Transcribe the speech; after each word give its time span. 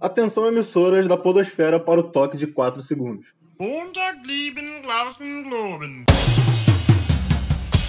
Atenção 0.00 0.46
emissoras 0.46 1.08
da 1.08 1.16
podosfera 1.16 1.80
para 1.80 1.98
o 1.98 2.04
toque 2.04 2.36
de 2.36 2.46
4 2.46 2.80
segundos. 2.80 3.26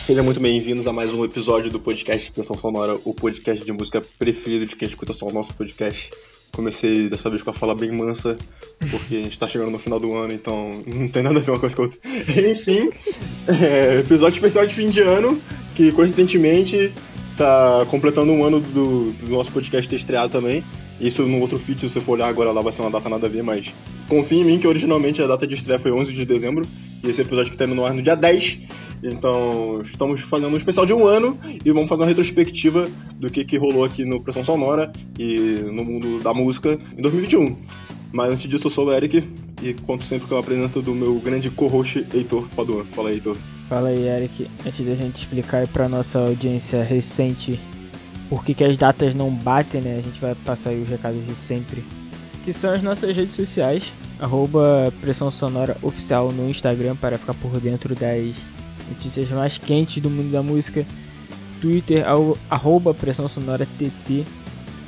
Sejam 0.07 0.23
muito 0.23 0.39
bem-vindos 0.39 0.87
a 0.87 0.91
mais 0.91 1.13
um 1.13 1.23
episódio 1.23 1.69
do 1.69 1.79
podcast 1.79 2.31
Canção 2.31 2.57
Sonora, 2.57 2.97
o 3.05 3.13
podcast 3.13 3.63
de 3.63 3.71
música 3.71 4.01
preferido 4.17 4.65
de 4.65 4.75
quem 4.75 4.87
escuta 4.87 5.13
só 5.13 5.27
o 5.27 5.31
nosso 5.31 5.53
podcast. 5.53 6.09
Comecei 6.51 7.09
dessa 7.09 7.29
vez 7.29 7.43
com 7.43 7.51
a 7.51 7.53
fala 7.53 7.75
bem 7.75 7.91
mansa, 7.91 8.35
porque 8.89 9.17
a 9.17 9.21
gente 9.21 9.37
tá 9.37 9.45
chegando 9.45 9.69
no 9.69 9.77
final 9.77 9.99
do 9.99 10.11
ano, 10.15 10.33
então 10.33 10.81
não 10.87 11.07
tem 11.07 11.21
nada 11.21 11.37
a 11.37 11.41
ver 11.43 11.51
uma 11.51 11.59
coisa 11.59 11.75
com 11.75 11.83
a 11.83 11.85
outra. 11.85 11.99
Enfim, 12.49 12.89
é, 13.47 13.99
episódio 13.99 14.35
especial 14.35 14.65
de 14.65 14.73
fim 14.73 14.89
de 14.89 15.01
ano, 15.01 15.39
que 15.75 15.91
coincidentemente 15.91 16.91
tá 17.37 17.85
completando 17.91 18.31
um 18.31 18.43
ano 18.43 18.59
do, 18.59 19.11
do 19.11 19.27
nosso 19.27 19.51
podcast 19.51 19.87
ter 19.87 19.97
estreado 19.97 20.31
também. 20.31 20.65
Isso 20.99 21.23
no 21.23 21.39
outro 21.39 21.57
feed, 21.57 21.79
se 21.81 21.89
você 21.89 22.01
for 22.01 22.13
olhar 22.13 22.27
agora 22.27 22.51
lá, 22.51 22.61
vai 22.61 22.71
ser 22.71 22.81
uma 22.81 22.91
data 22.91 23.07
nada 23.07 23.27
a 23.27 23.29
ver, 23.29 23.41
mas 23.41 23.73
confia 24.07 24.41
em 24.41 24.43
mim 24.43 24.59
que 24.59 24.67
originalmente 24.67 25.21
a 25.21 25.27
data 25.27 25.47
de 25.47 25.55
estreia 25.55 25.79
foi 25.79 25.91
11 25.91 26.13
de 26.13 26.25
dezembro, 26.25 26.67
e 27.03 27.09
esse 27.09 27.21
episódio 27.21 27.51
que 27.51 27.57
terminou 27.57 27.85
no 27.85 27.89
ar 27.89 27.95
no 27.95 28.01
dia 28.01 28.15
10. 28.15 28.59
Então, 29.01 29.79
estamos 29.81 30.19
fazendo 30.21 30.53
um 30.53 30.57
especial 30.57 30.85
de 30.85 30.93
um 30.93 31.07
ano 31.07 31.37
e 31.63 31.71
vamos 31.71 31.87
fazer 31.87 32.01
uma 32.01 32.07
retrospectiva 32.07 32.89
do 33.15 33.31
que, 33.31 33.45
que 33.45 33.57
rolou 33.57 33.85
aqui 33.85 34.03
no 34.03 34.21
Pressão 34.21 34.43
Sonora 34.43 34.91
e 35.17 35.61
no 35.71 35.85
mundo 35.85 36.19
da 36.21 36.33
música 36.33 36.77
em 36.97 37.01
2021. 37.01 37.55
Mas 38.11 38.33
antes 38.33 38.49
disso, 38.49 38.67
eu 38.67 38.71
sou 38.71 38.87
o 38.87 38.93
Eric 38.93 39.23
e 39.61 39.73
conto 39.73 40.03
sempre 40.03 40.27
com 40.27 40.35
a 40.35 40.43
presença 40.43 40.81
do 40.81 40.93
meu 40.93 41.15
grande 41.19 41.49
co-host 41.49 42.05
Heitor 42.13 42.49
Paduan. 42.49 42.85
Fala 42.91 43.09
aí, 43.09 43.15
Heitor. 43.15 43.37
Fala 43.69 43.89
aí, 43.89 44.07
Eric. 44.07 44.47
Antes 44.65 44.85
da 44.85 44.95
gente 44.95 45.19
explicar 45.19 45.67
para 45.67 45.87
nossa 45.87 46.19
audiência 46.19 46.83
recente 46.83 47.59
por 48.29 48.45
que, 48.45 48.53
que 48.53 48.63
as 48.63 48.77
datas 48.77 49.15
não 49.15 49.31
batem, 49.31 49.81
né? 49.81 49.97
A 49.97 50.01
gente 50.01 50.21
vai 50.21 50.35
passar 50.35 50.69
aí 50.69 50.81
os 50.81 50.87
recados 50.87 51.25
de 51.25 51.35
sempre. 51.35 51.83
Que 52.45 52.53
são 52.53 52.73
as 52.73 52.83
nossas 52.83 53.15
redes 53.15 53.35
sociais. 53.35 53.91
Arroba 54.19 54.93
Pressão 55.01 55.31
Sonora 55.31 55.75
Oficial 55.81 56.31
no 56.31 56.49
Instagram 56.49 56.95
para 56.95 57.17
ficar 57.17 57.33
por 57.33 57.59
dentro 57.59 57.95
das 57.95 58.35
notícias 58.87 59.29
mais 59.29 59.57
quentes 59.57 60.01
do 60.01 60.09
mundo 60.09 60.31
da 60.31 60.43
música. 60.43 60.85
Twitter, 61.59 62.05
arroba 62.49 62.93
Pressão 62.93 63.27
Sonora 63.27 63.65
TT. 63.65 64.25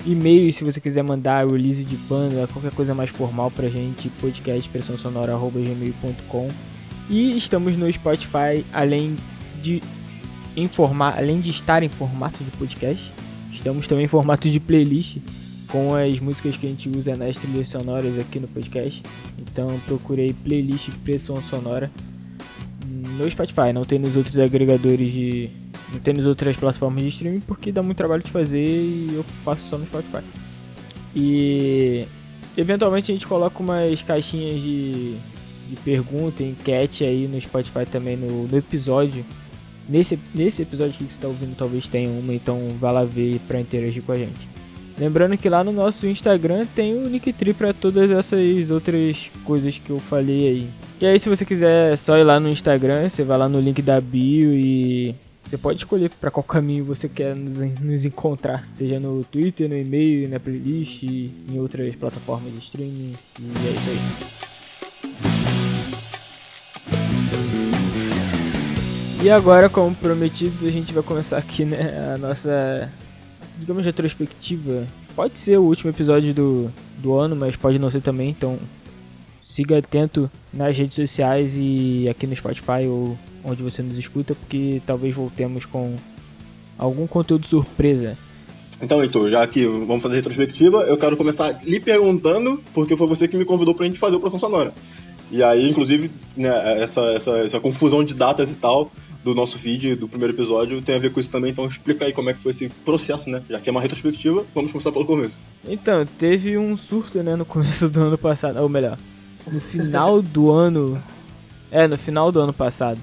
E-mail, 0.05 0.51
se 0.51 0.63
você 0.63 0.81
quiser 0.81 1.03
mandar 1.03 1.45
release 1.45 1.83
de 1.83 1.95
banda, 1.95 2.47
qualquer 2.47 2.71
coisa 2.71 2.93
mais 2.93 3.09
formal 3.09 3.51
pra 3.51 3.69
gente, 3.69 4.09
podcast 4.19 4.67
pressão 4.69 4.97
sonora, 4.97 5.33
arroba 5.33 5.59
gmail.com. 5.59 6.47
E 7.09 7.37
estamos 7.37 7.75
no 7.75 7.91
Spotify, 7.91 8.65
além 8.73 9.15
de 9.61 9.81
informar, 10.55 11.17
além 11.17 11.39
de 11.39 11.51
estar 11.51 11.83
em 11.83 11.89
formato 11.89 12.43
de 12.43 12.49
podcast, 12.51 13.11
Estamos 13.61 13.85
também 13.85 14.05
em 14.05 14.07
formato 14.07 14.49
de 14.49 14.59
playlist 14.59 15.17
com 15.67 15.93
as 15.93 16.19
músicas 16.19 16.57
que 16.57 16.65
a 16.65 16.69
gente 16.69 16.89
usa 16.89 17.15
nas 17.15 17.37
trilhas 17.37 17.67
sonoras 17.67 18.17
aqui 18.17 18.39
no 18.39 18.47
podcast. 18.47 19.03
Então 19.37 19.79
procurei 19.85 20.33
playlist 20.33 20.89
Pressão 21.03 21.39
Sonora 21.43 21.91
no 22.83 23.29
Spotify, 23.29 23.71
não 23.71 23.83
tem 23.83 23.99
nos 23.99 24.15
outros 24.15 24.39
agregadores 24.39 25.13
de. 25.13 25.51
não 25.93 25.99
tem 25.99 26.11
nas 26.11 26.25
outras 26.25 26.57
plataformas 26.57 27.03
de 27.03 27.09
streaming 27.09 27.41
porque 27.41 27.71
dá 27.71 27.83
muito 27.83 27.97
trabalho 27.97 28.23
de 28.23 28.31
fazer 28.31 28.65
e 28.65 29.11
eu 29.13 29.23
faço 29.45 29.69
só 29.69 29.77
no 29.77 29.85
Spotify. 29.85 30.23
E 31.15 32.07
eventualmente 32.57 33.11
a 33.11 33.13
gente 33.13 33.27
coloca 33.27 33.61
umas 33.61 34.01
caixinhas 34.01 34.59
de, 34.59 35.13
de 35.69 35.75
pergunta, 35.85 36.41
enquete 36.41 37.03
aí 37.03 37.27
no 37.27 37.39
Spotify 37.39 37.85
também 37.85 38.17
no, 38.17 38.47
no 38.47 38.57
episódio 38.57 39.23
Nesse, 39.89 40.17
nesse 40.33 40.61
episódio 40.61 40.93
que 40.93 41.03
você 41.03 41.11
está 41.11 41.27
ouvindo, 41.27 41.55
talvez 41.55 41.87
tenha 41.87 42.09
uma, 42.09 42.33
então 42.33 42.59
vá 42.79 42.91
lá 42.91 43.03
ver 43.03 43.39
para 43.47 43.59
interagir 43.59 44.01
com 44.03 44.11
a 44.11 44.17
gente. 44.17 44.51
Lembrando 44.97 45.37
que 45.37 45.49
lá 45.49 45.63
no 45.63 45.71
nosso 45.71 46.05
Instagram 46.05 46.65
tem 46.75 46.93
o 46.93 47.07
Linktree 47.07 47.53
para 47.53 47.73
todas 47.73 48.11
essas 48.11 48.69
outras 48.69 49.31
coisas 49.43 49.79
que 49.79 49.89
eu 49.89 49.99
falei 49.99 50.47
aí. 50.47 50.69
E 50.99 51.05
aí, 51.05 51.19
se 51.19 51.27
você 51.27 51.43
quiser 51.43 51.97
só 51.97 52.17
ir 52.17 52.23
lá 52.23 52.39
no 52.39 52.49
Instagram, 52.49 53.09
você 53.09 53.23
vai 53.23 53.37
lá 53.37 53.49
no 53.49 53.59
link 53.59 53.81
da 53.81 53.99
bio 53.99 54.53
e 54.53 55.15
você 55.43 55.57
pode 55.57 55.79
escolher 55.79 56.09
para 56.11 56.29
qual 56.29 56.43
caminho 56.43 56.85
você 56.85 57.09
quer 57.09 57.35
nos, 57.35 57.57
nos, 57.81 58.05
encontrar, 58.05 58.67
seja 58.71 58.99
no 58.99 59.23
Twitter, 59.23 59.67
no 59.67 59.75
e-mail, 59.75 60.29
na 60.29 60.39
playlist, 60.39 61.03
em 61.03 61.59
outras 61.59 61.95
plataformas 61.95 62.53
de 62.53 62.59
streaming. 62.59 63.15
E 63.39 63.67
é 63.67 63.71
isso 63.71 63.89
aí. 63.89 64.40
E 69.23 69.29
agora, 69.29 69.69
como 69.69 69.93
prometido, 69.93 70.65
a 70.67 70.71
gente 70.71 70.91
vai 70.91 71.03
começar 71.03 71.37
aqui, 71.37 71.63
né, 71.63 72.11
a 72.15 72.17
nossa, 72.17 72.91
digamos, 73.59 73.85
retrospectiva. 73.85 74.87
Pode 75.15 75.39
ser 75.39 75.59
o 75.59 75.63
último 75.63 75.91
episódio 75.91 76.33
do, 76.33 76.71
do 76.97 77.13
ano, 77.13 77.35
mas 77.35 77.55
pode 77.55 77.77
não 77.77 77.91
ser 77.91 78.01
também, 78.01 78.29
então 78.29 78.57
siga 79.43 79.77
atento 79.77 80.29
nas 80.51 80.75
redes 80.75 80.95
sociais 80.95 81.53
e 81.55 82.07
aqui 82.09 82.25
no 82.25 82.35
Spotify 82.35 82.87
ou 82.87 83.15
onde 83.43 83.61
você 83.61 83.83
nos 83.83 83.95
escuta, 83.95 84.33
porque 84.33 84.81
talvez 84.87 85.13
voltemos 85.13 85.65
com 85.65 85.95
algum 86.75 87.05
conteúdo 87.05 87.45
surpresa. 87.45 88.17
Então, 88.81 89.03
Heitor, 89.03 89.29
já 89.29 89.45
que 89.45 89.67
vamos 89.67 90.01
fazer 90.01 90.15
retrospectiva, 90.15 90.79
eu 90.85 90.97
quero 90.97 91.15
começar 91.15 91.59
lhe 91.63 91.79
perguntando, 91.79 92.59
porque 92.73 92.97
foi 92.97 93.05
você 93.05 93.27
que 93.27 93.37
me 93.37 93.45
convidou 93.45 93.75
pra 93.75 93.85
gente 93.85 93.99
fazer 93.99 94.15
o 94.15 94.19
Proção 94.19 94.39
Sonora. 94.39 94.73
E 95.31 95.43
aí, 95.43 95.69
inclusive, 95.69 96.11
né, 96.35 96.81
essa, 96.81 97.01
essa, 97.11 97.37
essa 97.37 97.59
confusão 97.59 98.03
de 98.03 98.13
datas 98.13 98.51
e 98.51 98.55
tal, 98.55 98.91
do 99.23 99.35
nosso 99.35 99.57
feed, 99.57 99.95
do 99.95 100.07
primeiro 100.07 100.33
episódio, 100.33 100.81
tem 100.81 100.95
a 100.95 100.99
ver 100.99 101.11
com 101.11 101.19
isso 101.19 101.29
também. 101.29 101.51
Então 101.51 101.65
explica 101.65 102.05
aí 102.05 102.13
como 102.13 102.29
é 102.29 102.33
que 102.33 102.41
foi 102.41 102.51
esse 102.51 102.69
processo, 102.69 103.29
né? 103.29 103.43
Já 103.49 103.59
que 103.59 103.69
é 103.69 103.71
uma 103.71 103.81
retrospectiva, 103.81 104.45
vamos 104.53 104.71
começar 104.71 104.91
pelo 104.91 105.05
começo. 105.05 105.45
Então, 105.67 106.05
teve 106.05 106.57
um 106.57 106.75
surto, 106.75 107.21
né, 107.21 107.35
no 107.35 107.45
começo 107.45 107.87
do 107.89 108.01
ano 108.01 108.17
passado. 108.17 108.59
Ou 108.61 108.69
melhor, 108.69 108.97
no 109.49 109.61
final 109.61 110.21
do 110.21 110.51
ano. 110.51 111.01
É, 111.71 111.87
no 111.87 111.97
final 111.97 112.31
do 112.31 112.39
ano 112.39 112.53
passado. 112.53 112.99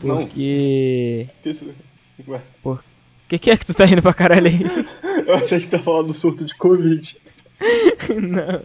Porque. 0.00 1.26
Não. 1.28 1.36
Que 1.42 1.50
isso? 1.50 1.72
Ué. 2.26 2.40
Por 2.62 2.82
que, 3.28 3.38
que 3.38 3.50
é 3.50 3.56
que 3.56 3.66
tu 3.66 3.74
tá 3.74 3.86
indo 3.86 4.02
pra 4.02 4.14
caralho 4.14 4.46
aí? 4.46 4.60
Eu 5.26 5.34
achei 5.36 5.60
que 5.60 5.66
tá 5.66 5.78
falando 5.78 6.08
do 6.08 6.14
surto 6.14 6.44
de 6.44 6.54
Covid. 6.54 7.16
Não. 8.20 8.62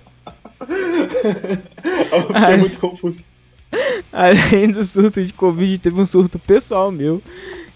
Eu 2.11 2.27
fiquei 2.27 2.57
muito 2.57 2.79
confuso. 2.79 3.23
Além 4.11 4.71
do 4.71 4.83
surto 4.83 5.23
de 5.23 5.33
Covid, 5.33 5.77
teve 5.77 5.99
um 5.99 6.05
surto 6.05 6.39
pessoal 6.39 6.91
meu. 6.91 7.21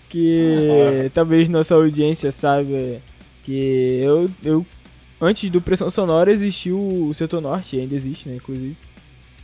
Que 0.09 1.09
talvez 1.13 1.47
nossa 1.47 1.75
audiência 1.75 2.31
saiba 2.31 2.99
que 3.43 4.01
eu, 4.03 4.29
eu 4.43 4.65
antes 5.21 5.49
do 5.49 5.61
Pressão 5.61 5.89
Sonora 5.89 6.31
existiu 6.31 6.77
o 6.77 7.13
Setor 7.13 7.41
Norte, 7.41 7.79
ainda 7.79 7.95
existe, 7.95 8.27
né, 8.27 8.35
inclusive. 8.35 8.75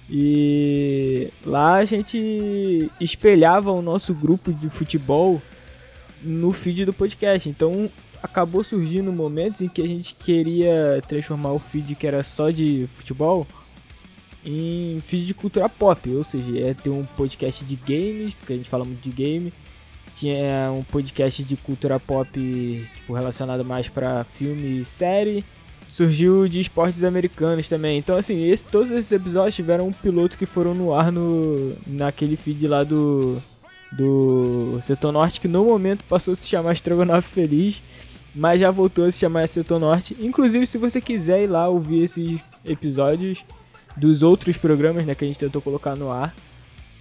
E 0.09 1.29
lá 1.45 1.75
a 1.75 1.85
gente 1.85 2.89
espelhava 2.99 3.71
o 3.71 3.81
nosso 3.81 4.13
grupo 4.13 4.53
de 4.53 4.69
futebol 4.69 5.41
no 6.21 6.51
feed 6.51 6.85
do 6.85 6.93
podcast. 6.93 7.47
Então 7.47 7.89
acabou 8.23 8.63
surgindo 8.63 9.11
momentos 9.11 9.61
em 9.61 9.67
que 9.67 9.81
a 9.81 9.87
gente 9.87 10.15
queria 10.15 11.01
transformar 11.07 11.51
o 11.51 11.59
feed 11.59 11.95
que 11.95 12.07
era 12.07 12.23
só 12.23 12.49
de 12.49 12.87
futebol 12.95 13.45
em 14.45 15.01
feed 15.07 15.25
de 15.25 15.33
cultura 15.33 15.67
pop, 15.67 16.09
ou 16.09 16.23
seja, 16.23 16.59
é 16.59 16.73
ter 16.73 16.89
um 16.89 17.05
podcast 17.05 17.63
de 17.65 17.75
games, 17.75 18.33
porque 18.33 18.53
a 18.53 18.55
gente 18.55 18.69
fala 18.69 18.85
muito 18.85 19.01
de 19.01 19.09
game. 19.09 19.53
Tinha 20.15 20.71
um 20.71 20.83
podcast 20.83 21.43
de 21.43 21.55
cultura 21.55 21.99
pop 21.99 22.29
tipo, 22.95 23.13
relacionado 23.13 23.63
mais 23.63 23.87
para 23.87 24.23
filme 24.23 24.81
e 24.81 24.85
série. 24.85 25.43
Surgiu 25.89 26.47
de 26.47 26.59
esportes 26.59 27.03
americanos 27.03 27.69
também. 27.69 27.97
Então, 27.97 28.17
assim, 28.17 28.49
esse, 28.49 28.63
todos 28.63 28.91
esses 28.91 29.11
episódios 29.11 29.55
tiveram 29.55 29.87
um 29.87 29.93
piloto 29.93 30.37
que 30.37 30.45
foram 30.45 30.73
no 30.73 30.93
ar 30.93 31.11
no, 31.11 31.75
naquele 31.85 32.35
feed 32.35 32.67
lá 32.67 32.83
do, 32.83 33.41
do 33.91 34.79
Setor 34.81 35.11
Norte, 35.11 35.39
que 35.39 35.47
no 35.47 35.65
momento 35.65 36.03
passou 36.05 36.33
a 36.33 36.35
se 36.35 36.47
chamar 36.47 36.73
Estrogonofe 36.73 37.29
Feliz, 37.29 37.81
mas 38.35 38.59
já 38.59 38.71
voltou 38.71 39.05
a 39.05 39.11
se 39.11 39.19
chamar 39.19 39.47
Setor 39.47 39.79
Norte. 39.79 40.17
Inclusive, 40.19 40.65
se 40.67 40.77
você 40.77 40.99
quiser 40.99 41.43
ir 41.43 41.47
lá 41.47 41.69
ouvir 41.69 42.03
esses 42.03 42.41
episódios, 42.65 43.43
dos 43.97 44.21
outros 44.23 44.55
programas 44.55 45.05
né, 45.05 45.15
que 45.15 45.25
a 45.25 45.27
gente 45.27 45.39
tentou 45.39 45.61
colocar 45.61 45.95
no 45.95 46.11
ar. 46.11 46.33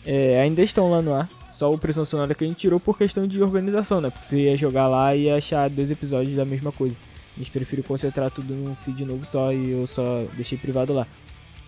É, 0.05 0.41
ainda 0.41 0.63
estão 0.63 0.91
lá 0.91 1.03
no 1.03 1.13
ar. 1.13 1.29
Só 1.51 1.73
o 1.73 1.79
Pressão 1.79 2.05
Sonora 2.05 2.35
que 2.35 2.45
a 2.45 2.47
gente 2.47 2.59
tirou 2.59 2.79
por 2.79 2.99
questão 2.99 3.27
de 3.27 3.41
organização, 3.43 4.01
né? 4.01 4.11
Porque 4.11 4.27
você 4.27 4.45
ia 4.45 4.57
jogar 4.57 4.89
lá 4.89 5.15
e 5.15 5.23
ia 5.23 5.37
achar 5.37 5.71
dois 5.71 5.91
episódios 5.91 6.37
da 6.37 6.45
mesma 6.45 6.71
coisa. 6.71 6.97
A 7.35 7.39
gente 7.39 7.51
preferiu 7.51 7.85
concentrar 7.85 8.31
tudo 8.31 8.55
num 8.55 8.75
feed 8.77 9.05
novo 9.05 9.25
só 9.25 9.53
e 9.53 9.71
eu 9.71 9.87
só 9.87 10.25
deixei 10.35 10.59
privado 10.59 10.93
lá. 10.93 11.07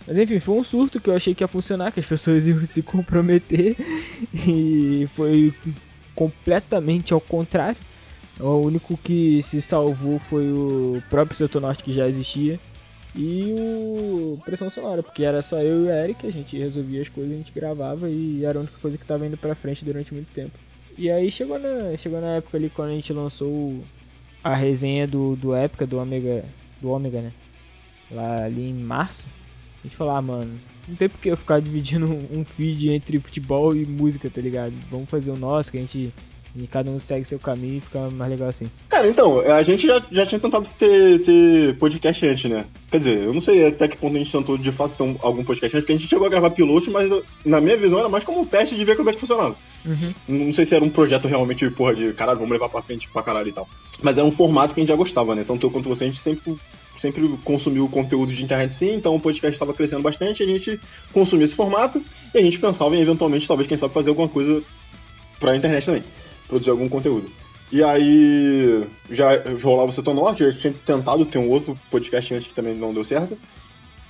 Mas 0.07 0.17
enfim, 0.17 0.41
foi 0.41 0.57
um 0.57 0.65
surto 0.65 1.01
que 1.01 1.11
eu 1.11 1.15
achei 1.15 1.35
que 1.35 1.43
ia 1.43 1.49
funcionar, 1.49 1.93
que 1.93 2.01
as 2.01 2.07
pessoas 2.07 2.47
iam 2.47 2.65
se 2.67 2.83
comprometer. 2.83 3.77
E 4.35 5.09
foi 5.15 5.55
completamente 6.15 7.13
ao 7.13 7.21
contrário. 7.21 7.77
O 8.41 8.59
único 8.59 8.97
que 8.97 9.43
se 9.43 9.61
salvou 9.61 10.19
foi 10.19 10.53
o 10.53 11.03
próprio 11.11 11.37
Setor 11.37 11.61
Norte 11.61 11.83
que 11.83 11.93
já 11.93 12.07
existia 12.07 12.61
e 13.19 13.53
o 13.59 14.39
Pressão 14.45 14.71
Sonora, 14.71 15.03
porque 15.03 15.25
era 15.25 15.43
só 15.43 15.59
eu 15.61 15.83
e 15.83 15.87
o 15.87 15.91
Eric, 15.91 16.27
a 16.27 16.31
gente 16.31 16.57
resolvia 16.57 17.03
as 17.03 17.09
coisas, 17.09 17.35
a 17.35 17.37
gente 17.37 17.53
gravava 17.53 18.09
e 18.09 18.45
era 18.45 18.59
a 18.59 18.63
única 18.63 18.79
coisa 18.81 18.97
que 18.97 19.05
tava 19.05 19.27
indo 19.27 19.37
pra 19.37 19.57
frente 19.57 19.85
durante 19.85 20.15
muito 20.15 20.33
tempo. 20.33 20.57
E 20.97 21.11
aí 21.11 21.31
chegou 21.31 21.59
na, 21.59 21.97
chegou 21.97 22.21
na 22.21 22.37
época 22.37 22.57
ali 22.57 22.71
quando 22.71 22.91
a 22.91 22.95
gente 22.95 23.13
lançou 23.13 23.83
a 24.43 24.55
resenha 24.55 25.07
do, 25.07 25.35
do 25.35 25.55
Épica, 25.55 25.87
do 25.87 25.99
Ômega, 25.99 26.45
do 26.81 26.91
Ômega, 26.91 27.21
né? 27.21 27.33
lá 28.11 28.45
ali 28.45 28.71
em 28.71 28.75
março, 28.75 29.25
a 29.81 29.87
gente 29.87 29.97
falou, 29.97 30.15
ah, 30.15 30.23
mano, 30.23 30.59
não 30.87 30.97
tem 30.97 31.09
por 31.09 31.21
que 31.21 31.29
eu 31.29 31.37
ficar 31.37 31.61
dividindo 31.61 32.07
um 32.07 32.45
feed 32.45 32.91
entre 32.91 33.21
futebol 33.21 33.75
e 33.75 33.85
música, 33.85 34.31
tá 34.31 34.41
ligado? 34.41 34.73
Vamos 34.91 35.09
fazer 35.09 35.31
o 35.31 35.37
nosso, 35.37 35.71
que 35.71 35.79
a 35.79 35.81
gente 35.81 36.13
e 36.57 36.67
cada 36.67 36.91
um 36.91 36.99
segue 36.99 37.25
seu 37.25 37.39
caminho 37.39 37.79
e 37.79 37.81
fica 37.81 38.11
mais 38.11 38.31
legal 38.31 38.49
assim. 38.49 38.71
Cara, 38.89 39.09
então, 39.09 39.41
a 39.41 39.63
gente 39.63 39.87
já, 39.87 40.03
já 40.11 40.27
tinha 40.27 40.41
tentado 40.41 40.69
ter, 40.79 41.21
ter 41.21 41.77
podcast 41.77 42.27
antes, 42.27 42.51
né? 42.51 42.65
Quer 42.91 42.99
dizer, 42.99 43.23
eu 43.23 43.35
não 43.35 43.41
sei 43.41 43.67
até 43.67 43.87
que 43.87 43.97
ponto 43.97 44.17
a 44.17 44.19
gente 44.19 44.33
tentou 44.33 44.57
de 44.57 44.73
fato 44.73 44.97
ter 44.97 45.19
algum 45.23 45.45
podcast 45.45 45.77
antes, 45.77 45.85
porque 45.85 45.93
a 45.93 45.97
gente 45.97 46.09
chegou 46.09 46.27
a 46.27 46.31
gravar 46.31 46.51
piloto, 46.51 46.91
mas 46.91 47.11
na 47.45 47.61
minha 47.61 47.77
visão 47.77 47.99
era 47.99 48.09
mais 48.09 48.25
como 48.25 48.41
um 48.41 48.45
teste 48.45 48.75
de 48.75 48.85
ver 48.85 48.97
como 48.97 49.11
é 49.11 49.13
que 49.13 49.21
funcionava. 49.21 49.57
Uhum. 49.85 50.15
Não 50.29 50.53
sei 50.53 50.65
se 50.65 50.75
era 50.75 50.85
um 50.85 50.91
projeto 50.91 51.29
realmente, 51.29 51.69
porra, 51.71 51.95
de 51.95 52.13
caralho, 52.13 52.39
vamos 52.39 52.53
levar 52.53 52.69
pra 52.69 52.83
frente 52.83 53.09
pra 53.09 53.23
caralho 53.23 53.49
e 53.49 53.53
tal. 53.53 53.69
Mas 54.03 54.17
era 54.17 54.27
um 54.27 54.31
formato 54.31 54.75
que 54.75 54.81
a 54.81 54.83
gente 54.83 54.91
já 54.91 54.97
gostava, 54.97 55.35
né? 55.35 55.45
Tanto 55.47 55.67
eu 55.67 55.71
quanto 55.71 55.89
você, 55.89 56.05
a 56.05 56.07
gente 56.07 56.19
sempre 56.19 56.57
sempre 57.01 57.29
consumiu 57.45 57.89
conteúdo 57.89 58.33
de 58.33 58.43
internet 58.43 58.75
sim, 58.75 58.93
então 58.95 59.15
o 59.15 59.21
podcast 59.21 59.55
estava 59.55 59.73
crescendo 59.73 60.03
bastante, 60.03 60.43
a 60.43 60.47
gente 60.47 60.81
consumia 61.13 61.45
esse 61.45 61.55
formato 61.55 62.03
e 62.35 62.39
a 62.39 62.43
gente 62.43 62.59
pensava 62.59 62.97
em 62.97 63.01
eventualmente, 63.01 63.47
talvez, 63.47 63.69
quem 63.69 63.77
sabe, 63.77 63.95
fazer 63.95 64.09
alguma 64.09 64.27
coisa 64.27 64.61
pra 65.39 65.55
internet 65.55 65.87
também 65.87 66.03
produzir 66.49 66.71
algum 66.71 66.89
conteúdo. 66.89 67.31
E 67.71 67.83
aí 67.83 68.85
já 69.11 69.31
rolava 69.63 69.91
o 69.91 69.93
Setor 69.93 70.15
Norte, 70.15 70.43
eu 70.43 70.57
tinha 70.57 70.73
tentado 70.87 71.25
ter 71.27 71.39
um 71.39 71.51
outro 71.51 71.79
podcast 71.91 72.35
antes 72.35 72.47
que 72.49 72.55
também 72.55 72.75
não 72.75 72.95
deu 72.95 73.05
certo. 73.05 73.37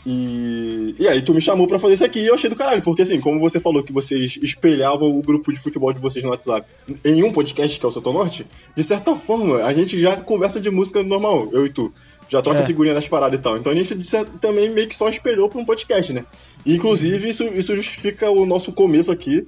E, 0.07 0.95
e 0.99 1.09
aí 1.09 1.21
tu 1.21 1.35
me 1.35 1.41
chamou 1.41 1.67
para 1.67 1.79
fazer 1.79 1.95
isso 1.95 2.05
aqui 2.05 2.21
e 2.21 2.29
eu 2.29 2.35
achei 2.35 2.49
do 2.49 2.57
caralho, 2.57 2.81
porque 2.81 3.03
assim, 3.03 3.21
como 3.21 3.41
você 3.41 3.61
falou 3.61 3.83
que 3.83 3.93
vocês 3.93 4.39
espelhavam 4.41 5.09
o 5.11 5.21
grupo 5.21 5.53
de 5.53 5.59
futebol 5.59 5.93
de 5.93 6.01
vocês 6.01 6.25
no 6.25 6.31
WhatsApp 6.31 6.67
em 7.05 7.23
um 7.23 7.33
podcast 7.33 7.79
que 7.79 7.85
é 7.85 7.89
o 7.89 7.93
Setor 7.93 8.15
Norte, 8.15 8.47
de 8.75 8.83
certa 8.83 9.15
forma, 9.17 9.63
a 9.63 9.75
gente 9.75 10.01
já 10.01 10.17
conversa 10.17 10.61
de 10.61 10.71
música 10.71 11.03
normal, 11.03 11.49
eu 11.53 11.67
e 11.67 11.69
tu. 11.69 11.93
Já 12.29 12.43
troca 12.43 12.61
é. 12.61 12.65
figurinha 12.65 12.95
das 12.95 13.09
paradas 13.09 13.39
e 13.39 13.43
tal. 13.43 13.57
Então 13.57 13.73
a 13.73 13.75
gente 13.75 13.97
também 14.41 14.71
meio 14.71 14.87
que 14.87 14.95
só 14.95 15.09
espelhou 15.09 15.49
pra 15.49 15.61
um 15.61 15.65
podcast, 15.65 16.13
né? 16.13 16.25
E, 16.65 16.77
inclusive, 16.77 17.29
isso, 17.29 17.45
isso 17.45 17.75
justifica 17.75 18.31
o 18.31 18.45
nosso 18.45 18.71
começo 18.73 19.11
aqui, 19.11 19.47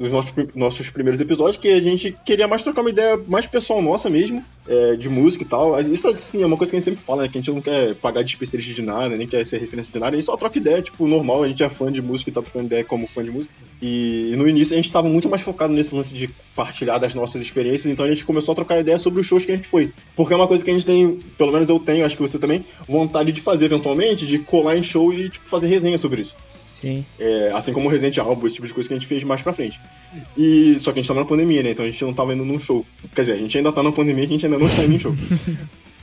nos 0.00 0.10
nossos, 0.10 0.32
nossos 0.54 0.88
primeiros 0.88 1.20
episódios, 1.20 1.58
que 1.58 1.68
a 1.68 1.82
gente 1.82 2.16
queria 2.24 2.48
mais 2.48 2.62
trocar 2.62 2.80
uma 2.80 2.88
ideia 2.88 3.20
mais 3.28 3.44
pessoal 3.44 3.82
nossa 3.82 4.08
mesmo, 4.08 4.42
é, 4.66 4.96
de 4.96 5.10
música 5.10 5.44
e 5.44 5.46
tal. 5.46 5.78
Isso, 5.78 6.08
assim, 6.08 6.42
é 6.42 6.46
uma 6.46 6.56
coisa 6.56 6.70
que 6.70 6.76
a 6.76 6.80
gente 6.80 6.86
sempre 6.86 7.02
fala, 7.02 7.22
né? 7.22 7.28
Que 7.28 7.36
a 7.36 7.40
gente 7.40 7.52
não 7.52 7.60
quer 7.60 7.94
pagar 7.96 8.22
de 8.22 8.30
especialista 8.30 8.72
de 8.72 8.80
nada, 8.80 9.14
nem 9.14 9.28
quer 9.28 9.44
ser 9.44 9.58
referência 9.58 9.92
de 9.92 9.98
nada, 9.98 10.12
a 10.12 10.16
gente 10.16 10.24
só 10.24 10.38
troca 10.38 10.56
ideia, 10.56 10.80
tipo, 10.80 11.06
normal, 11.06 11.42
a 11.42 11.48
gente 11.48 11.62
é 11.62 11.68
fã 11.68 11.92
de 11.92 12.00
música 12.00 12.30
e 12.30 12.32
tá 12.32 12.40
trocando 12.40 12.64
ideia 12.64 12.82
como 12.82 13.06
fã 13.06 13.22
de 13.22 13.30
música. 13.30 13.52
E, 13.82 14.32
no 14.38 14.48
início 14.48 14.72
a 14.72 14.80
gente 14.80 14.90
tava 14.90 15.06
muito 15.06 15.28
mais 15.28 15.42
focado 15.42 15.74
nesse 15.74 15.94
lance 15.94 16.14
de 16.14 16.30
partilhar 16.56 16.98
das 16.98 17.14
nossas 17.14 17.42
experiências, 17.42 17.86
então 17.86 18.06
a 18.06 18.08
gente 18.08 18.24
começou 18.24 18.52
a 18.52 18.54
trocar 18.54 18.80
ideia 18.80 18.98
sobre 18.98 19.20
os 19.20 19.26
shows 19.26 19.44
que 19.44 19.52
a 19.52 19.54
gente 19.54 19.68
foi. 19.68 19.92
Porque 20.16 20.32
é 20.32 20.36
uma 20.36 20.46
coisa 20.46 20.64
que 20.64 20.70
a 20.70 20.72
gente 20.72 20.86
tem, 20.86 21.20
pelo 21.36 21.52
menos 21.52 21.68
eu 21.68 21.78
tenho, 21.78 22.06
acho 22.06 22.16
que 22.16 22.22
você 22.22 22.38
também, 22.38 22.64
vontade 22.88 23.32
de 23.32 23.40
fazer 23.40 23.66
eventualmente, 23.66 24.26
de 24.26 24.38
colar 24.38 24.78
em 24.78 24.82
show 24.82 25.12
e, 25.12 25.28
tipo, 25.28 25.46
fazer 25.46 25.66
resenha 25.66 25.98
sobre 25.98 26.22
isso. 26.22 26.36
Sim. 26.80 27.04
É, 27.18 27.52
assim 27.54 27.72
como 27.72 27.88
o 27.88 27.90
Resident 27.90 28.16
Evil, 28.16 28.46
esse 28.46 28.54
tipo 28.54 28.66
de 28.66 28.72
coisa 28.72 28.88
que 28.88 28.94
a 28.94 28.96
gente 28.96 29.06
fez 29.06 29.22
mais 29.22 29.42
pra 29.42 29.52
frente. 29.52 29.78
E, 30.36 30.76
só 30.78 30.92
que 30.92 30.98
a 30.98 31.02
gente 31.02 31.08
tava 31.08 31.20
na 31.20 31.26
pandemia, 31.26 31.62
né? 31.62 31.70
Então 31.72 31.84
a 31.84 31.90
gente 31.90 32.02
não 32.02 32.14
tava 32.14 32.32
indo 32.32 32.44
num 32.44 32.58
show. 32.58 32.86
Quer 33.14 33.22
dizer, 33.22 33.32
a 33.34 33.36
gente 33.36 33.56
ainda 33.58 33.70
tá 33.70 33.82
na 33.82 33.92
pandemia, 33.92 34.24
a 34.24 34.28
gente 34.28 34.46
ainda 34.46 34.58
não 34.58 34.66
está 34.66 34.82
indo 34.84 34.94
em 34.94 34.98
show. 34.98 35.14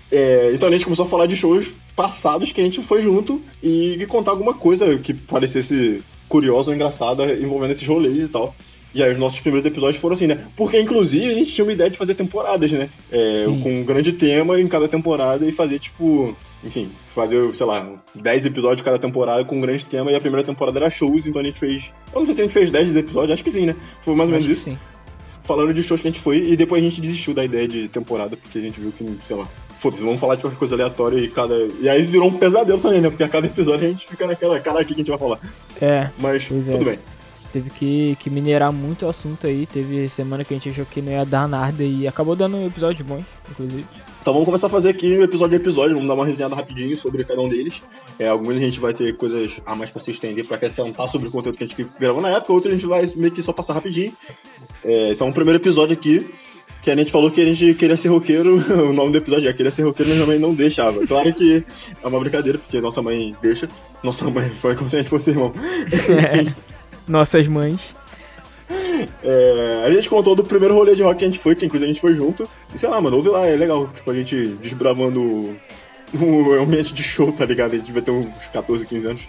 É, 0.10 0.52
então 0.54 0.70
a 0.70 0.72
gente 0.72 0.86
começou 0.86 1.06
a 1.06 1.10
falar 1.10 1.26
de 1.26 1.36
shows 1.36 1.70
passados 1.94 2.54
que 2.54 2.62
a 2.62 2.64
gente 2.64 2.82
foi 2.82 3.02
junto 3.02 3.44
e 3.62 4.06
contar 4.08 4.32
alguma 4.32 4.54
coisa 4.54 4.98
que 4.98 5.14
parecesse 5.14 6.02
curiosa 6.30 6.72
ou 6.72 6.76
engraçada 6.76 7.34
envolvendo 7.34 7.72
esses 7.72 7.86
rolês 7.86 8.20
e 8.20 8.30
tal. 8.30 8.56
E 8.96 9.04
aí 9.04 9.12
os 9.12 9.18
nossos 9.18 9.42
primeiros 9.42 9.66
episódios 9.66 10.02
foram 10.02 10.14
assim, 10.14 10.28
né? 10.28 10.48
Porque 10.56 10.80
inclusive 10.80 11.28
a 11.28 11.34
gente 11.34 11.54
tinha 11.54 11.66
uma 11.66 11.74
ideia 11.74 11.90
de 11.90 11.98
fazer 11.98 12.16
temporadas, 12.16 12.72
né? 12.72 12.90
É, 13.12 13.44
com 13.62 13.82
um 13.82 13.84
grande 13.84 14.14
tema 14.14 14.58
em 14.60 14.68
cada 14.68 14.88
temporada 14.88 15.46
e 15.46 15.52
fazer, 15.52 15.78
tipo, 15.78 16.34
enfim, 16.64 16.90
fazer, 17.10 17.54
sei 17.54 17.66
lá, 17.66 18.02
10 18.16 18.46
episódios 18.46 18.82
cada 18.82 18.98
temporada 18.98 19.44
com 19.46 19.58
um 19.58 19.62
grande 19.62 19.86
tema, 19.86 20.12
e 20.12 20.16
a 20.16 20.20
primeira 20.20 20.46
temporada 20.46 20.80
era 20.80 20.90
shows, 20.90 21.26
então 21.26 21.42
a 21.42 21.46
gente 21.46 21.60
fez. 21.60 21.94
Eu 22.14 22.20
não 22.20 22.26
sei 22.26 22.34
se 22.34 22.42
a 22.42 22.44
gente 22.44 22.54
fez 22.54 22.72
10 22.72 22.96
episódios, 22.96 23.32
acho 23.34 23.44
que 23.44 23.52
sim, 23.52 23.66
né? 23.66 23.76
Foi 24.02 24.16
mais 24.16 24.30
ou 24.30 24.34
menos 24.34 24.50
isso. 24.50 24.66
Sim. 24.66 24.78
Falando 25.44 25.74
de 25.74 25.82
shows 25.82 26.02
que 26.02 26.08
a 26.08 26.12
gente 26.12 26.22
foi, 26.22 26.38
e 26.40 26.58
depois 26.58 26.84
a 26.84 26.90
gente 26.90 27.00
desistiu 27.00 27.34
da 27.34 27.46
ideia 27.46 27.68
de 27.68 27.88
temporada, 27.88 28.36
porque 28.36 28.58
a 28.58 28.62
gente 28.62 28.80
viu 28.80 28.92
que, 28.92 29.18
sei 29.24 29.36
lá, 29.38 29.48
foda-se, 29.78 30.04
vamos 30.04 30.20
falar 30.20 30.36
de 30.36 30.42
qualquer 30.42 30.58
coisa 30.58 30.76
aleatória 30.76 31.20
e 31.20 31.30
cada. 31.30 31.56
E 31.80 31.88
aí 31.88 32.02
virou 32.02 32.28
um 32.28 32.38
pesadelo 32.38 32.80
também, 32.80 33.02
né? 33.02 33.10
Porque 33.10 33.24
a 33.24 33.30
cada 33.30 33.48
episódio 33.48 33.86
a 33.86 33.90
gente 33.90 34.08
fica 34.08 34.28
naquela, 34.28 34.60
cara, 34.60 34.82
aqui 34.82 34.94
que 34.94 35.02
a 35.02 35.04
gente 35.04 35.10
vai 35.10 35.20
falar. 35.20 35.40
É. 35.82 36.10
Mas 36.18 36.46
tudo 36.46 36.70
é. 36.72 36.84
bem. 36.84 37.00
Teve 37.54 37.70
que, 37.70 38.18
que 38.20 38.30
minerar 38.30 38.74
muito 38.74 39.06
o 39.06 39.10
assunto 39.10 39.48
aí. 39.48 39.66
Teve 39.66 40.10
semana 40.10 40.44
que 40.44 40.54
a 40.54 40.58
gente 40.58 40.70
achou 40.70 40.86
que 40.86 41.02
não 41.02 41.12
ia 41.12 41.26
dar 41.26 41.48
nada 41.48 41.82
e 41.84 42.08
acabou 42.08 42.36
dando 42.36 42.58
um 42.58 42.68
episódio 42.68 43.06
bom, 43.06 43.24
inclusive. 43.50 43.86
Então 44.28 44.34
vamos 44.34 44.46
começar 44.46 44.68
a 44.68 44.70
fazer 44.70 44.90
aqui 44.90 45.22
episódio 45.22 45.58
a 45.58 45.62
episódio, 45.62 45.94
vamos 45.94 46.10
dar 46.10 46.14
uma 46.14 46.26
resenhada 46.26 46.54
rapidinho 46.54 46.98
sobre 46.98 47.24
cada 47.24 47.42
um 47.42 47.48
deles. 47.48 47.82
É, 48.20 48.28
alguns 48.28 48.58
a 48.58 48.60
gente 48.60 48.78
vai 48.78 48.94
ter 48.94 49.16
coisas 49.16 49.62
a 49.66 49.74
mais 49.74 49.90
pra 49.90 50.02
se 50.02 50.12
estender, 50.12 50.46
pra 50.46 50.58
acrescentar 50.58 51.08
sobre 51.08 51.30
o 51.30 51.32
conteúdo 51.32 51.58
que 51.58 51.64
a 51.64 51.68
gente 51.68 51.88
gravou 51.98 52.22
na 52.22 52.28
época, 52.32 52.52
outros 52.52 52.74
a 52.74 52.76
gente 52.76 52.86
vai 52.86 53.10
meio 53.16 53.32
que 53.32 53.42
só 53.42 53.54
passar 53.54 53.76
rapidinho. 53.76 54.12
É, 54.84 55.12
então 55.12 55.30
o 55.30 55.34
primeiro 55.34 55.58
episódio 55.58 55.94
aqui, 55.94 56.30
que 56.82 56.92
a 56.92 56.96
gente 56.98 57.10
falou 57.10 57.32
que 57.32 57.40
a 57.40 57.46
gente 57.46 57.74
queria 57.76 57.96
ser 57.96 58.10
roqueiro, 58.10 58.58
o 58.90 58.92
nome 58.92 59.14
do 59.14 59.18
episódio 59.18 59.48
é 59.48 59.54
queria 59.54 59.72
ser 59.72 59.84
roqueiro, 59.84 60.12
minha 60.12 60.26
mãe 60.26 60.38
não 60.38 60.54
deixava. 60.54 61.08
Claro 61.08 61.34
que 61.34 61.64
é 62.04 62.06
uma 62.06 62.20
brincadeira, 62.20 62.58
porque 62.60 62.82
nossa 62.82 63.02
mãe 63.02 63.34
deixa. 63.42 63.70
Nossa 64.04 64.30
mãe 64.30 64.50
foi 64.50 64.76
como 64.76 64.90
se 64.90 64.98
a 64.98 65.00
gente 65.00 65.10
fosse 65.10 65.30
irmão. 65.30 65.54
É, 66.12 66.54
nossas 67.08 67.48
mães. 67.48 67.97
É, 69.24 69.84
a 69.86 69.92
gente 69.92 70.10
contou 70.10 70.36
do 70.36 70.44
primeiro 70.44 70.74
rolê 70.74 70.96
de 70.96 71.04
rock 71.04 71.18
que 71.18 71.24
a 71.24 71.28
gente 71.28 71.40
foi, 71.40 71.56
que 71.56 71.66
inclusive 71.66 71.90
a 71.90 71.94
gente 71.94 72.02
foi 72.02 72.16
junto. 72.16 72.50
E 72.74 72.78
sei 72.78 72.90
lá, 72.90 73.00
mano, 73.00 73.16
ouve 73.16 73.30
lá, 73.30 73.46
é 73.46 73.56
legal. 73.56 73.88
Tipo, 73.94 74.12
a 74.12 74.14
gente 74.14 74.58
desbravando 74.62 75.22
o 76.14 76.54
ambiente 76.62 76.94
de 76.94 77.04
show, 77.04 77.32
tá 77.32 77.46
ligado? 77.46 77.74
A 77.74 77.76
gente 77.76 77.86
devia 77.86 78.02
ter 78.02 78.12
uns 78.12 78.48
14, 78.52 78.86
15 78.86 79.08
anos. 79.08 79.28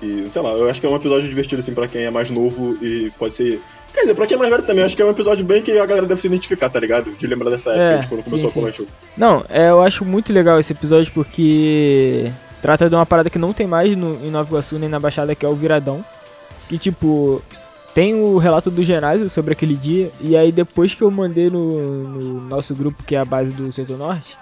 E, 0.00 0.28
sei 0.30 0.42
lá, 0.42 0.50
eu 0.50 0.68
acho 0.68 0.80
que 0.80 0.86
é 0.86 0.90
um 0.90 0.96
episódio 0.96 1.28
divertido, 1.28 1.60
assim, 1.60 1.74
pra 1.74 1.88
quem 1.88 2.04
é 2.04 2.10
mais 2.10 2.30
novo 2.30 2.76
e 2.82 3.10
pode 3.18 3.34
ser. 3.34 3.60
Quer 3.92 4.02
dizer, 4.02 4.14
pra 4.14 4.26
quem 4.26 4.36
é 4.36 4.38
mais 4.38 4.50
velho 4.50 4.62
também, 4.62 4.84
acho 4.84 4.94
que 4.94 5.02
é 5.02 5.04
um 5.04 5.10
episódio 5.10 5.44
bem 5.44 5.62
que 5.62 5.76
a 5.76 5.86
galera 5.86 6.06
deve 6.06 6.20
se 6.20 6.26
identificar, 6.26 6.68
tá 6.68 6.78
ligado? 6.78 7.10
De 7.12 7.26
lembrar 7.26 7.50
dessa 7.50 7.70
época, 7.70 7.82
é, 7.82 7.98
de 7.98 8.06
quando 8.06 8.22
começou 8.22 8.50
sim, 8.50 8.58
a 8.58 8.62
falar 8.62 8.72
show. 8.72 8.86
Não, 9.16 9.44
é, 9.48 9.70
eu 9.70 9.82
acho 9.82 10.04
muito 10.04 10.32
legal 10.32 10.60
esse 10.60 10.72
episódio 10.72 11.10
porque 11.12 12.30
trata 12.62 12.88
de 12.88 12.94
uma 12.94 13.06
parada 13.06 13.30
que 13.30 13.38
não 13.38 13.52
tem 13.52 13.66
mais 13.66 13.96
no, 13.96 14.24
em 14.24 14.30
Nova 14.30 14.48
Iguaçu 14.48 14.78
nem 14.78 14.88
na 14.88 15.00
Baixada, 15.00 15.34
que 15.34 15.44
é 15.44 15.48
o 15.48 15.54
Viradão. 15.54 16.04
Que, 16.68 16.78
tipo, 16.78 17.42
tem 17.94 18.14
o 18.14 18.38
relato 18.38 18.70
do 18.70 18.84
ginásio 18.84 19.28
sobre 19.30 19.52
aquele 19.52 19.74
dia. 19.74 20.10
E 20.20 20.36
aí 20.36 20.52
depois 20.52 20.94
que 20.94 21.02
eu 21.02 21.10
mandei 21.10 21.50
no, 21.50 21.68
no 21.68 22.40
nosso 22.42 22.74
grupo, 22.74 23.02
que 23.02 23.14
é 23.14 23.18
a 23.18 23.24
base 23.24 23.52
do 23.52 23.70
Centro 23.72 23.96
Norte, 23.96 24.36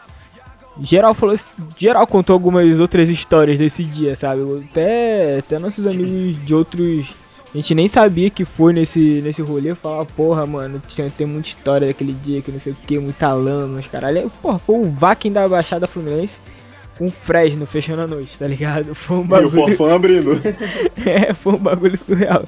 geral 0.81 1.15
falou. 1.15 1.35
Geral 1.77 2.07
contou 2.07 2.35
algumas 2.35 2.79
outras 2.79 3.09
histórias 3.09 3.59
desse 3.59 3.85
dia, 3.85 4.15
sabe? 4.17 4.43
Até, 4.71 5.39
até 5.39 5.59
nossos 5.59 5.87
amigos 5.87 6.45
de 6.45 6.55
outros. 6.55 7.15
A 7.55 7.57
gente 7.59 7.75
nem 7.75 7.89
sabia 7.89 8.29
que 8.29 8.45
foi 8.45 8.73
nesse, 8.73 9.23
nesse 9.23 9.41
rolê. 9.41 9.75
Falava, 9.75 10.05
porra, 10.05 10.45
mano, 10.45 10.83
tinha, 10.87 11.09
tem 11.09 11.27
muita 11.27 11.49
história 11.49 11.87
daquele 11.87 12.13
dia 12.13 12.43
que 12.43 12.53
não 12.53 12.61
sei 12.61 12.73
o 12.73 12.77
que, 12.87 12.99
muita 12.99 13.33
lama, 13.33 13.79
os 13.79 13.87
caralho. 13.87 14.31
Porra, 14.43 14.59
foi 14.59 14.77
o 14.77 14.91
Vakin 14.91 15.33
da 15.33 15.49
Baixada 15.49 15.87
Fluminense 15.87 16.39
com 16.99 17.11
Fresno 17.11 17.67
fechando 17.67 18.03
a 18.03 18.07
noite, 18.07 18.39
tá 18.39 18.47
ligado? 18.47 18.95
Foi 18.95 19.19
um 19.19 19.23
bagulho. 19.23 19.47
E 19.47 19.49
o 19.49 19.77
Forfã 19.77 19.95
abrindo. 19.95 20.33
é, 21.05 21.33
foi 21.35 21.55
um 21.55 21.59
bagulho 21.59 21.97
surreal. 21.97 22.43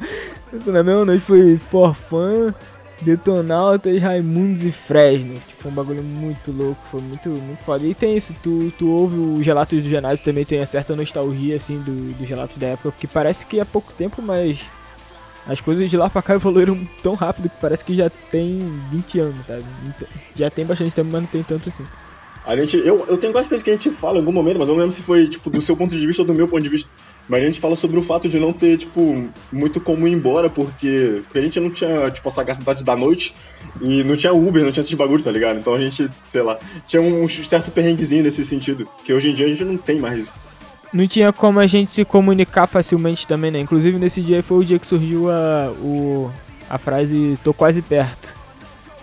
Isso 0.53 0.73
na 0.73 0.83
mesma 0.83 1.05
noite 1.05 1.25
foi 1.25 1.59
Forfã, 1.59 2.55
Detonautas, 3.03 4.01
Raimundos 4.01 4.63
e 4.63 4.73
Fresno. 4.73 5.35
Tipo, 5.47 5.69
um 5.69 5.73
bagulho 5.73 6.03
muito 6.03 6.51
louco, 6.51 6.81
foi 6.91 7.01
muito, 7.01 7.29
muito 7.29 7.65
foda. 7.65 7.85
E 7.87 7.95
tem 7.95 8.17
isso, 8.17 8.35
tu, 8.43 8.73
tu 8.79 8.91
ouve 8.91 9.17
o 9.17 9.43
Gelatos 9.43 9.83
do 9.83 9.89
Genásio 9.89 10.25
também 10.25 10.45
tem 10.45 10.59
uma 10.59 10.67
certa 10.67 10.97
nostalgia, 10.97 11.57
assim, 11.57 11.79
do, 11.79 12.15
do 12.15 12.27
Gelatos 12.27 12.57
da 12.57 12.69
época, 12.69 12.91
porque 12.91 13.07
parece 13.07 13.45
que 13.47 13.61
é 13.61 13.65
pouco 13.65 13.93
tempo, 13.93 14.23
mas 14.23 14.59
as 15.47 15.61
coisas 15.61 15.91
de 15.91 15.97
lá 15.97 16.11
pra 16.11 16.23
cá 16.23 16.35
evoluíram 16.35 16.79
tão 17.03 17.15
rápido 17.15 17.49
que 17.49 17.57
parece 17.61 17.85
que 17.85 17.97
já 17.97 18.11
tem 18.31 18.59
20 18.91 19.21
anos, 19.21 19.47
sabe? 19.47 19.65
Então, 19.87 20.09
já 20.35 20.51
tem 20.51 20.65
bastante 20.65 20.95
tempo, 20.95 21.11
mas 21.11 21.23
não 21.23 21.29
tem 21.29 21.43
tanto 21.43 21.69
assim. 21.69 21.85
A 22.45 22.57
gente, 22.57 22.79
eu, 22.79 23.05
eu 23.07 23.19
tenho 23.19 23.33
quase 23.33 23.49
certeza 23.49 23.65
que 23.65 23.71
a 23.71 23.73
gente 23.75 23.91
fala 23.91 24.17
em 24.17 24.21
algum 24.21 24.33
momento, 24.33 24.59
mas 24.59 24.69
eu 24.69 24.75
não 24.75 24.81
lembro 24.81 24.95
se 24.95 25.03
foi, 25.03 25.29
tipo, 25.29 25.51
do 25.51 25.61
seu 25.61 25.77
ponto 25.77 25.95
de 25.95 26.07
vista 26.07 26.23
ou 26.23 26.27
do 26.27 26.35
meu 26.35 26.49
ponto 26.49 26.63
de 26.63 26.69
vista. 26.69 26.91
Mas 27.29 27.43
a 27.43 27.47
gente 27.47 27.61
fala 27.61 27.77
sobre 27.77 27.99
o 27.99 28.03
fato 28.03 28.29
de 28.29 28.39
não 28.39 28.53
ter, 28.53 28.79
tipo, 28.79 29.29
muito 29.53 29.81
como 29.81 30.09
ir 30.09 30.13
embora, 30.13 30.49
porque, 30.49 31.21
porque 31.25 31.39
a 31.39 31.43
gente 31.43 31.61
não 31.61 31.71
tinha, 31.71 32.11
tipo, 32.11 32.27
a 32.27 32.33
sagacidade 32.33 32.83
da 32.83 32.97
noite 32.97 33.35
e 33.83 34.03
não 34.03 34.17
tinha 34.17 34.33
Uber, 34.33 34.65
não 34.65 34.73
tinha 34.73 34.83
esses 34.83 34.95
bagulhos, 34.95 35.25
tá 35.25 35.31
ligado? 35.31 35.59
Então 35.59 35.75
a 35.75 35.79
gente, 35.79 36.11
sei 36.27 36.43
lá, 36.43 36.59
tinha 36.87 37.03
um 37.03 37.29
certo 37.29 37.71
perrenguezinho 37.71 38.23
nesse 38.23 38.45
sentido, 38.45 38.89
que 39.05 39.13
hoje 39.13 39.31
em 39.31 39.35
dia 39.35 39.47
a 39.47 39.49
gente 39.51 39.65
não 39.65 39.77
tem 39.77 40.01
mais 40.01 40.19
isso. 40.19 40.35
Não 40.91 41.07
tinha 41.07 41.31
como 41.33 41.61
a 41.61 41.67
gente 41.67 41.93
se 41.93 42.05
comunicar 42.05 42.67
facilmente 42.67 43.27
também, 43.27 43.51
né? 43.51 43.61
Inclusive 43.61 43.99
nesse 43.99 44.23
dia 44.23 44.43
foi 44.43 44.59
o 44.59 44.65
dia 44.65 44.79
que 44.79 44.87
surgiu 44.87 45.31
a, 45.31 45.71
o, 45.83 46.31
a 46.69 46.79
frase 46.79 47.39
tô 47.45 47.53
quase 47.53 47.83
perto. 47.83 48.35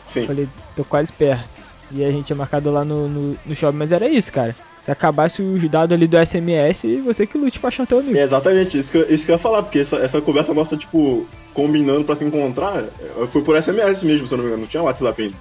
Sim. 0.08 0.22
Eu 0.22 0.28
falei, 0.28 0.50
tô 0.76 0.84
quase 0.84 1.14
perto. 1.14 1.48
E 1.92 2.04
a 2.04 2.10
gente 2.10 2.26
tinha 2.26 2.36
marcado 2.36 2.72
lá 2.72 2.84
no, 2.84 3.08
no, 3.08 3.38
no 3.46 3.56
shopping, 3.56 3.78
mas 3.78 3.92
era 3.92 4.10
isso, 4.10 4.32
cara. 4.32 4.56
Se 4.86 4.92
acabasse 4.92 5.42
os 5.42 5.68
dados 5.68 5.96
ali 5.96 6.08
do 6.08 6.16
SMS, 6.24 6.84
você 7.04 7.26
que 7.26 7.40
lute 7.40 7.58
pra 7.58 7.70
achar 7.70 7.88
teu 7.88 7.98
amigo. 7.98 8.16
É 8.16 8.22
exatamente, 8.22 8.78
isso 8.78 8.92
que, 8.92 9.00
eu, 9.00 9.10
isso 9.10 9.26
que 9.26 9.32
eu 9.32 9.34
ia 9.34 9.40
falar, 9.40 9.64
porque 9.64 9.80
essa, 9.80 9.96
essa 9.98 10.22
conversa 10.22 10.54
nossa, 10.54 10.78
tipo, 10.78 11.26
combinando 11.56 12.04
pra 12.04 12.14
se 12.14 12.24
encontrar, 12.24 12.84
foi 13.28 13.42
por 13.42 13.60
SMS 13.60 14.04
mesmo, 14.04 14.28
se 14.28 14.36
eu 14.36 14.38
não 14.38 14.44
me 14.44 14.50
engano, 14.50 14.62
não 14.62 14.70
tinha 14.70 14.84
WhatsApp 14.84 15.24
ainda. 15.24 15.36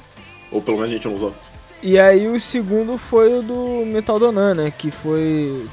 Ou 0.51 0.63
pelo 0.63 0.79
menos 0.79 0.93
a 0.93 0.95
gente 0.95 1.07
não 1.07 1.15
usou. 1.15 1.35
E 1.83 1.99
aí 1.99 2.27
o 2.27 2.41
segundo 2.41 2.97
foi 2.97 3.39
o 3.39 3.43
do 3.43 3.85
Metal 3.85 4.19
Donan, 4.19 4.55
né? 4.55 4.73
Que 4.77 4.91
foi. 4.91 5.67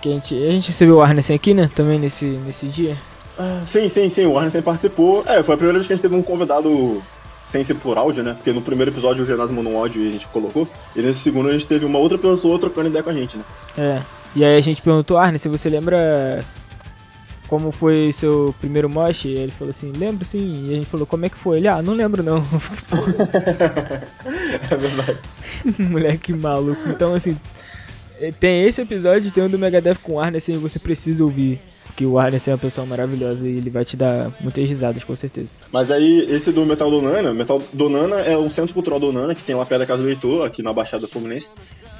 Que 0.00 0.08
a 0.08 0.12
gente, 0.12 0.34
a 0.34 0.50
gente 0.50 0.68
recebeu 0.68 0.98
o 0.98 1.02
Arnessen 1.02 1.34
aqui, 1.34 1.52
né? 1.52 1.68
Também 1.74 1.98
nesse, 1.98 2.24
nesse 2.24 2.66
dia. 2.66 2.96
Ah, 3.36 3.62
sim, 3.66 3.88
sim, 3.88 4.08
sim. 4.08 4.26
O 4.26 4.38
Arnessen 4.38 4.62
participou. 4.62 5.24
É, 5.26 5.42
foi 5.42 5.56
a 5.56 5.58
primeira 5.58 5.78
vez 5.78 5.88
que 5.88 5.92
a 5.92 5.96
gente 5.96 6.02
teve 6.02 6.14
um 6.14 6.22
convidado 6.22 7.02
sem 7.46 7.62
ser 7.62 7.74
por 7.74 7.98
áudio, 7.98 8.22
né? 8.22 8.34
Porque 8.34 8.52
no 8.52 8.62
primeiro 8.62 8.90
episódio 8.90 9.22
o 9.22 9.26
Genásio 9.26 9.54
mandou 9.54 9.72
um 9.72 9.78
áudio 9.78 10.02
e 10.02 10.08
a 10.08 10.10
gente 10.10 10.26
colocou. 10.28 10.68
E 10.96 11.02
nesse 11.02 11.18
segundo 11.20 11.48
a 11.48 11.52
gente 11.52 11.66
teve 11.66 11.84
uma 11.84 11.98
outra 11.98 12.18
pessoa 12.18 12.58
trocando 12.58 12.88
ideia 12.88 13.02
com 13.02 13.10
a 13.10 13.14
gente, 13.14 13.36
né? 13.36 13.44
É. 13.76 14.02
E 14.34 14.44
aí 14.44 14.56
a 14.56 14.60
gente 14.60 14.80
perguntou, 14.80 15.18
Arne, 15.18 15.38
se 15.38 15.48
você 15.48 15.68
lembra 15.68 16.42
como 17.52 17.70
foi 17.70 18.10
seu 18.14 18.54
primeiro 18.58 18.88
mosh? 18.88 19.26
Ele 19.26 19.52
falou 19.52 19.68
assim, 19.70 19.92
lembro 19.92 20.24
sim. 20.24 20.68
E 20.68 20.72
a 20.72 20.76
gente 20.76 20.86
falou, 20.86 21.06
como 21.06 21.26
é 21.26 21.28
que 21.28 21.36
foi? 21.36 21.58
Ele, 21.58 21.68
ah, 21.68 21.82
não 21.82 21.92
lembro 21.92 22.22
não. 22.22 22.38
é 24.70 24.74
verdade. 24.74 25.18
Moleque 25.78 26.32
maluco. 26.32 26.80
Então, 26.88 27.14
assim, 27.14 27.38
tem 28.40 28.64
esse 28.66 28.80
episódio, 28.80 29.30
tem 29.30 29.44
um 29.44 29.50
do 29.50 29.58
Megadeth 29.58 29.96
com 30.02 30.14
o 30.14 30.20
Arne, 30.20 30.38
assim, 30.38 30.56
você 30.56 30.78
precisa 30.78 31.22
ouvir. 31.22 31.60
Porque 31.86 32.06
o 32.06 32.18
Arnes 32.18 32.46
é 32.48 32.52
uma 32.52 32.58
pessoa 32.58 32.86
maravilhosa 32.86 33.46
e 33.46 33.56
ele 33.56 33.68
vai 33.68 33.84
te 33.84 33.96
dar 33.96 34.30
muitas 34.40 34.66
risadas, 34.66 35.04
com 35.04 35.14
certeza. 35.14 35.50
Mas 35.70 35.90
aí, 35.90 36.26
esse 36.30 36.50
do 36.50 36.64
Metal 36.64 36.90
Donana, 36.90 37.34
Metal 37.34 37.60
Donana 37.72 38.16
é 38.20 38.36
um 38.36 38.48
centro 38.48 38.72
cultural 38.72 38.98
Donana, 38.98 39.34
que 39.34 39.42
tem 39.42 39.54
lá 39.54 39.66
perto 39.66 39.80
da 39.80 39.86
casa 39.86 40.02
do 40.02 40.08
Heitor, 40.08 40.46
aqui 40.46 40.62
na 40.62 40.72
Baixada 40.72 41.06
Fluminense. 41.06 41.48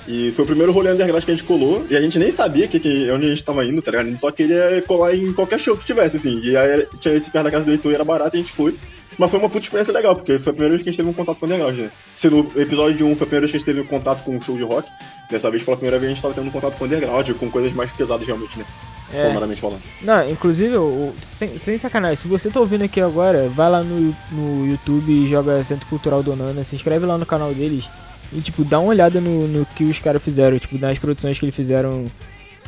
E 0.06 0.32
foi 0.32 0.44
o 0.44 0.46
primeiro 0.46 0.72
rolê 0.72 0.90
underground 0.90 1.24
que 1.24 1.30
a 1.30 1.34
gente 1.34 1.46
colou, 1.46 1.86
e 1.88 1.96
a 1.96 2.00
gente 2.00 2.18
nem 2.18 2.30
sabia 2.30 2.66
que, 2.66 2.80
que, 2.80 3.10
onde 3.10 3.26
a 3.26 3.28
gente 3.28 3.44
tava 3.44 3.64
indo, 3.64 3.80
tá 3.80 3.90
ligado? 3.90 4.06
A 4.06 4.10
gente 4.10 4.20
só 4.20 4.30
queria 4.30 4.82
colar 4.86 5.14
em 5.14 5.32
qualquer 5.32 5.60
show 5.60 5.76
que 5.76 5.84
tivesse, 5.84 6.16
assim. 6.16 6.40
E 6.42 6.56
aí 6.56 6.86
tinha 7.00 7.14
esse 7.14 7.30
perto 7.30 7.44
da 7.44 7.50
casa 7.50 7.64
do 7.64 7.72
Heitor 7.72 7.92
e 7.92 7.94
era 7.94 8.04
barato 8.04 8.36
e 8.36 8.38
a 8.38 8.42
gente 8.42 8.52
foi. 8.52 8.76
Mas 9.18 9.30
foi 9.30 9.38
uma 9.38 9.48
puta 9.48 9.64
experiência 9.64 9.92
legal, 9.92 10.16
porque 10.16 10.38
foi 10.38 10.50
a 10.50 10.54
primeira 10.54 10.74
vez 10.74 10.82
que 10.82 10.88
a 10.88 10.92
gente 10.92 10.96
teve 10.96 11.08
um 11.08 11.12
contato 11.12 11.38
com 11.38 11.46
o 11.46 11.48
underground, 11.48 11.78
né? 11.78 11.90
Se 12.16 12.30
no 12.30 12.50
episódio 12.56 12.96
de 12.96 13.04
1 13.04 13.14
foi 13.14 13.24
a 13.24 13.28
primeira 13.28 13.40
vez 13.46 13.50
que 13.50 13.56
a 13.56 13.58
gente 13.58 13.66
teve 13.66 13.80
um 13.80 13.84
contato 13.84 14.24
com 14.24 14.36
um 14.36 14.40
show 14.40 14.56
de 14.56 14.64
rock, 14.64 14.88
dessa 15.30 15.50
vez 15.50 15.62
pela 15.62 15.76
primeira 15.76 15.98
vez 15.98 16.10
a 16.10 16.14
gente 16.14 16.22
tava 16.22 16.34
tendo 16.34 16.48
um 16.48 16.50
contato 16.50 16.76
com 16.76 16.84
o 16.84 16.86
underground, 16.86 17.30
com 17.32 17.50
coisas 17.50 17.72
mais 17.74 17.92
pesadas 17.92 18.26
realmente, 18.26 18.58
né? 18.58 18.64
É. 19.12 19.56
Falando. 19.56 19.82
Não, 20.00 20.30
inclusive, 20.30 20.74
sem, 21.22 21.58
sem 21.58 21.76
sacanagem, 21.76 22.16
se 22.16 22.26
você 22.26 22.48
tá 22.48 22.58
ouvindo 22.58 22.82
aqui 22.82 22.98
agora, 22.98 23.46
vai 23.50 23.70
lá 23.70 23.82
no, 23.82 24.16
no 24.30 24.66
YouTube 24.66 25.12
e 25.12 25.28
joga 25.28 25.62
Centro 25.62 25.86
Cultural 25.86 26.22
Donana, 26.22 26.64
se 26.64 26.74
inscreve 26.74 27.04
lá 27.04 27.18
no 27.18 27.26
canal 27.26 27.52
deles 27.52 27.84
e, 28.32 28.40
tipo, 28.40 28.64
dá 28.64 28.78
uma 28.78 28.88
olhada 28.88 29.20
no, 29.20 29.46
no 29.46 29.66
que 29.66 29.84
os 29.84 29.98
caras 29.98 30.22
fizeram, 30.22 30.58
tipo, 30.58 30.78
nas 30.78 30.98
produções 30.98 31.38
que 31.38 31.44
eles 31.44 31.54
fizeram 31.54 32.06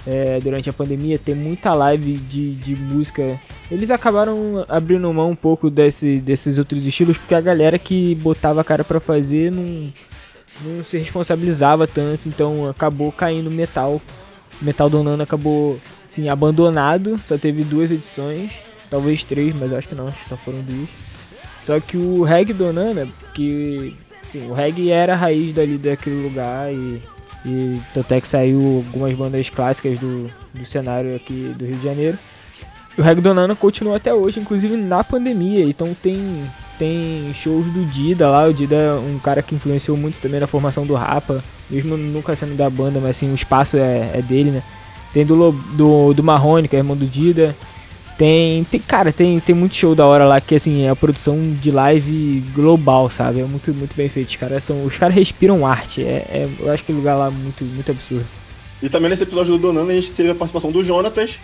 é, 0.07 0.39
durante 0.41 0.69
a 0.69 0.73
pandemia, 0.73 1.19
tem 1.19 1.35
muita 1.35 1.73
live 1.73 2.19
de, 2.19 2.55
de 2.55 2.77
música. 2.77 3.41
Eles 3.71 3.91
acabaram 3.91 4.65
abrindo 4.69 5.11
mão 5.13 5.31
um 5.31 5.37
pouco 5.37 5.71
desse, 5.71 6.19
desses 6.19 6.59
outros 6.59 6.85
estilos, 6.87 7.17
porque 7.17 7.35
a 7.35 7.41
galera 7.41 7.79
que 7.79 8.15
botava 8.17 8.61
a 8.61 8.65
cara 8.65 8.85
para 8.85 9.01
fazer 9.01 9.51
não, 9.51 9.93
não 10.63 10.85
se 10.85 10.99
responsabilizava 10.99 11.87
tanto, 11.87 12.29
então 12.29 12.69
acabou 12.69 13.11
caindo 13.11 13.51
metal. 13.51 14.01
Metal 14.61 14.89
Donando 14.89 15.23
acabou 15.23 15.81
assim, 16.07 16.29
abandonado, 16.29 17.21
só 17.25 17.37
teve 17.37 17.65
duas 17.65 17.91
edições, 17.91 18.53
talvez 18.89 19.25
três, 19.25 19.55
mas 19.55 19.73
acho 19.73 19.89
que 19.89 19.95
não, 19.95 20.09
acho 20.09 20.23
que 20.23 20.29
só 20.29 20.37
foram 20.37 20.61
duas. 20.61 20.89
Só 21.63 21.81
que 21.81 21.97
o 21.97 22.23
reggae 22.23 22.53
Donana, 22.53 23.09
que 23.35 23.97
sim, 24.35 24.51
o 24.51 24.53
reggae 24.53 24.91
era 24.91 25.13
a 25.15 25.17
raiz 25.17 25.55
dali 25.55 25.79
daquele 25.79 26.23
lugar 26.23 26.73
e 26.73 27.01
e 27.45 27.79
tanto 27.93 28.15
é 28.15 28.21
que 28.21 28.27
saiu 28.27 28.83
algumas 28.87 29.13
bandas 29.15 29.51
clássicas 29.51 29.99
do, 29.99 30.31
do 30.55 30.65
cenário 30.65 31.15
aqui 31.15 31.55
do 31.57 31.67
Rio 31.67 31.77
de 31.77 31.85
Janeiro. 31.85 32.19
O 32.97 33.03
Reggae 33.03 33.21
Donana 33.21 33.55
continua 33.55 33.97
até 33.97 34.15
hoje, 34.15 34.41
inclusive 34.41 34.77
na 34.77 35.05
pandemia. 35.05 35.63
Então 35.65 35.95
tem, 36.01 36.43
tem 36.79 37.35
shows 37.35 37.67
do 37.67 37.85
Dida 37.85 38.31
lá. 38.31 38.47
O 38.47 38.55
Dida 38.55 38.77
é 38.77 38.93
um 38.95 39.19
cara 39.19 39.43
que 39.43 39.55
influenciou 39.55 39.95
muito 39.95 40.23
também 40.23 40.41
na 40.41 40.47
formação 40.47 40.87
do 40.87 40.95
Rapa. 40.95 41.45
Mesmo 41.69 41.99
nunca 41.99 42.35
sendo 42.35 42.57
da 42.57 42.71
banda, 42.71 42.99
mas 42.99 43.11
assim, 43.11 43.31
o 43.31 43.35
espaço 43.35 43.77
é, 43.77 44.11
é 44.15 44.23
dele, 44.23 44.51
né? 44.51 44.63
Tem 45.13 45.27
do, 45.27 45.53
do, 45.53 46.15
do 46.15 46.23
Marrone, 46.23 46.67
que 46.67 46.77
é 46.77 46.79
irmão 46.79 46.97
do 46.97 47.07
Dida. 47.07 47.55
Tem, 48.17 48.63
tem, 48.65 48.81
cara, 48.81 49.13
tem, 49.13 49.41
tem 49.41 49.55
muito 49.55 49.75
show 49.75 49.95
da 49.95 50.07
hora 50.07 50.25
lá 50.25 50.41
que 50.41 50.55
assim, 50.55 50.85
é 50.85 50.91
a 50.91 50.97
produção 50.97 51.53
de 51.61 51.71
live 51.71 52.45
global, 52.55 53.11
sabe? 53.11 53.41
É 53.41 53.45
muito, 53.45 53.75
muito 53.75 53.95
bem 53.97 54.09
feito. 54.09 54.29
Os 54.29 54.37
caras 54.37 54.63
são, 54.63 54.85
os 54.85 54.97
caras 54.97 55.15
respiram 55.15 55.67
arte. 55.67 56.03
É, 56.03 56.27
é, 56.31 56.49
eu 56.61 56.71
acho 56.71 56.85
que 56.85 56.93
o 56.93 56.97
lugar 56.97 57.17
lá 57.17 57.31
muito, 57.31 57.65
muito 57.65 57.91
absurdo. 57.91 58.27
E 58.81 58.89
também 58.89 59.11
nesse 59.11 59.25
episódio 59.25 59.53
do 59.53 59.59
Donando 59.59 59.91
a 59.91 59.95
gente 59.95 60.13
teve 60.13 60.31
a 60.31 60.35
participação 60.35 60.71
do 60.71 60.85
Jonatas, 60.85 61.41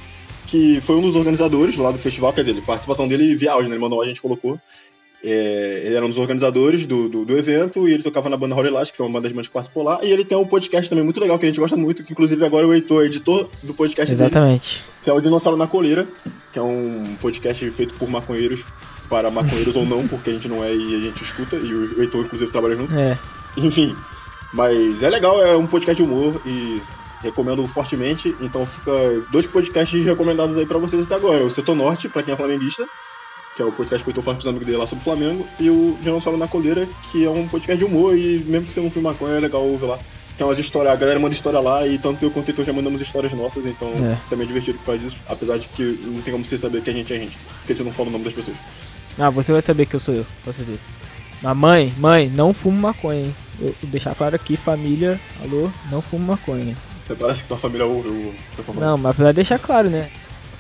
que 0.47 0.81
foi 0.81 0.97
um 0.97 1.03
dos 1.03 1.17
organizadores 1.17 1.77
lá 1.77 1.91
do 1.91 1.99
festival, 1.99 2.33
quer 2.33 2.43
dizer, 2.43 2.59
a 2.59 2.63
participação 2.63 3.09
dele 3.09 3.35
via 3.35 3.53
áudio, 3.53 3.69
né? 3.69 3.75
Ele 3.75 3.83
mandou 3.83 4.01
a 4.03 4.07
gente 4.07 4.23
colocou. 4.23 4.59
É, 5.23 5.83
ele 5.85 5.95
era 5.95 6.05
um 6.05 6.09
dos 6.09 6.17
organizadores 6.17 6.87
do, 6.87 7.09
do, 7.09 7.25
do, 7.27 7.37
evento 7.37 7.87
e 7.87 7.93
ele 7.93 8.03
tocava 8.03 8.31
na 8.31 8.39
banda 8.39 8.55
Holy 8.55 8.71
Last, 8.71 8.91
que 8.91 8.97
foi 8.97 9.07
uma 9.07 9.21
das 9.21 9.31
bandas 9.33 9.49
que 9.49 9.53
participou 9.53 9.83
lá. 9.83 10.01
E 10.03 10.11
ele 10.11 10.25
tem 10.25 10.37
um 10.37 10.47
podcast 10.47 10.89
também 10.89 11.05
muito 11.05 11.21
legal 11.21 11.39
que 11.39 11.45
a 11.45 11.49
gente 11.49 11.61
gosta 11.61 11.77
muito, 11.77 12.03
que 12.03 12.13
inclusive 12.13 12.43
agora 12.45 12.67
o 12.67 12.73
Heitor 12.73 13.03
é 13.03 13.07
editor 13.07 13.49
do 13.63 13.75
podcast 13.75 14.13
Exatamente. 14.13 14.79
Dele, 14.79 14.85
que 15.05 15.11
é 15.11 15.13
o 15.13 15.21
Dinossauro 15.21 15.59
na 15.59 15.67
Coleira, 15.67 16.09
que 16.53 16.59
é 16.59 16.63
um 16.63 17.17
podcast 17.21 17.71
feito 17.71 17.95
por 17.95 18.09
maconheiros 18.09 18.65
para 19.11 19.31
maconheiros 19.31 19.77
ou 19.77 19.85
não, 19.85 20.07
porque 20.09 20.31
a 20.31 20.33
gente 20.33 20.49
não 20.49 20.65
é 20.65 20.75
e 20.75 20.95
a 20.95 21.01
gente 21.01 21.23
escuta, 21.23 21.57
e 21.57 21.75
o 21.75 22.01
Heitor 22.01 22.25
inclusive 22.25 22.51
trabalha 22.51 22.77
junto. 22.77 22.95
É. 22.95 23.19
Enfim, 23.57 23.95
mas 24.53 25.03
é 25.03 25.11
legal, 25.11 25.43
é 25.43 25.57
um 25.57 25.67
podcast 25.67 26.03
de 26.03 26.09
humor 26.09 26.41
e 26.47 26.81
recomendo 27.23 27.67
fortemente. 27.67 28.35
Então 28.41 28.67
fica 28.67 28.93
dois 29.31 29.47
podcasts 29.47 30.05
recomendados 30.05 30.57
aí 30.57 30.67
para 30.67 30.79
vocês 30.79 31.05
até 31.05 31.15
agora. 31.15 31.45
O 31.45 31.51
Setor 31.51 31.75
Norte, 31.75 32.09
para 32.09 32.23
quem 32.23 32.35
é 32.35 32.37
flamenguista, 32.37 32.87
que 33.61 33.63
é 33.63 33.67
o 33.67 33.73
podcast 33.73 34.03
que 34.03 34.09
eu 34.09 34.15
tô 34.15 34.23
falando 34.23 34.39
com 34.39 34.43
os 34.45 34.49
amigos 34.49 34.67
dele 34.67 34.79
lá 34.79 34.87
sobre 34.87 35.03
o 35.03 35.05
Flamengo, 35.05 35.47
e 35.59 35.69
o 35.69 35.99
Dinossauro 36.01 36.39
na 36.39 36.49
Coleira, 36.49 36.89
que 37.11 37.27
é 37.27 37.29
um 37.29 37.47
podcast 37.47 37.77
de 37.77 37.85
humor, 37.85 38.17
e 38.17 38.39
mesmo 38.39 38.67
que 38.67 38.73
você 38.73 38.81
não 38.81 38.91
filme 38.91 39.07
maconha, 39.07 39.37
é 39.37 39.41
legal 39.41 39.63
ouvir 39.63 39.85
lá. 39.85 39.99
Tem 40.39 40.47
umas 40.47 40.59
histórias, 40.59 40.95
a 40.95 40.97
galera 40.97 41.21
manda 41.21 41.35
história 41.35 41.61
lá, 41.61 41.87
e 41.87 41.99
tanto 41.99 42.25
eu 42.25 42.31
quanto 42.31 42.49
o 42.49 42.51
Heitor 42.51 42.65
já 42.65 42.73
mandamos 42.73 43.03
histórias 43.03 43.35
nossas, 43.35 43.67
então 43.67 43.89
é. 43.89 44.17
também 44.31 44.45
é 44.45 44.49
divertido 44.49 44.79
por 44.79 44.87
causa 44.87 45.01
disso, 45.01 45.19
apesar 45.29 45.59
de 45.59 45.69
que 45.69 45.83
não 45.83 46.23
tem 46.23 46.33
como 46.33 46.43
você 46.43 46.57
saber 46.57 46.81
que 46.81 46.89
a 46.89 46.93
gente 46.95 47.13
é 47.13 47.17
a 47.17 47.19
gente, 47.19 47.37
porque 47.59 47.75
a 47.75 47.77
gente 47.77 47.85
não 47.85 47.93
fala 47.93 48.09
o 48.09 48.13
nome 48.13 48.25
das 48.25 48.33
pessoas. 48.33 48.57
Ah, 49.19 49.29
você 49.29 49.53
vai 49.53 49.61
saber 49.61 49.85
que 49.85 49.95
eu 49.95 50.01
sou 50.01 50.15
eu, 50.15 50.27
com 50.43 50.53
certeza. 50.55 50.79
Mas 51.43 51.57
mãe, 51.57 51.93
mãe, 51.99 52.31
não 52.31 52.55
fumo 52.55 52.81
maconha, 52.81 53.21
hein? 53.21 53.37
Eu, 53.61 53.75
vou 53.83 53.91
deixar 53.91 54.15
claro 54.15 54.37
aqui, 54.37 54.57
família, 54.57 55.21
alô, 55.43 55.71
não 55.91 56.01
fumo 56.01 56.25
maconha. 56.25 56.75
Você 57.07 57.15
parece 57.15 57.43
que 57.43 57.49
tua 57.49 57.59
família 57.59 57.85
ouve 57.85 58.09
o 58.09 58.35
pessoal 58.57 58.79
Não, 58.79 58.97
mas 58.97 59.15
pra 59.15 59.33
deixar 59.33 59.59
claro, 59.59 59.91
né? 59.91 60.09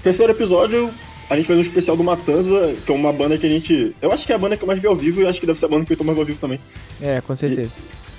Terceiro 0.02 0.32
episódio, 0.32 0.90
a 1.30 1.36
gente 1.36 1.46
fez 1.46 1.58
um 1.60 1.62
especial 1.62 1.96
do 1.96 2.02
Matanza, 2.02 2.74
que 2.84 2.90
é 2.90 2.94
uma 2.94 3.12
banda 3.12 3.38
que 3.38 3.46
a 3.46 3.48
gente. 3.48 3.94
Eu 4.02 4.10
acho 4.10 4.26
que 4.26 4.32
é 4.32 4.34
a 4.34 4.38
banda 4.38 4.56
que 4.56 4.64
eu 4.64 4.66
mais 4.66 4.80
vi 4.80 4.88
ao 4.88 4.96
vivo 4.96 5.22
e 5.22 5.26
acho 5.26 5.38
que 5.38 5.46
deve 5.46 5.60
ser 5.60 5.66
a 5.66 5.68
banda 5.68 5.86
que 5.86 5.92
eu 5.92 5.96
tô 5.96 6.02
mais 6.02 6.18
ao 6.18 6.24
vivo 6.24 6.40
também. 6.40 6.58
É, 7.00 7.20
com 7.20 7.36
certeza. 7.36 7.70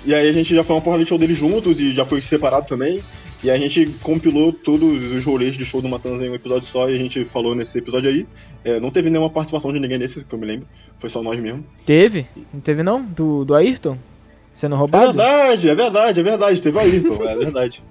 E, 0.06 0.10
e 0.10 0.14
aí 0.14 0.26
a 0.30 0.32
gente 0.32 0.54
já 0.54 0.64
foi 0.64 0.74
uma 0.74 0.82
porra 0.82 0.96
de 0.98 1.04
show 1.04 1.18
deles 1.18 1.36
juntos 1.36 1.78
e 1.78 1.92
já 1.92 2.06
foi 2.06 2.22
separado 2.22 2.66
também. 2.66 3.02
E 3.44 3.50
a 3.50 3.56
gente 3.58 3.86
compilou 4.02 4.50
todos 4.50 5.02
os 5.12 5.24
rolês 5.26 5.56
de 5.56 5.64
show 5.64 5.82
do 5.82 5.88
Matanza 5.88 6.24
em 6.24 6.30
um 6.30 6.34
episódio 6.34 6.66
só 6.66 6.88
e 6.88 6.94
a 6.94 6.98
gente 6.98 7.22
falou 7.26 7.54
nesse 7.54 7.76
episódio 7.76 8.08
aí. 8.08 8.26
É, 8.64 8.80
não 8.80 8.90
teve 8.90 9.10
nenhuma 9.10 9.28
participação 9.28 9.70
de 9.72 9.78
ninguém 9.78 9.98
nesse, 9.98 10.24
que 10.24 10.34
eu 10.34 10.38
me 10.38 10.46
lembro. 10.46 10.66
Foi 10.96 11.10
só 11.10 11.22
nós 11.22 11.38
mesmo. 11.38 11.66
Teve? 11.84 12.26
Não 12.54 12.60
teve 12.60 12.82
não? 12.82 13.02
Do, 13.02 13.44
do 13.44 13.54
Ayrton? 13.54 13.98
Sendo 14.54 14.74
roubado? 14.74 15.04
É 15.04 15.06
verdade, 15.08 15.68
é 15.68 15.74
verdade, 15.74 16.20
é 16.20 16.22
verdade. 16.22 16.62
Teve 16.62 16.78
o 16.78 16.80
Ayrton, 16.80 17.24
é 17.24 17.36
verdade. 17.36 17.82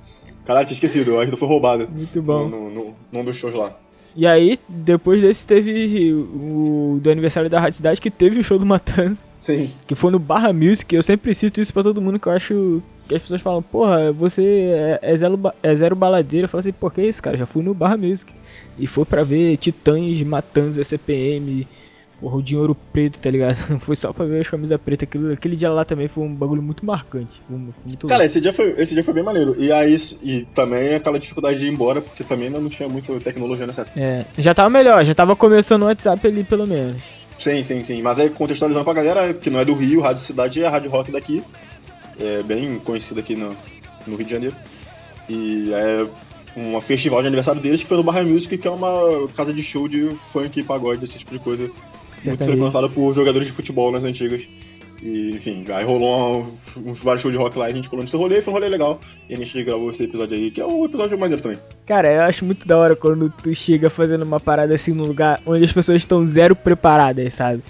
Caralho, 0.46 0.66
tinha 0.66 0.76
esquecido, 0.76 1.14
o 1.14 1.20
Ayrton 1.20 1.38
foi 1.38 1.48
roubado. 1.48 1.88
Muito 1.92 2.22
bom. 2.24 2.96
Num 3.12 3.24
dos 3.24 3.36
shows 3.36 3.54
lá. 3.54 3.78
E 4.16 4.28
aí, 4.28 4.60
depois 4.68 5.22
desse, 5.22 5.48
teve 5.48 6.14
o 6.14 7.00
do 7.02 7.10
aniversário 7.10 7.50
da 7.50 7.60
Rádio 7.60 7.78
Cidade, 7.78 8.02
que 8.02 8.12
teve 8.12 8.40
o 8.40 8.44
show 8.44 8.60
do 8.60 8.66
Matanza. 8.66 9.24
Sim. 9.40 9.72
Que 9.88 9.96
foi 9.96 10.12
no 10.12 10.20
Barra 10.20 10.54
Music. 10.54 10.94
Eu 10.94 11.02
sempre 11.02 11.34
cito 11.34 11.62
isso 11.62 11.74
pra 11.74 11.84
todo 11.84 12.02
mundo, 12.02 12.20
que 12.20 12.28
eu 12.28 12.34
acho 12.34 12.84
que 13.08 13.16
as 13.16 13.22
pessoas 13.22 13.42
falam, 13.42 13.62
porra, 13.62 14.12
você 14.12 14.42
é, 14.42 15.00
é, 15.02 15.18
zero, 15.18 15.40
é 15.64 15.76
zero 15.76 15.96
baladeira. 15.96 16.46
Eu 16.46 16.50
falo 16.50 16.60
assim, 16.60 16.72
por 16.72 16.94
que 16.94 17.02
isso, 17.02 17.22
cara? 17.22 17.38
Já 17.38 17.46
fui 17.46 17.64
no 17.64 17.74
Barra 17.74 17.98
Music. 17.98 18.34
E 18.78 18.86
foi 18.86 19.06
pra 19.06 19.24
ver 19.24 19.58
Titãs, 19.58 20.22
Matanza, 20.24 20.84
CPM, 20.84 21.68
Porra, 22.22 22.38
o 22.38 22.42
dinheiro 22.44 22.78
preto, 22.94 23.20
tá 23.20 23.32
ligado? 23.32 23.56
Foi 23.82 23.96
só 23.96 24.14
pra 24.14 24.26
ver 24.26 24.42
as 24.42 24.48
camisas 24.48 24.80
pretas. 24.80 25.10
Aquele, 25.10 25.34
aquele 25.34 25.56
dia 25.56 25.72
lá 25.72 25.84
também 25.84 26.08
foi 26.08 26.24
um 26.24 26.34
bagulho 26.34 26.62
muito 26.62 26.86
marcante. 26.86 27.42
Muito 27.50 28.08
Cara, 28.08 28.24
esse 28.24 28.40
dia, 28.40 28.54
foi, 28.54 28.76
esse 28.78 28.94
dia 28.94 29.04
foi 29.04 29.16
bem 29.16 29.24
maneiro. 29.24 29.56
E 29.58 29.72
aí, 29.72 29.96
e 30.22 30.44
também 30.54 30.94
aquela 30.94 31.18
dificuldade 31.18 31.58
de 31.58 31.66
ir 31.66 31.74
embora, 31.74 32.00
porque 32.00 32.24
também 32.24 32.46
ainda 32.46 32.60
não 32.60 32.70
tinha 32.70 32.88
muita 32.88 33.20
tecnologia 33.20 33.66
nessa 33.66 33.82
época. 33.82 34.00
É, 34.00 34.24
já 34.38 34.54
tava 34.54 34.70
melhor, 34.70 35.04
já 35.04 35.16
tava 35.16 35.36
começando 35.36 35.82
o 35.82 35.86
WhatsApp 35.86 36.28
ali, 36.28 36.44
pelo 36.44 36.68
menos. 36.68 37.02
Sim, 37.40 37.64
sim, 37.64 37.84
sim. 37.84 38.04
Mas 38.04 38.20
aí, 38.20 38.30
contextualizando 38.30 38.86
pra 38.86 38.94
galera, 38.94 39.34
que 39.34 39.50
não 39.50 39.60
é 39.60 39.66
do 39.66 39.74
Rio, 39.74 40.02
Rádio 40.02 40.22
Cidade 40.22 40.62
é 40.62 40.68
a 40.68 40.70
Rádio 40.70 40.92
Rock 40.92 41.12
daqui. 41.12 41.44
É 42.20 42.44
bem 42.44 42.78
conhecida 42.78 43.20
aqui 43.20 43.36
no, 43.36 43.58
no 44.06 44.16
Rio 44.16 44.26
de 44.26 44.32
Janeiro. 44.32 44.56
E 45.28 45.72
é 45.74 46.06
um 46.56 46.80
festival 46.80 47.22
de 47.22 47.28
aniversário 47.28 47.60
deles 47.60 47.82
que 47.82 47.88
foi 47.88 47.98
no 47.98 48.04
Barra 48.04 48.22
Music, 48.22 48.56
que 48.60 48.68
é 48.68 48.72
uma 48.72 49.28
casa 49.36 49.52
de 49.52 49.64
show 49.64 49.88
de 49.88 50.16
funk 50.32 50.60
e 50.60 50.64
pagode, 50.64 51.04
esse 51.04 51.18
tipo 51.18 51.32
de 51.32 51.40
coisa 51.40 51.68
muito 52.30 52.44
frequentada 52.44 52.90
por 52.90 53.14
jogadores 53.14 53.48
de 53.48 53.54
futebol 53.54 53.92
nas 53.92 54.04
antigas. 54.04 54.48
E, 55.02 55.32
enfim, 55.32 55.66
aí 55.74 55.84
rolou 55.84 56.42
uns, 56.42 56.78
uns 56.78 57.04
vários 57.04 57.24
shows 57.24 57.34
de 57.34 57.38
rock 57.38 57.58
lá 57.58 57.68
e 57.68 57.74
a 57.74 57.76
gente 57.76 57.90
colou 57.90 58.04
nesse 58.04 58.16
rolê, 58.16 58.40
foi 58.42 58.54
um 58.54 58.56
rolê 58.56 58.70
legal. 58.70 59.00
E 59.28 59.34
a 59.34 59.38
gente 59.38 59.64
gravou 59.64 59.90
esse 59.90 60.04
episódio 60.04 60.38
aí, 60.38 60.52
que 60.52 60.62
é 60.62 60.66
um 60.66 60.86
episódio 60.86 61.18
maneiro 61.18 61.42
também. 61.42 61.58
Cara, 61.88 62.12
eu 62.12 62.22
acho 62.22 62.46
muito 62.46 62.68
da 62.68 62.78
hora 62.78 62.96
quando 62.96 63.32
tu 63.42 63.54
chega 63.56 63.90
fazendo 63.90 64.24
uma 64.24 64.40
parada 64.40 64.76
assim 64.76 64.94
num 64.94 65.06
lugar 65.06 65.42
onde 65.46 65.64
as 65.66 65.72
pessoas 65.72 65.98
estão 65.98 66.26
zero 66.26 66.56
preparadas, 66.56 67.34
sabe? 67.34 67.64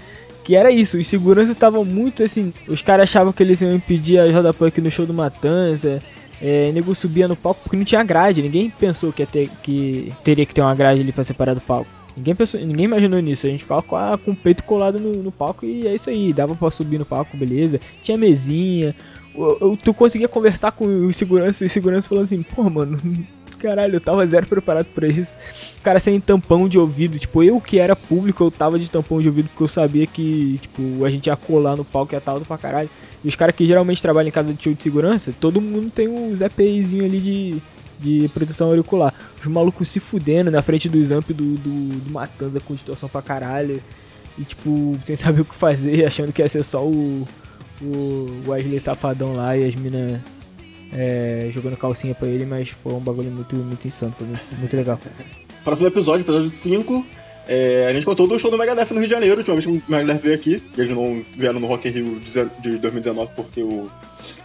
Que 0.44 0.54
era 0.56 0.70
isso, 0.70 0.98
os 0.98 1.08
seguranças 1.08 1.52
estavam 1.52 1.84
muito 1.84 2.22
assim. 2.22 2.52
Os 2.68 2.82
caras 2.82 3.04
achavam 3.04 3.32
que 3.32 3.42
eles 3.42 3.60
iam 3.62 3.74
impedir 3.74 4.18
a 4.18 4.30
roda 4.30 4.52
punk 4.52 4.80
no 4.80 4.90
show 4.90 5.06
do 5.06 5.14
Matanza. 5.14 6.02
é, 6.42 6.72
nego 6.72 6.94
subia 6.94 7.28
no 7.28 7.36
palco 7.36 7.60
porque 7.62 7.76
não 7.76 7.84
tinha 7.84 8.02
grade. 8.02 8.42
Ninguém 8.42 8.68
pensou 8.68 9.12
que, 9.12 9.24
ter, 9.24 9.48
que 9.62 10.12
teria 10.22 10.44
que 10.44 10.52
ter 10.52 10.60
uma 10.60 10.74
grade 10.74 11.00
ali 11.00 11.12
pra 11.12 11.24
separar 11.24 11.54
do 11.54 11.60
palco. 11.60 12.01
Ninguém 12.16 12.34
pensou, 12.34 12.60
ninguém 12.60 12.84
imaginou 12.84 13.20
nisso. 13.20 13.46
A 13.46 13.50
gente 13.50 13.62
ficava 13.62 13.82
com, 13.82 13.96
a, 13.96 14.18
com 14.18 14.32
o 14.32 14.36
peito 14.36 14.62
colado 14.64 14.98
no, 14.98 15.22
no, 15.22 15.32
palco 15.32 15.64
e 15.64 15.86
é 15.86 15.94
isso 15.94 16.10
aí. 16.10 16.32
Dava 16.32 16.54
pra 16.54 16.70
subir 16.70 16.98
no 16.98 17.04
palco, 17.04 17.36
beleza. 17.36 17.80
Tinha 18.02 18.18
mesinha. 18.18 18.94
Eu, 19.34 19.58
eu, 19.60 19.78
tu 19.82 19.94
conseguia 19.94 20.28
conversar 20.28 20.72
com 20.72 21.06
os 21.06 21.16
seguranças 21.16 21.62
e 21.62 21.66
os 21.66 21.72
seguranças 21.72 22.06
falando 22.06 22.24
assim, 22.24 22.42
pô, 22.42 22.68
mano, 22.68 22.98
caralho, 23.58 23.96
eu 23.96 24.00
tava 24.00 24.26
zero 24.26 24.46
preparado 24.46 24.86
pra 24.94 25.06
isso. 25.06 25.38
Cara, 25.82 25.98
sem 25.98 26.20
tampão 26.20 26.68
de 26.68 26.78
ouvido. 26.78 27.18
Tipo, 27.18 27.42
eu 27.42 27.60
que 27.60 27.78
era 27.78 27.96
público, 27.96 28.44
eu 28.44 28.50
tava 28.50 28.78
de 28.78 28.90
tampão 28.90 29.20
de 29.20 29.28
ouvido 29.28 29.48
porque 29.48 29.62
eu 29.62 29.68
sabia 29.68 30.06
que, 30.06 30.58
tipo, 30.60 31.04
a 31.04 31.10
gente 31.10 31.28
ia 31.28 31.36
colar 31.36 31.76
no 31.76 31.84
palco 31.84 32.12
e 32.12 32.16
ia 32.16 32.20
tal 32.20 32.40
pra 32.40 32.58
caralho. 32.58 32.90
E 33.24 33.28
os 33.28 33.36
caras 33.36 33.54
que 33.54 33.64
geralmente 33.66 34.02
trabalham 34.02 34.28
em 34.28 34.32
casa 34.32 34.52
de 34.52 34.62
show 34.62 34.74
de 34.74 34.82
segurança, 34.82 35.32
todo 35.40 35.60
mundo 35.60 35.90
tem 35.94 36.08
uns 36.08 36.40
EPIzinho 36.40 37.04
ali 37.04 37.20
de, 37.20 37.62
de 38.02 38.28
proteção 38.28 38.68
auricular. 38.68 39.14
Os 39.40 39.46
malucos 39.46 39.88
se 39.88 40.00
fudendo 40.00 40.50
na 40.50 40.62
frente 40.62 40.88
dos 40.88 41.10
amp 41.10 41.28
do, 41.28 41.56
do, 41.56 42.00
do 42.00 42.12
Matanza 42.12 42.60
com 42.60 42.74
distorção 42.74 43.08
pra 43.08 43.22
caralho. 43.22 43.82
E 44.38 44.42
tipo, 44.42 44.98
sem 45.04 45.14
saber 45.16 45.42
o 45.42 45.44
que 45.44 45.54
fazer, 45.54 46.04
achando 46.04 46.32
que 46.32 46.42
ia 46.42 46.48
ser 46.48 46.64
só 46.64 46.84
o, 46.84 47.26
o 47.80 48.42
Wesley 48.46 48.80
Safadão 48.80 49.34
lá 49.34 49.56
e 49.56 49.68
as 49.68 49.74
minas 49.74 50.20
é, 50.92 51.50
jogando 51.54 51.76
calcinha 51.76 52.14
pra 52.14 52.28
ele, 52.28 52.44
mas 52.44 52.68
foi 52.68 52.92
um 52.92 53.00
bagulho 53.00 53.30
muito, 53.30 53.56
muito 53.56 53.86
insano, 53.86 54.14
foi 54.16 54.26
muito, 54.26 54.42
muito 54.58 54.76
legal. 54.76 54.98
Próximo 55.64 55.88
episódio, 55.88 56.24
episódio 56.24 56.50
5, 56.50 57.06
é, 57.48 57.86
a 57.88 57.92
gente 57.92 58.04
contou 58.04 58.26
do 58.26 58.38
show 58.38 58.50
do 58.50 58.58
Megadeth 58.58 58.90
no 58.90 58.98
Rio 58.98 59.06
de 59.06 59.10
Janeiro, 59.10 59.38
última 59.38 59.56
vez 59.56 59.66
que 59.66 59.72
o 59.72 59.82
Megadeth 59.88 60.18
veio 60.18 60.34
aqui. 60.34 60.62
Eles 60.76 60.94
não 60.94 61.24
vieram 61.36 61.60
no 61.60 61.66
Rock 61.66 61.88
in 61.88 61.92
Rio 61.92 62.20
de 62.60 62.78
2019 62.78 63.32
porque 63.34 63.62
o 63.62 63.90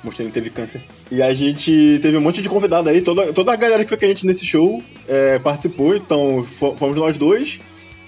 Mustaine 0.04 0.32
teve 0.32 0.50
câncer. 0.50 0.82
E 1.12 1.22
a 1.22 1.34
gente 1.34 2.00
teve 2.02 2.18
um 2.18 2.22
monte 2.22 2.42
de 2.42 2.50
convidado 2.50 2.90
aí, 2.90 3.02
toda, 3.02 3.34
toda 3.34 3.52
a 3.52 3.56
galera 3.56 3.84
que 3.84 3.90
foi 3.90 3.98
com 3.98 4.06
a 4.06 4.08
gente 4.08 4.26
nesse 4.26 4.46
show 4.46 4.84
é, 5.08 5.40
participou, 5.40 5.96
então 5.96 6.46
fomos 6.46 6.98
nós 6.98 7.18
dois, 7.18 7.60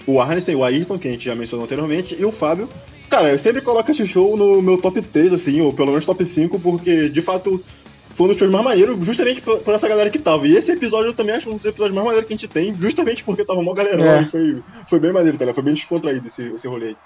o 0.06 0.20
Arnesen, 0.20 0.54
o 0.54 0.64
Ayrton, 0.64 0.98
que 0.98 1.08
a 1.08 1.10
gente 1.10 1.24
já 1.24 1.34
mencionou 1.34 1.64
anteriormente, 1.64 2.16
e 2.18 2.24
o 2.24 2.32
Fábio. 2.32 2.68
Cara, 3.08 3.30
eu 3.30 3.38
sempre 3.38 3.60
coloco 3.60 3.90
esse 3.90 4.06
show 4.06 4.36
no 4.36 4.62
meu 4.62 4.78
top 4.78 5.02
3, 5.02 5.32
assim, 5.32 5.60
ou 5.60 5.72
pelo 5.72 5.88
menos 5.88 6.06
top 6.06 6.24
5, 6.24 6.60
porque 6.60 7.08
de 7.08 7.20
fato 7.20 7.62
foi 8.14 8.26
um 8.26 8.28
dos 8.28 8.38
shows 8.38 8.50
mais 8.50 8.64
maneiros, 8.64 9.04
justamente 9.04 9.40
por, 9.40 9.58
por, 9.60 9.74
essa 9.74 9.88
galera 9.88 10.10
que 10.10 10.18
tava. 10.18 10.46
E 10.46 10.56
esse 10.56 10.70
episódio 10.72 11.08
eu 11.08 11.14
também 11.14 11.34
acho 11.34 11.50
um 11.50 11.56
dos 11.56 11.66
episódios 11.66 11.94
mais 11.94 12.06
maneiros 12.06 12.28
que 12.28 12.34
a 12.34 12.36
gente 12.36 12.48
tem, 12.48 12.74
justamente 12.78 13.24
porque 13.24 13.44
tava 13.44 13.60
uma 13.60 13.74
galera 13.74 14.18
é. 14.18 14.22
e 14.22 14.26
foi, 14.26 14.62
foi 14.88 15.00
bem 15.00 15.12
maneiro, 15.12 15.36
tá 15.36 15.44
ligado? 15.44 15.54
Foi 15.54 15.64
bem 15.64 15.74
descontraído 15.74 16.26
esse, 16.26 16.52
esse 16.54 16.68
rolê 16.68 16.88
aí 16.88 16.96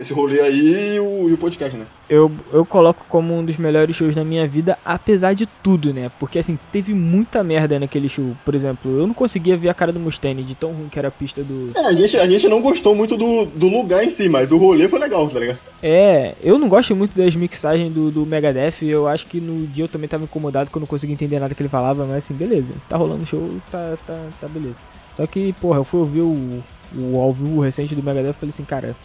esse 0.00 0.14
rolê 0.14 0.40
aí 0.40 0.94
e 0.94 1.00
o, 1.00 1.28
e 1.28 1.32
o, 1.34 1.38
podcast, 1.38 1.76
né? 1.76 1.84
Eu, 2.08 2.32
eu 2.52 2.64
coloco 2.64 3.04
como 3.06 3.36
um 3.36 3.44
dos 3.44 3.58
melhores 3.58 3.94
shows 3.94 4.14
da 4.14 4.24
minha 4.24 4.48
vida, 4.48 4.78
apesar 4.82 5.34
de 5.34 5.44
tudo, 5.46 5.92
né? 5.92 6.10
Porque 6.18 6.38
assim, 6.38 6.58
teve 6.72 6.94
muita 6.94 7.44
merda 7.44 7.78
naquele 7.78 8.08
show. 8.08 8.34
Por 8.42 8.54
exemplo, 8.54 8.98
eu 8.98 9.06
não 9.06 9.12
conseguia 9.12 9.58
ver 9.58 9.68
a 9.68 9.74
cara 9.74 9.92
do 9.92 10.00
Mustaine 10.00 10.42
de 10.42 10.54
tão 10.54 10.72
ruim 10.72 10.88
que 10.88 10.98
era 10.98 11.08
a 11.08 11.10
pista 11.10 11.42
do. 11.42 11.72
É, 11.76 11.86
a 11.86 11.92
gente, 11.92 12.16
a 12.16 12.26
gente 12.26 12.48
não 12.48 12.62
gostou 12.62 12.94
muito 12.94 13.14
do, 13.14 13.44
do 13.44 13.68
lugar 13.68 14.02
em 14.02 14.08
si, 14.08 14.26
mas 14.26 14.50
o 14.50 14.56
rolê 14.56 14.88
foi 14.88 14.98
legal, 14.98 15.28
tá 15.28 15.38
ligado? 15.38 15.58
É, 15.82 16.34
eu 16.42 16.58
não 16.58 16.68
gosto 16.68 16.96
muito 16.96 17.14
das 17.14 17.36
mixagens 17.36 17.92
do, 17.92 18.10
do 18.10 18.24
Megadeth. 18.24 18.82
Eu 18.82 19.06
acho 19.06 19.26
que 19.26 19.38
no 19.38 19.66
dia 19.66 19.84
eu 19.84 19.88
também 19.88 20.08
tava 20.08 20.24
incomodado 20.24 20.70
que 20.70 20.76
eu 20.76 20.80
não 20.80 20.86
conseguia 20.86 21.12
entender 21.12 21.38
nada 21.38 21.54
que 21.54 21.60
ele 21.60 21.68
falava, 21.68 22.06
mas 22.06 22.24
assim, 22.24 22.34
beleza. 22.34 22.72
Tá 22.88 22.96
rolando 22.96 23.26
show, 23.26 23.50
tá, 23.70 23.98
tá, 24.06 24.18
tá 24.40 24.48
beleza. 24.48 24.76
Só 25.14 25.26
que, 25.26 25.52
porra, 25.54 25.78
eu 25.78 25.84
fui 25.84 26.00
ouvir 26.00 26.22
o, 26.22 26.62
o 26.96 27.20
ao 27.20 27.32
vivo 27.32 27.60
recente 27.60 27.94
do 27.94 28.02
Megadeth 28.02 28.30
e 28.30 28.32
falei 28.32 28.50
assim, 28.50 28.64
cara, 28.64 28.96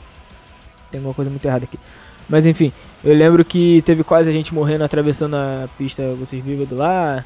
tem 0.91 0.99
alguma 0.99 1.13
coisa 1.13 1.29
muito 1.29 1.45
errada 1.45 1.65
aqui. 1.65 1.79
Mas 2.27 2.45
enfim, 2.45 2.71
eu 3.03 3.13
lembro 3.13 3.45
que 3.45 3.81
teve 3.85 4.03
quase 4.03 4.29
a 4.29 4.33
gente 4.33 4.53
morrendo 4.53 4.83
atravessando 4.83 5.35
a 5.35 5.69
pista 5.77 6.13
Vocês 6.15 6.43
do 6.43 6.75
lá. 6.75 7.23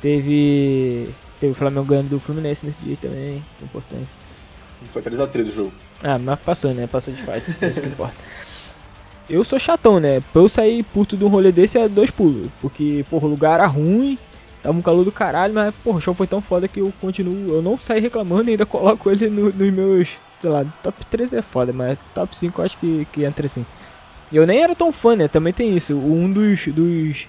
Teve. 0.00 1.08
Teve 1.38 1.52
o 1.52 1.54
Flamengo 1.54 1.84
ganhando 1.84 2.08
do 2.08 2.20
Fluminense 2.20 2.64
nesse 2.64 2.82
dia 2.82 2.96
também. 2.96 3.42
Importante. 3.62 4.08
Foi 4.90 5.02
3x3 5.02 5.42
o 5.42 5.50
jogo. 5.50 5.72
Ah, 6.02 6.18
mas 6.18 6.38
passou, 6.40 6.72
né? 6.72 6.86
Passou 6.86 7.12
de 7.12 7.20
fase. 7.22 7.54
é 7.60 7.68
isso 7.68 7.82
que 7.82 7.88
importa. 7.88 8.14
Eu 9.28 9.42
sou 9.44 9.58
chatão, 9.58 9.98
né? 9.98 10.20
Pra 10.32 10.40
eu 10.40 10.48
sair 10.48 10.82
puto 10.84 11.16
de 11.16 11.24
um 11.24 11.28
rolê 11.28 11.50
desse 11.50 11.76
é 11.76 11.88
dois 11.88 12.10
pulos. 12.10 12.48
Porque, 12.60 13.04
porra, 13.10 13.26
o 13.26 13.30
lugar 13.30 13.54
era 13.54 13.66
ruim. 13.66 14.18
Tava 14.62 14.78
um 14.78 14.82
calor 14.82 15.04
do 15.04 15.12
caralho, 15.12 15.52
mas, 15.52 15.74
porra, 15.82 15.98
o 15.98 16.00
show 16.00 16.14
foi 16.14 16.26
tão 16.26 16.40
foda 16.40 16.68
que 16.68 16.80
eu 16.80 16.92
continuo. 17.00 17.48
Eu 17.48 17.62
não 17.62 17.78
saí 17.78 18.00
reclamando 18.00 18.48
e 18.48 18.52
ainda 18.52 18.64
coloco 18.64 19.10
ele 19.10 19.28
no, 19.28 19.52
nos 19.52 19.72
meus 19.72 20.08
sei 20.40 20.50
lá, 20.50 20.64
top 20.82 21.04
3 21.06 21.32
é 21.32 21.42
foda, 21.42 21.72
mas 21.72 21.98
top 22.14 22.36
5 22.36 22.60
eu 22.60 22.64
acho 22.64 22.78
que, 22.78 23.06
que 23.12 23.24
entra 23.24 23.46
assim. 23.46 23.64
Eu 24.32 24.46
nem 24.46 24.60
era 24.60 24.74
tão 24.74 24.92
fã, 24.92 25.14
né? 25.14 25.28
Também 25.28 25.52
tem 25.52 25.76
isso. 25.76 25.94
Um 25.94 26.30
dos, 26.30 26.66
dos, 26.68 27.26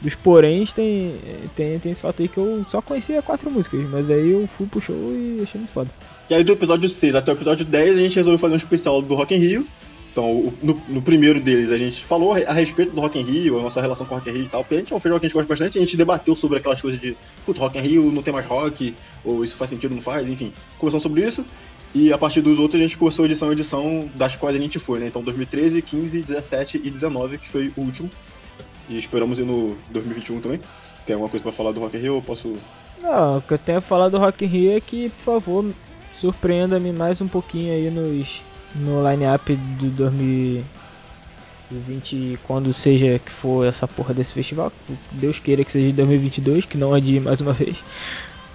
dos 0.00 0.14
poréns 0.14 0.72
tem, 0.72 1.14
tem, 1.56 1.78
tem 1.78 1.92
esse 1.92 2.00
fato 2.00 2.22
aí 2.22 2.28
que 2.28 2.38
eu 2.38 2.64
só 2.70 2.80
conhecia 2.80 3.22
quatro 3.22 3.50
músicas, 3.50 3.82
mas 3.90 4.08
aí 4.08 4.30
eu 4.30 4.48
fui 4.56 4.66
pro 4.66 4.80
show 4.80 4.94
e 4.94 5.40
achei 5.42 5.60
muito 5.60 5.72
foda. 5.72 5.90
E 6.30 6.34
aí 6.34 6.44
do 6.44 6.52
episódio 6.52 6.88
6 6.88 7.14
até 7.14 7.32
o 7.32 7.34
episódio 7.34 7.64
10 7.64 7.96
a 7.96 8.00
gente 8.00 8.16
resolveu 8.16 8.38
fazer 8.38 8.54
um 8.54 8.58
especial 8.58 9.02
do 9.02 9.14
Rock 9.14 9.34
in 9.34 9.38
Rio. 9.38 9.66
Então, 10.10 10.52
no, 10.60 10.82
no, 10.88 11.00
primeiro 11.00 11.40
deles, 11.40 11.70
a 11.70 11.78
gente 11.78 12.04
falou 12.04 12.32
a 12.32 12.52
respeito 12.52 12.92
do 12.92 13.00
Rock 13.00 13.18
in 13.20 13.22
Rio, 13.22 13.58
a 13.58 13.62
nossa 13.62 13.80
relação 13.80 14.04
com 14.04 14.14
o 14.14 14.18
Rock 14.18 14.28
in 14.28 14.32
Rio 14.32 14.44
e 14.46 14.48
tal. 14.48 14.64
Porque 14.64 14.74
a 14.74 14.78
gente 14.78 14.92
é 14.92 14.96
um 14.96 14.98
festival 14.98 15.20
que 15.20 15.26
a 15.26 15.28
gente 15.28 15.34
gosta 15.34 15.48
bastante, 15.48 15.78
a 15.78 15.80
gente 15.80 15.96
debateu 15.96 16.34
sobre 16.34 16.58
aquelas 16.58 16.82
coisas 16.82 17.00
de, 17.00 17.16
puto, 17.46 17.60
Rock 17.60 17.78
in 17.78 17.82
Rio 17.82 18.10
não 18.10 18.20
tem 18.20 18.34
mais 18.34 18.44
rock, 18.44 18.96
ou 19.24 19.44
isso 19.44 19.54
faz 19.54 19.70
sentido, 19.70 19.94
não 19.94 20.02
faz, 20.02 20.28
enfim. 20.28 20.52
Conversamos 20.76 21.04
sobre 21.04 21.22
isso. 21.22 21.44
E 21.94 22.12
a 22.12 22.18
partir 22.18 22.42
dos 22.42 22.58
outros 22.58 22.80
a 22.80 22.82
gente 22.82 22.96
cursou 22.96 23.24
edição 23.24 23.50
edição 23.50 24.08
das 24.14 24.36
quais 24.36 24.56
a 24.56 24.60
gente 24.60 24.78
foi, 24.78 24.98
né? 24.98 25.06
Então 25.06 25.22
2013, 25.22 25.80
15, 25.82 26.22
17 26.22 26.82
e 26.84 26.90
19, 26.90 27.38
que 27.38 27.48
foi 27.48 27.72
o 27.76 27.80
último. 27.80 28.10
E 28.88 28.98
esperamos 28.98 29.38
ir 29.38 29.44
no 29.44 29.76
2021 29.90 30.40
também. 30.40 30.60
Tem 31.06 31.14
alguma 31.14 31.30
coisa 31.30 31.42
para 31.42 31.52
falar 31.52 31.72
do 31.72 31.80
Rock 31.80 31.96
in 31.96 32.00
Rio 32.00 32.14
ou 32.16 32.22
posso... 32.22 32.54
Não, 33.02 33.38
o 33.38 33.42
que 33.42 33.54
eu 33.54 33.58
tenho 33.58 33.78
a 33.78 33.80
falar 33.80 34.08
do 34.08 34.18
Rock 34.18 34.44
in 34.44 34.48
Rio 34.48 34.76
é 34.76 34.80
que, 34.80 35.08
por 35.10 35.40
favor, 35.40 35.64
surpreenda-me 36.18 36.92
mais 36.92 37.20
um 37.20 37.28
pouquinho 37.28 37.72
aí 37.72 37.90
nos, 37.90 38.42
no 38.74 39.08
line-up 39.08 39.54
do 39.54 39.88
2020, 39.90 42.38
quando 42.46 42.74
seja 42.74 43.18
que 43.18 43.30
for 43.30 43.66
essa 43.66 43.86
porra 43.86 44.12
desse 44.12 44.32
festival. 44.32 44.72
Deus 45.12 45.38
queira 45.38 45.64
que 45.64 45.72
seja 45.72 45.86
de 45.86 45.92
2022, 45.92 46.64
que 46.64 46.76
não 46.76 46.92
adie 46.92 47.20
mais 47.20 47.40
uma 47.40 47.52
vez. 47.52 47.76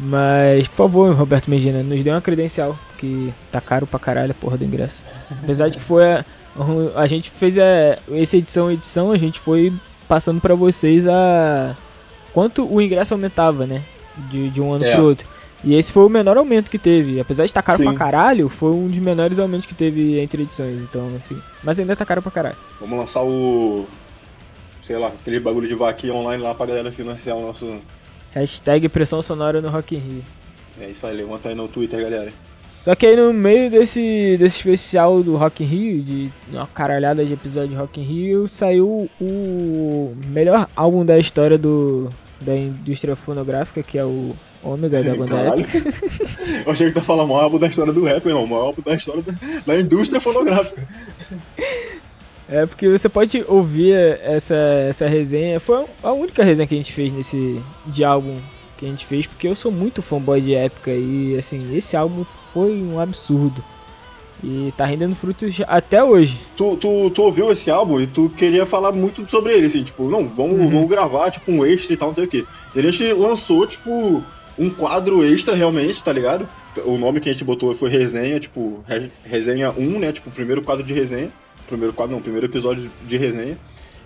Mas, 0.04 0.68
por 0.68 0.76
favor, 0.76 1.16
Roberto 1.16 1.50
Medina, 1.50 1.82
nos 1.82 2.04
dê 2.04 2.10
uma 2.10 2.22
credencial, 2.22 2.78
que 2.98 3.34
tá 3.50 3.62
caro 3.62 3.88
pra 3.88 4.00
caralho 4.00 4.32
a 4.32 4.34
porra 4.34 4.58
do 4.58 4.66
ingresso. 4.66 5.06
Apesar 5.32 5.70
de 5.70 5.78
que 5.78 5.84
foi 5.84 6.12
a, 6.12 6.26
a 6.96 7.08
gente 7.08 7.32
fez 7.32 7.58
a, 7.58 7.98
essa 8.12 8.36
edição 8.36 8.70
edição, 8.70 9.12
a 9.12 9.18
gente 9.18 9.40
foi 9.40 9.72
passando 10.08 10.42
para 10.42 10.56
vocês 10.56 11.08
a 11.08 11.76
quanto 12.34 12.66
o 12.66 12.82
ingresso 12.82 13.14
aumentava, 13.14 13.66
né? 13.66 13.82
De, 14.30 14.50
de 14.50 14.62
um 14.62 14.74
ano 14.74 14.84
é. 14.84 14.94
pro 14.94 15.06
outro. 15.06 15.28
E 15.64 15.76
esse 15.76 15.92
foi 15.92 16.06
o 16.06 16.10
menor 16.10 16.38
aumento 16.38 16.70
que 16.70 16.78
teve. 16.78 17.20
Apesar 17.20 17.46
de 17.46 17.50
estar 17.50 17.62
tá 17.62 17.68
caro 17.68 17.78
Sim. 17.78 17.86
pra 17.86 17.94
caralho, 17.94 18.50
foi 18.50 18.72
um 18.72 18.90
dos 18.90 19.00
menores 19.00 19.40
aumentos 19.40 19.66
que 19.66 19.74
teve 19.74 20.20
entre 20.20 20.44
edições. 20.44 20.82
Então, 20.82 21.10
assim. 21.24 21.40
Mas 21.64 21.80
ainda 21.80 21.96
tá 21.96 22.06
caro 22.06 22.22
pra 22.22 22.32
caralho. 22.32 22.58
Vamos 22.82 23.00
lançar 23.00 23.24
o. 23.24 23.88
Sei 24.86 24.98
lá, 24.98 25.08
aquele 25.08 25.40
bagulho 25.40 25.68
de 25.68 25.76
vaquinha 25.76 26.14
online 26.14 26.44
lá 26.44 26.54
pra 26.54 26.66
galera 26.66 26.92
financiar 26.92 27.38
o 27.38 27.42
nosso 27.42 27.80
Hashtag 28.34 28.90
pressão 28.90 29.22
sonora 29.22 29.62
no 29.62 29.70
Rock 29.70 29.96
in 29.96 30.00
Rio. 30.00 30.24
É 30.80 30.90
isso 30.90 31.06
aí, 31.06 31.16
levanta 31.16 31.50
aí 31.50 31.56
no 31.56 31.68
Twitter, 31.68 32.02
galera. 32.02 32.32
Só 32.84 32.94
que 32.96 33.06
aí 33.06 33.16
no 33.16 33.32
meio 33.32 33.70
desse, 33.70 34.36
desse 34.38 34.58
especial 34.58 35.24
do 35.24 35.38
Rock 35.38 35.64
in 35.64 35.68
Rio, 35.68 36.04
de 36.04 36.32
uma 36.52 36.68
caralhada 36.68 37.24
de 37.24 37.32
episódio 37.32 37.70
de 37.70 37.76
Rock 37.76 38.02
in 38.02 38.04
Rio, 38.04 38.50
saiu 38.50 39.10
o 39.22 40.16
melhor 40.28 40.68
álbum 40.76 41.06
da 41.06 41.18
história 41.18 41.58
do, 41.58 42.10
da 42.42 42.56
indústria 42.56 43.16
fonográfica, 43.16 43.82
que 43.82 43.98
é 43.98 44.04
o 44.04 44.36
Ômega 44.64 45.04
da 45.04 45.16
banda 45.16 45.36
Eu 46.66 46.72
achei 46.72 46.88
que 46.88 46.94
tá 46.94 47.02
falando 47.02 47.26
o 47.26 47.34
maior 47.34 47.44
álbum 47.44 47.60
da 47.60 47.68
história 47.68 47.92
do 47.92 48.04
rap, 48.04 48.26
não, 48.26 48.44
o 48.44 48.48
maior 48.48 48.68
álbum 48.68 48.82
da 48.82 48.96
história 48.96 49.22
da, 49.22 49.34
da 49.66 49.80
indústria 49.80 50.20
fonográfica. 50.20 50.88
É 52.48 52.66
porque 52.66 52.88
você 52.90 53.08
pode 53.08 53.44
ouvir 53.48 53.94
essa, 54.22 54.56
essa 54.90 55.08
resenha. 55.08 55.60
Foi 55.60 55.86
a 56.02 56.12
única 56.12 56.44
resenha 56.44 56.68
que 56.68 56.76
a 56.76 56.78
gente 56.78 56.94
fez 56.94 57.14
nesse 57.14 57.62
de 57.86 58.04
álbum 58.04 58.38
que 58.78 58.86
a 58.86 58.90
gente 58.90 59.06
fez, 59.06 59.26
porque 59.26 59.48
eu 59.48 59.56
sou 59.56 59.72
muito 59.72 60.02
fanboy 60.02 60.42
de 60.42 60.54
época 60.54 60.92
e 60.92 61.38
assim, 61.38 61.76
esse 61.76 61.96
álbum 61.96 62.26
foi 62.54 62.74
um 62.82 63.00
absurdo. 63.00 63.64
E 64.44 64.74
tá 64.76 64.84
rendendo 64.84 65.16
frutos 65.16 65.56
até 65.68 66.04
hoje. 66.04 66.38
Tu, 66.58 66.76
tu, 66.76 67.10
tu 67.12 67.22
ouviu 67.22 67.50
esse 67.50 67.72
álbum 67.72 68.02
e 68.02 68.06
tu 68.06 68.30
queria 68.30 68.66
falar 68.66 68.92
muito 68.92 69.30
sobre 69.32 69.54
ele, 69.54 69.68
assim, 69.68 69.84
tipo, 69.84 70.10
não, 70.10 70.28
vamos, 70.28 70.60
uhum. 70.60 70.70
vamos 70.70 70.90
gravar, 70.90 71.32
tipo, 71.32 71.50
um 71.50 71.66
extra 71.66 71.94
e 71.94 71.98
tal, 71.98 72.10
não 72.10 72.14
sei 72.14 72.26
o 72.26 72.28
quê. 72.28 72.44
E 72.76 72.80
a 72.80 72.84
gente 72.84 73.14
lançou, 73.14 73.66
tipo, 73.66 74.22
um 74.60 74.70
quadro 74.70 75.24
extra 75.24 75.56
realmente, 75.56 76.04
tá 76.04 76.12
ligado? 76.12 76.46
O 76.84 76.98
nome 76.98 77.22
que 77.22 77.30
a 77.30 77.32
gente 77.32 77.46
botou 77.46 77.74
foi 77.74 77.90
resenha, 77.90 78.38
tipo, 78.38 78.84
resenha 79.24 79.72
1, 79.72 80.00
né? 80.00 80.12
Tipo, 80.12 80.30
o 80.30 80.34
primeiro 80.34 80.62
quadro 80.62 80.84
de 80.84 80.94
resenha 80.94 81.32
primeiro 81.74 81.94
quadro, 81.94 82.16
não, 82.16 82.22
primeiro 82.22 82.46
episódio 82.46 82.90
de 83.06 83.18
resenha. 83.18 83.58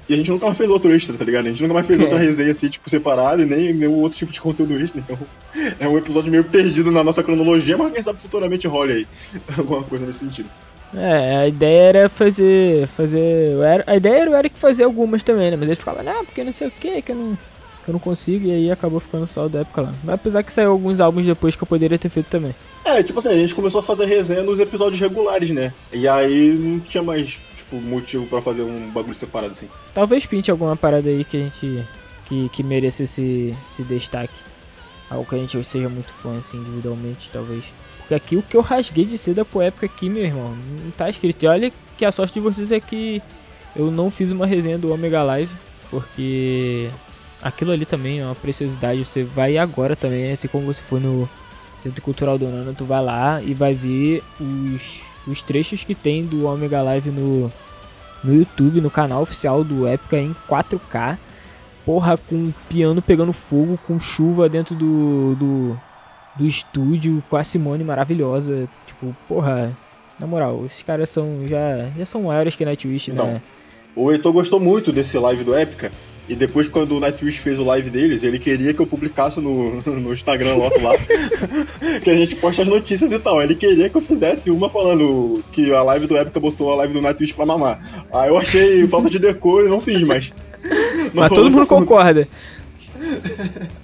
E 0.10 0.14
a 0.14 0.18
gente 0.18 0.32
nunca 0.32 0.46
mais 0.46 0.58
fez 0.58 0.70
outro 0.70 0.94
extra, 0.94 1.18
tá 1.18 1.26
ligado? 1.26 1.48
A 1.48 1.50
gente 1.50 1.62
nunca 1.62 1.74
mais 1.74 1.86
fez 1.86 2.00
é. 2.00 2.04
outra 2.04 2.18
resenha 2.18 2.52
assim, 2.52 2.70
tipo, 2.70 2.90
separada 2.90 3.42
e 3.42 3.46
nem 3.46 3.74
nenhum 3.74 3.96
outro 3.96 4.18
tipo 4.18 4.32
de 4.32 4.40
conteúdo 4.40 4.80
extra. 4.80 5.02
Então, 5.02 5.18
é 5.80 5.88
um 5.88 5.98
episódio 5.98 6.32
meio 6.32 6.46
perdido 6.46 6.92
na 6.92 7.04
nossa 7.04 7.22
cronologia, 7.22 7.78
mas 7.78 7.92
quem 7.92 8.02
sabe 8.02 8.22
futuramente 8.22 8.68
role 8.68 8.94
aí 8.94 9.08
alguma 9.58 9.84
coisa 9.84 10.06
nesse 10.06 10.20
sentido. 10.20 10.50
É, 10.96 11.36
a 11.36 11.48
ideia 11.48 11.82
era 11.82 12.10
fazer. 12.10 12.88
fazer 12.96 13.54
a 13.86 13.96
ideia 13.98 14.22
era 14.22 14.32
o 14.32 14.36
Eric 14.36 14.58
fazer 14.58 14.84
algumas 14.86 15.22
também, 15.22 15.52
né? 15.52 15.58
Mas 15.58 15.68
ele 15.68 15.76
ficava, 15.76 16.02
não, 16.02 16.24
porque 16.24 16.44
não 16.44 16.54
sei 16.54 16.68
o 16.68 16.72
que, 16.72 17.02
que 17.02 17.12
eu 17.12 17.16
não. 17.16 17.38
eu 17.86 17.92
não 17.92 18.00
consigo, 18.00 18.48
e 18.48 18.52
aí 18.52 18.72
acabou 18.72 19.02
ficando 19.02 19.28
só 19.28 19.50
da 19.50 19.60
época 19.60 19.82
lá. 19.82 19.94
Mas 20.02 20.16
apesar 20.16 20.44
que 20.44 20.54
saiu 20.54 20.72
alguns 20.72 21.02
álbuns 21.02 21.26
depois 21.26 21.58
que 21.58 21.64
eu 21.64 21.68
poderia 21.68 22.00
ter 22.00 22.08
feito 22.08 22.28
também. 22.28 22.56
É, 22.86 23.04
tipo 23.04 23.20
assim, 23.20 23.30
a 23.30 23.36
gente 23.36 23.54
começou 23.54 23.82
a 23.82 23.84
fazer 23.84 24.06
resenha 24.06 24.44
nos 24.44 24.60
episódios 24.60 25.02
regulares, 25.02 25.52
né? 25.52 25.74
E 25.92 26.08
aí 26.08 26.54
não 26.58 26.80
tinha 26.80 27.04
mais, 27.04 27.38
tipo, 27.68 27.82
motivo 27.82 28.26
pra 28.28 28.42
fazer 28.42 28.64
um 28.64 28.90
bagulho 28.90 29.16
separado 29.16 29.52
assim. 29.52 29.70
Talvez 29.94 30.26
pinte 30.26 30.50
alguma 30.50 30.76
parada 30.76 31.10
aí 31.10 31.24
que 31.24 31.38
a 31.38 31.40
gente. 31.42 31.88
que, 32.26 32.50
que 32.50 32.64
mereça 32.64 33.04
esse, 33.04 33.56
esse 33.72 33.84
destaque. 33.84 34.34
Algo 35.10 35.28
que 35.28 35.36
a 35.36 35.40
gente 35.40 35.64
seja 35.64 35.88
muito 35.88 36.12
fã, 36.14 36.38
assim, 36.38 36.58
individualmente, 36.58 37.30
talvez. 37.32 37.64
Porque 38.00 38.14
aqui 38.14 38.36
o 38.38 38.42
que 38.42 38.58
eu 38.58 38.62
rasguei 38.62 39.06
de 39.06 39.18
seda 39.18 39.46
por 39.46 39.62
época 39.62 39.86
aqui, 39.86 40.10
meu 40.10 40.24
irmão, 40.24 40.56
não 40.84 40.92
tá 40.92 41.10
escrito. 41.10 41.44
E 41.44 41.48
olha 41.48 41.72
que 41.98 42.06
a 42.06 42.12
sorte 42.12 42.34
de 42.34 42.40
vocês 42.40 42.72
é 42.72 42.80
que 42.80 43.22
eu 43.76 43.92
não 43.92 44.10
fiz 44.12 44.32
uma 44.32 44.46
resenha 44.46 44.78
do 44.78 44.92
Omega 44.92 45.24
Live, 45.24 45.52
porque 45.90 46.90
aquilo 47.42 47.72
ali 47.72 47.86
também 47.86 48.20
é 48.20 48.26
uma 48.26 48.36
preciosidade. 48.36 49.06
Você 49.06 49.24
vai 49.24 49.58
agora 49.58 49.96
também, 49.96 50.32
assim 50.32 50.48
como 50.48 50.66
você 50.66 50.82
foi 50.82 51.00
no 51.00 51.30
Centro 51.78 52.02
Cultural 52.02 52.38
do 52.38 52.50
Nano, 52.50 52.74
tu 52.74 52.84
vai 52.84 53.04
lá 53.04 53.42
e 53.42 53.54
vai 53.54 53.74
ver 53.74 54.24
os, 54.42 55.02
os 55.28 55.44
trechos 55.44 55.84
que 55.84 55.94
tem 55.94 56.24
do 56.26 56.46
Omega 56.46 56.82
Live 56.82 57.10
no, 57.10 57.52
no 58.24 58.34
YouTube, 58.34 58.82
no 58.82 58.90
canal 58.90 59.22
oficial 59.22 59.64
do 59.64 59.88
Epica 59.88 60.18
em 60.18 60.36
4K. 60.50 61.18
Porra, 61.86 62.18
com 62.18 62.52
piano 62.68 63.02
pegando 63.02 63.32
fogo, 63.32 63.80
com 63.88 64.00
chuva 64.00 64.50
dentro 64.50 64.76
do, 64.76 65.36
do, 65.36 65.80
do 66.36 66.46
estúdio, 66.46 67.24
com 67.30 67.38
a 67.38 67.44
Simone 67.44 67.84
maravilhosa. 67.84 68.68
Tipo, 68.86 69.16
porra, 69.28 69.78
na 70.20 70.28
moral, 70.28 70.66
esses 70.66 70.82
caras 70.82 71.10
são 71.10 71.48
já, 71.48 71.90
já 71.98 72.06
são 72.06 72.24
maiores 72.24 72.56
que 72.56 72.66
Nightwish, 72.66 73.12
Então, 73.12 73.28
né? 73.28 73.42
O 73.96 74.12
Heitor 74.12 74.32
gostou 74.34 74.60
muito 74.60 74.92
desse 74.92 75.18
live 75.18 75.44
do 75.44 75.56
Épica. 75.56 75.92
E 76.30 76.36
depois, 76.36 76.68
quando 76.68 76.98
o 76.98 77.00
Nightwish 77.00 77.40
fez 77.40 77.58
o 77.58 77.64
live 77.64 77.90
deles, 77.90 78.22
ele 78.24 78.38
queria 78.38 78.74
que 78.74 78.82
eu 78.82 78.86
publicasse 78.88 79.40
no, 79.40 79.82
no 79.86 80.14
Instagram 80.14 80.58
nosso 80.58 80.80
lá. 80.82 80.92
que 82.04 82.10
a 82.10 82.16
gente 82.16 82.36
posta 82.36 82.64
as 82.64 82.68
notícias 82.68 83.12
e 83.14 83.20
tal. 83.20 83.42
Ele 83.42 83.56
queria 83.56 83.90
que 83.90 83.96
eu 83.96 84.02
fizesse 84.02 84.52
uma 84.52 84.70
falando 84.70 85.42
que 85.54 85.74
a 85.74 85.82
live 85.84 86.06
do 86.06 86.18
Épica 86.18 86.40
botou 86.40 86.72
a 86.72 86.76
live 86.78 86.94
do 86.94 87.02
Nightwish 87.02 87.34
pra 87.34 87.46
mamar. 87.46 87.80
Aí 88.14 88.28
eu 88.30 88.38
achei 88.38 88.86
falta 88.88 89.10
de 89.10 89.20
decor 89.20 89.66
e 89.66 89.70
não 89.70 89.80
fiz, 89.80 90.02
mas. 90.04 90.34
Não 91.14 91.22
Mas 91.24 91.30
todo 91.30 91.46
mundo 91.46 91.62
assunto. 91.62 91.68
concorda. 91.86 92.28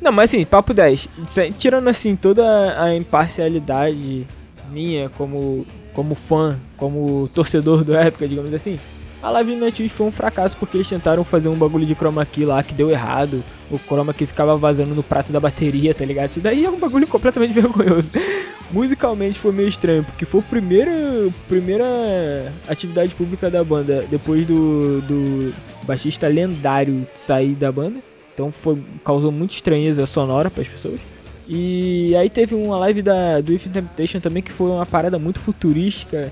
Não, 0.01 0.11
mas 0.11 0.29
assim, 0.29 0.43
papo 0.43 0.73
10. 0.73 1.07
Se- 1.27 1.51
Tirando 1.53 1.87
assim 1.87 2.15
toda 2.15 2.43
a 2.81 2.93
imparcialidade 2.95 4.27
minha 4.69 5.07
como, 5.09 5.65
como 5.93 6.15
fã, 6.15 6.59
como 6.75 7.29
torcedor 7.33 7.83
do 7.85 7.95
época, 7.95 8.27
digamos 8.27 8.53
assim, 8.53 8.77
a 9.23 9.29
Live 9.29 9.55
Nightwish 9.55 9.93
foi 9.93 10.05
um 10.05 10.11
fracasso 10.11 10.57
porque 10.57 10.75
eles 10.75 10.89
tentaram 10.89 11.23
fazer 11.23 11.47
um 11.47 11.55
bagulho 11.55 11.85
de 11.85 11.95
chroma 11.95 12.25
key 12.25 12.43
lá 12.43 12.61
que 12.61 12.73
deu 12.73 12.91
errado. 12.91 13.41
O 13.71 13.79
chroma 13.79 14.13
key 14.13 14.25
ficava 14.25 14.57
vazando 14.57 14.93
no 14.93 15.01
prato 15.01 15.31
da 15.31 15.39
bateria, 15.39 15.93
tá 15.93 16.03
ligado? 16.03 16.31
Isso 16.31 16.41
daí 16.41 16.65
é 16.65 16.69
um 16.69 16.77
bagulho 16.77 17.07
completamente 17.07 17.53
vergonhoso. 17.55 18.11
Musicalmente 18.69 19.39
foi 19.39 19.53
meio 19.53 19.69
estranho, 19.69 20.03
porque 20.03 20.25
foi 20.25 20.41
a 20.41 20.43
primeira, 20.43 20.91
primeira 21.47 21.85
atividade 22.67 23.15
pública 23.15 23.49
da 23.49 23.63
banda 23.63 24.05
depois 24.09 24.45
do, 24.45 24.99
do 25.01 25.53
baixista 25.83 26.27
lendário 26.27 27.07
sair 27.15 27.55
da 27.55 27.71
banda. 27.71 27.99
Então 28.33 28.51
foi, 28.51 28.83
causou 29.05 29.31
muita 29.31 29.53
estranheza 29.53 30.05
sonora 30.05 30.51
para 30.51 30.63
as 30.63 30.67
pessoas. 30.67 30.99
E 31.47 32.13
aí 32.15 32.29
teve 32.29 32.55
uma 32.55 32.77
live 32.77 33.01
da, 33.01 33.39
do 33.39 33.53
If 33.53 33.67
Temptation 33.67 34.19
também 34.19 34.43
que 34.43 34.51
foi 34.51 34.69
uma 34.69 34.85
parada 34.85 35.17
muito 35.17 35.39
futurística 35.39 36.31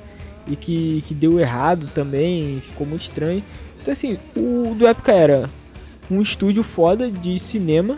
e 0.51 0.55
que, 0.55 1.03
que 1.07 1.13
deu 1.13 1.39
errado 1.39 1.89
também, 1.93 2.59
ficou 2.61 2.85
muito 2.85 3.03
estranho. 3.03 3.41
Então 3.81 3.91
assim, 3.91 4.17
o 4.35 4.75
do 4.75 4.85
Época 4.85 5.11
era 5.11 5.49
um 6.09 6.21
estúdio 6.21 6.61
foda 6.63 7.09
de 7.09 7.39
cinema, 7.39 7.97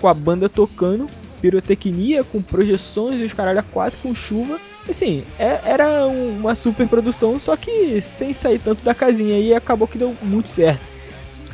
com 0.00 0.06
a 0.08 0.14
banda 0.14 0.48
tocando, 0.48 1.06
pirotecnia, 1.40 2.22
com 2.22 2.40
projeções 2.42 3.20
e 3.20 3.24
os 3.24 3.32
caralho 3.32 3.58
a 3.58 3.62
quatro, 3.62 3.98
com 4.02 4.14
chuva. 4.14 4.58
Assim, 4.88 5.24
é- 5.38 5.60
era 5.64 6.06
um- 6.06 6.38
uma 6.38 6.54
super 6.54 6.86
produção, 6.86 7.40
só 7.40 7.56
que 7.56 8.00
sem 8.00 8.32
sair 8.32 8.58
tanto 8.60 8.84
da 8.84 8.94
casinha 8.94 9.38
e 9.38 9.52
acabou 9.52 9.88
que 9.88 9.98
deu 9.98 10.14
muito 10.22 10.48
certo. 10.48 10.80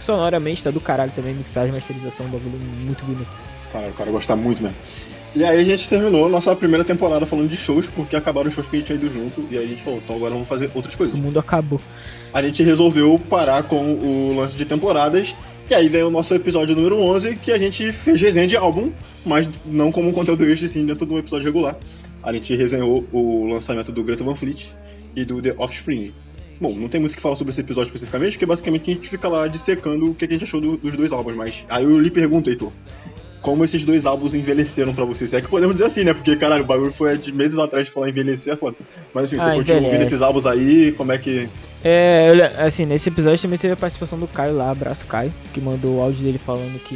Sonoramente 0.00 0.62
tá 0.62 0.70
do 0.70 0.80
caralho 0.80 1.12
também, 1.14 1.32
mixagem, 1.34 1.72
masterização, 1.72 2.26
um 2.26 2.30
bagulho 2.30 2.58
muito 2.84 3.04
bonito. 3.04 3.30
Cara, 3.72 3.88
o 3.88 3.92
cara 3.92 4.10
gosta 4.10 4.34
muito 4.36 4.62
mesmo. 4.62 4.76
E 5.34 5.42
aí 5.44 5.58
a 5.60 5.64
gente 5.64 5.88
terminou 5.88 6.28
nossa 6.28 6.54
primeira 6.54 6.84
temporada 6.84 7.24
falando 7.24 7.48
de 7.48 7.56
shows, 7.56 7.88
porque 7.88 8.14
acabaram 8.14 8.48
os 8.48 8.54
shows 8.54 8.66
que 8.66 8.76
a 8.76 8.78
gente 8.78 8.86
tinha 8.86 8.98
ido 8.98 9.10
junto. 9.10 9.46
E 9.50 9.56
aí 9.56 9.64
a 9.64 9.66
gente 9.68 9.82
falou, 9.82 9.98
então 10.04 10.16
agora 10.16 10.32
vamos 10.34 10.46
fazer 10.48 10.70
outras 10.74 10.94
coisas. 10.94 11.14
O 11.14 11.18
mundo 11.18 11.38
acabou. 11.38 11.80
a 12.34 12.42
gente 12.42 12.62
resolveu 12.62 13.18
parar 13.30 13.62
com 13.62 13.94
o 13.94 14.34
lance 14.36 14.54
de 14.54 14.64
temporadas. 14.64 15.34
E 15.70 15.74
aí 15.74 15.88
vem 15.88 16.02
o 16.02 16.10
nosso 16.10 16.34
episódio 16.34 16.74
número 16.76 16.98
11, 17.00 17.36
que 17.36 17.50
a 17.50 17.58
gente 17.58 17.92
fez 17.92 18.20
resenha 18.20 18.46
de 18.46 18.56
álbum, 18.58 18.90
mas 19.24 19.48
não 19.64 19.90
como 19.90 20.08
um 20.08 20.12
conteúdo 20.12 20.44
extra, 20.44 20.68
sim, 20.68 20.84
dentro 20.84 21.06
de 21.06 21.14
um 21.14 21.18
episódio 21.18 21.46
regular. 21.46 21.76
A 22.22 22.30
gente 22.32 22.54
resenhou 22.54 23.06
o 23.10 23.46
lançamento 23.46 23.90
do 23.90 24.04
Greta 24.04 24.22
Van 24.22 24.34
Fleet 24.34 24.66
e 25.16 25.24
do 25.24 25.40
The 25.40 25.54
Offspring. 25.56 26.12
Bom, 26.60 26.74
não 26.74 26.88
tem 26.88 27.00
muito 27.00 27.12
o 27.12 27.16
que 27.16 27.22
falar 27.22 27.36
sobre 27.36 27.52
esse 27.52 27.60
episódio 27.62 27.88
especificamente, 27.88 28.32
porque 28.32 28.44
basicamente 28.46 28.90
a 28.90 28.94
gente 28.94 29.08
fica 29.08 29.28
lá 29.28 29.46
dissecando 29.48 30.10
o 30.10 30.14
que 30.14 30.26
a 30.26 30.28
gente 30.28 30.44
achou 30.44 30.60
do- 30.60 30.76
dos 30.76 30.94
dois 30.94 31.10
álbuns, 31.12 31.34
mas 31.36 31.64
aí 31.68 31.84
eu 31.84 31.98
lhe 31.98 32.10
pergunto, 32.10 32.50
Heitor, 32.50 32.70
como 33.42 33.64
esses 33.64 33.84
dois 33.84 34.06
álbuns 34.06 34.34
envelheceram 34.34 34.94
pra 34.94 35.04
você? 35.04 35.26
Se 35.26 35.36
é 35.36 35.40
que 35.40 35.48
podemos 35.48 35.74
dizer 35.74 35.86
assim, 35.86 36.04
né? 36.04 36.14
Porque, 36.14 36.34
caralho, 36.36 36.62
o 36.62 36.66
bagulho 36.66 36.92
foi 36.92 37.18
de 37.18 37.32
meses 37.32 37.58
atrás 37.58 37.86
de 37.86 37.92
falar 37.92 38.08
envelhecer, 38.08 38.54
é 38.54 38.56
foda. 38.56 38.76
Mas 39.12 39.24
enfim, 39.26 39.38
você 39.42 39.50
Ah, 39.50 39.54
continua 39.54 39.82
ouvindo 39.82 40.02
esses 40.02 40.22
álbuns 40.22 40.46
aí, 40.46 40.92
como 40.92 41.12
é 41.12 41.18
que... 41.18 41.48
É, 41.84 42.52
assim, 42.64 42.86
nesse 42.86 43.08
episódio 43.08 43.42
também 43.42 43.58
teve 43.58 43.74
a 43.74 43.76
participação 43.76 44.16
do 44.16 44.28
Caio 44.28 44.56
lá, 44.56 44.70
abraço 44.70 45.04
Caio, 45.04 45.34
que 45.52 45.60
mandou 45.60 45.96
o 45.96 46.00
áudio 46.00 46.22
dele 46.22 46.38
falando 46.38 46.78
que, 46.84 46.94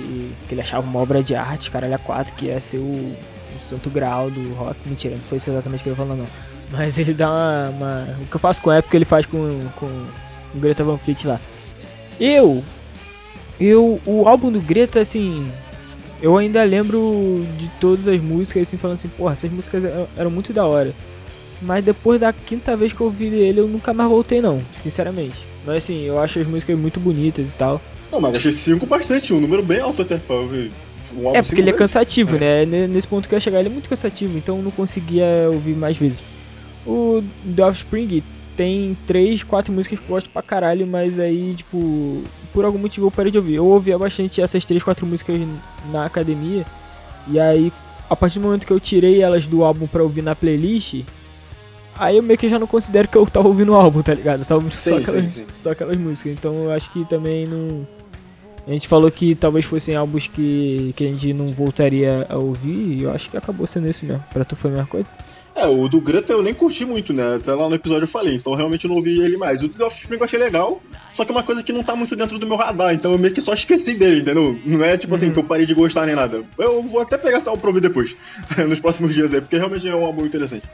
que 0.49 0.55
ele 0.55 0.61
achava 0.61 0.87
uma 0.87 1.01
obra 1.01 1.23
de 1.25 1.35
arte, 1.35 1.73
caralho, 1.73 1.95
a 1.97 1.99
4, 1.99 2.33
que 2.35 2.47
ia 2.47 2.61
ser 2.61 2.77
o, 2.79 2.81
o 2.83 3.17
santo 3.65 3.91
graal 3.91 4.31
do 4.31 4.55
rock. 4.55 4.77
Mentira, 4.87 5.17
não 5.17 5.23
foi 5.25 5.39
isso 5.39 5.51
exatamente 5.51 5.81
o 5.81 5.83
que 5.83 5.89
ele 5.89 5.97
falou, 5.97 6.17
não. 6.17 6.27
Mas 6.71 6.99
ele 6.99 7.13
dá 7.13 7.29
uma, 7.29 7.69
uma- 7.71 8.07
O 8.23 8.27
que 8.27 8.37
eu 8.37 8.41
faço 8.41 8.63
com 8.63 8.71
a 8.71 8.77
época 8.77 8.97
ele 8.97 9.05
faz 9.05 9.27
com, 9.27 9.39
com 9.75 9.87
o 9.87 10.59
Greta 10.61 10.85
Van 10.85 10.97
Fleet 10.99 11.25
lá. 11.27 11.41
Eu. 12.21 12.63
Eu. 13.59 14.01
O 14.07 14.29
álbum 14.29 14.51
do 14.53 14.61
Greta, 14.61 15.01
assim. 15.01 15.51
Eu 16.23 16.37
ainda 16.39 16.63
lembro 16.65 17.45
de 17.59 17.69
todas 17.81 18.09
as 18.09 18.21
músicas, 18.21 18.63
assim, 18.63 18.77
falando 18.77 18.97
assim, 18.97 19.09
porra, 19.09 19.33
essas 19.35 19.51
músicas 19.51 19.85
eram- 19.85 20.09
eram 20.17 20.31
muito 20.31 20.53
da 20.53 20.65
hora. 20.67 20.93
Mas 21.61 21.85
depois 21.85 22.21
da 22.21 22.33
quinta 22.33 22.77
vez 22.77 22.93
que 22.93 23.01
eu 23.01 23.07
ouvi 23.07 23.27
ele, 23.27 23.61
eu 23.61 23.67
nunca 23.69 23.93
mais 23.93 24.09
voltei, 24.09 24.41
não, 24.41 24.61
sinceramente. 24.81 25.37
Mas 25.67 25.77
assim, 25.79 26.03
eu 26.05 26.21
acho 26.21 26.39
as 26.39 26.47
músicas 26.47 26.79
muito 26.79 26.99
bonitas 27.01 27.53
e 27.53 27.57
tal. 27.57 27.81
Não, 28.11 28.21
mas 28.21 28.35
achei 28.37 28.53
5 28.53 28.87
bastante, 28.87 29.33
um 29.35 29.41
número 29.41 29.63
bem 29.63 29.81
alto 29.81 30.03
até 30.03 30.17
pra 30.19 30.37
ouvir. 30.37 30.71
Um 31.17 31.29
É, 31.31 31.33
porque 31.35 31.45
cinco 31.51 31.61
ele 31.61 31.71
é 31.71 31.73
cansativo, 31.73 32.37
né? 32.39 32.65
N- 32.65 32.87
Nesse 32.89 33.07
ponto 33.07 33.29
que 33.29 33.35
eu 33.35 33.37
ia 33.37 33.41
chegar, 33.41 33.61
ele 33.61 33.69
é 33.69 33.73
muito 33.73 33.89
cansativo, 33.89 34.37
então 34.37 34.57
eu 34.59 34.63
não 34.63 34.71
conseguia 34.71 35.25
ouvir 35.51 35.75
mais 35.75 35.97
vezes. 35.97 36.19
O 36.87 37.23
The 37.55 37.65
Offspring 37.65 38.23
tem 38.57 38.97
três, 39.07 39.43
quatro 39.43 39.73
músicas 39.73 39.99
que 39.99 40.05
eu 40.05 40.09
gosto 40.09 40.31
pra 40.31 40.43
caralho, 40.43 40.87
mas 40.87 41.19
aí, 41.19 41.55
tipo, 41.57 42.23
por 42.57 42.65
algum 42.65 42.79
motivo 42.79 43.09
eu 43.09 43.11
parei 43.11 43.31
de 43.31 43.37
ouvir. 43.37 43.57
Eu 43.57 43.67
ouvia 43.67 43.99
bastante 43.99 44.41
essas 44.41 44.65
três, 44.65 44.83
quatro 44.83 45.05
músicas 45.05 45.39
na 45.93 46.07
academia, 46.07 46.65
e 47.29 47.39
aí, 47.39 47.71
a 48.09 48.17
partir 48.17 48.39
do 48.39 48.47
momento 48.47 48.67
que 48.67 48.73
eu 48.73 48.81
tirei 48.81 49.21
elas 49.21 49.47
do 49.47 49.63
álbum 49.63 49.87
pra 49.87 50.03
ouvir 50.03 50.23
na 50.23 50.35
playlist, 50.35 51.03
aí 51.99 52.17
eu 52.17 52.23
meio 52.23 52.39
que 52.39 52.49
já 52.49 52.59
não 52.59 52.67
considero 52.67 53.09
que 53.09 53.17
eu 53.19 53.27
tava 53.27 53.47
ouvindo 53.47 53.73
o 53.73 53.75
álbum, 53.75 54.01
tá 54.01 54.15
ligado? 54.15 54.41
Eu 54.41 54.47
tava 54.47 54.55
ouvindo 54.55 54.73
só 54.73 54.91
Sim, 54.91 55.03
aquelas, 55.03 55.25
sim, 55.25 55.29
sim. 55.29 55.47
só 55.61 55.73
aquelas 55.73 55.99
músicas. 55.99 56.33
Então 56.33 56.55
eu 56.65 56.73
acho 56.73 56.91
que 56.91 57.05
também 57.05 57.47
não. 57.47 57.87
A 58.67 58.73
gente 58.73 58.89
falou 58.89 59.11
que 59.11 59.35
talvez 59.37 59.65
fossem 59.65 59.95
álbuns 59.95 60.27
que, 60.27 60.93
que 60.97 61.05
a 61.05 61.09
gente 61.09 61.33
não 61.33 61.47
voltaria 61.47 62.27
a 62.29 62.37
ouvir, 62.37 62.99
e 62.99 63.03
eu 63.05 63.11
acho 63.13 63.31
que 63.31 63.37
acabou 63.37 63.65
sendo 63.67 63.89
isso 63.89 64.05
mesmo. 64.05 64.25
Pra 64.33 64.45
tu 64.45 64.57
foi 64.57 64.71
a 64.71 64.75
mesma 64.75 64.89
coisa? 64.89 65.09
É, 65.55 65.67
o 65.67 65.89
do 65.89 66.03
Greta 66.03 66.35
eu 66.35 66.43
nem 66.43 66.53
curti 66.53 66.85
muito, 66.85 67.15
né? 67.15 67.37
Até 67.37 67.55
lá 67.55 67.67
no 67.67 67.75
episódio 67.75 68.03
eu 68.03 68.09
falei, 68.09 68.35
então 68.35 68.55
realmente 68.55 68.85
eu 68.85 68.89
não 68.91 68.97
ouvi 68.97 69.19
ele 69.19 69.39
mais. 69.39 69.63
O 69.63 69.69
do 69.69 69.85
Offspring 69.85 70.19
eu 70.19 70.25
achei 70.25 70.39
legal, 70.39 70.83
só 71.13 71.25
que 71.25 71.33
é 71.33 71.35
uma 71.35 71.43
coisa 71.43 71.63
que 71.63 71.73
não 71.73 71.83
tá 71.83 71.97
muito 71.97 72.15
dentro 72.15 72.39
do 72.39 72.47
meu 72.47 72.57
radar, 72.57 72.93
então 72.93 73.13
eu 73.13 73.19
meio 73.19 73.33
que 73.33 73.41
só 73.41 73.55
esqueci 73.55 73.95
dele, 73.95 74.21
entendeu? 74.21 74.59
Não 74.67 74.85
é 74.85 74.99
tipo 74.99 75.15
assim 75.15 75.33
que 75.33 75.39
eu 75.39 75.45
parei 75.45 75.65
de 75.65 75.73
gostar 75.73 76.05
nem 76.05 76.15
nada. 76.15 76.45
Eu 76.59 76.83
vou 76.83 77.01
até 77.01 77.17
pegar 77.17 77.39
essa 77.39 77.49
álbum 77.49 77.61
pra 77.63 77.71
ouvir 77.71 77.81
depois, 77.81 78.15
nos 78.69 78.81
próximos 78.81 79.15
dias 79.15 79.33
aí, 79.33 79.41
porque 79.41 79.57
realmente 79.57 79.89
é 79.89 79.95
um 79.97 80.05
álbum 80.05 80.27
interessante. 80.27 80.69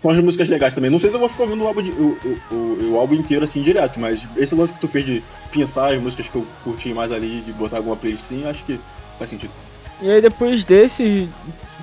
São 0.00 0.10
as 0.10 0.18
músicas 0.20 0.48
legais 0.48 0.74
também. 0.74 0.90
Não 0.90 0.98
sei 0.98 1.10
se 1.10 1.16
eu 1.16 1.20
vou 1.20 1.28
ficar 1.28 1.42
ouvindo 1.44 1.62
o 1.62 1.66
álbum, 1.66 1.82
de- 1.82 1.90
o, 1.92 2.16
o, 2.50 2.90
o- 2.92 2.98
álbum 2.98 3.14
inteiro 3.14 3.44
assim 3.44 3.60
direto, 3.60 4.00
mas 4.00 4.26
esse 4.36 4.54
lance 4.54 4.72
que 4.72 4.80
tu 4.80 4.88
fez 4.88 5.04
de 5.04 5.22
pensar 5.52 5.92
as 5.92 6.00
músicas 6.00 6.28
que 6.28 6.36
eu 6.36 6.46
curti 6.64 6.92
mais 6.94 7.12
ali, 7.12 7.40
de 7.42 7.52
botar 7.52 7.76
alguma 7.76 7.96
playlist 7.96 8.22
sim, 8.24 8.44
acho 8.46 8.64
que 8.64 8.78
faz 9.18 9.28
sentido. 9.30 9.52
E 10.00 10.10
aí 10.10 10.22
depois 10.22 10.64
desse, 10.64 11.28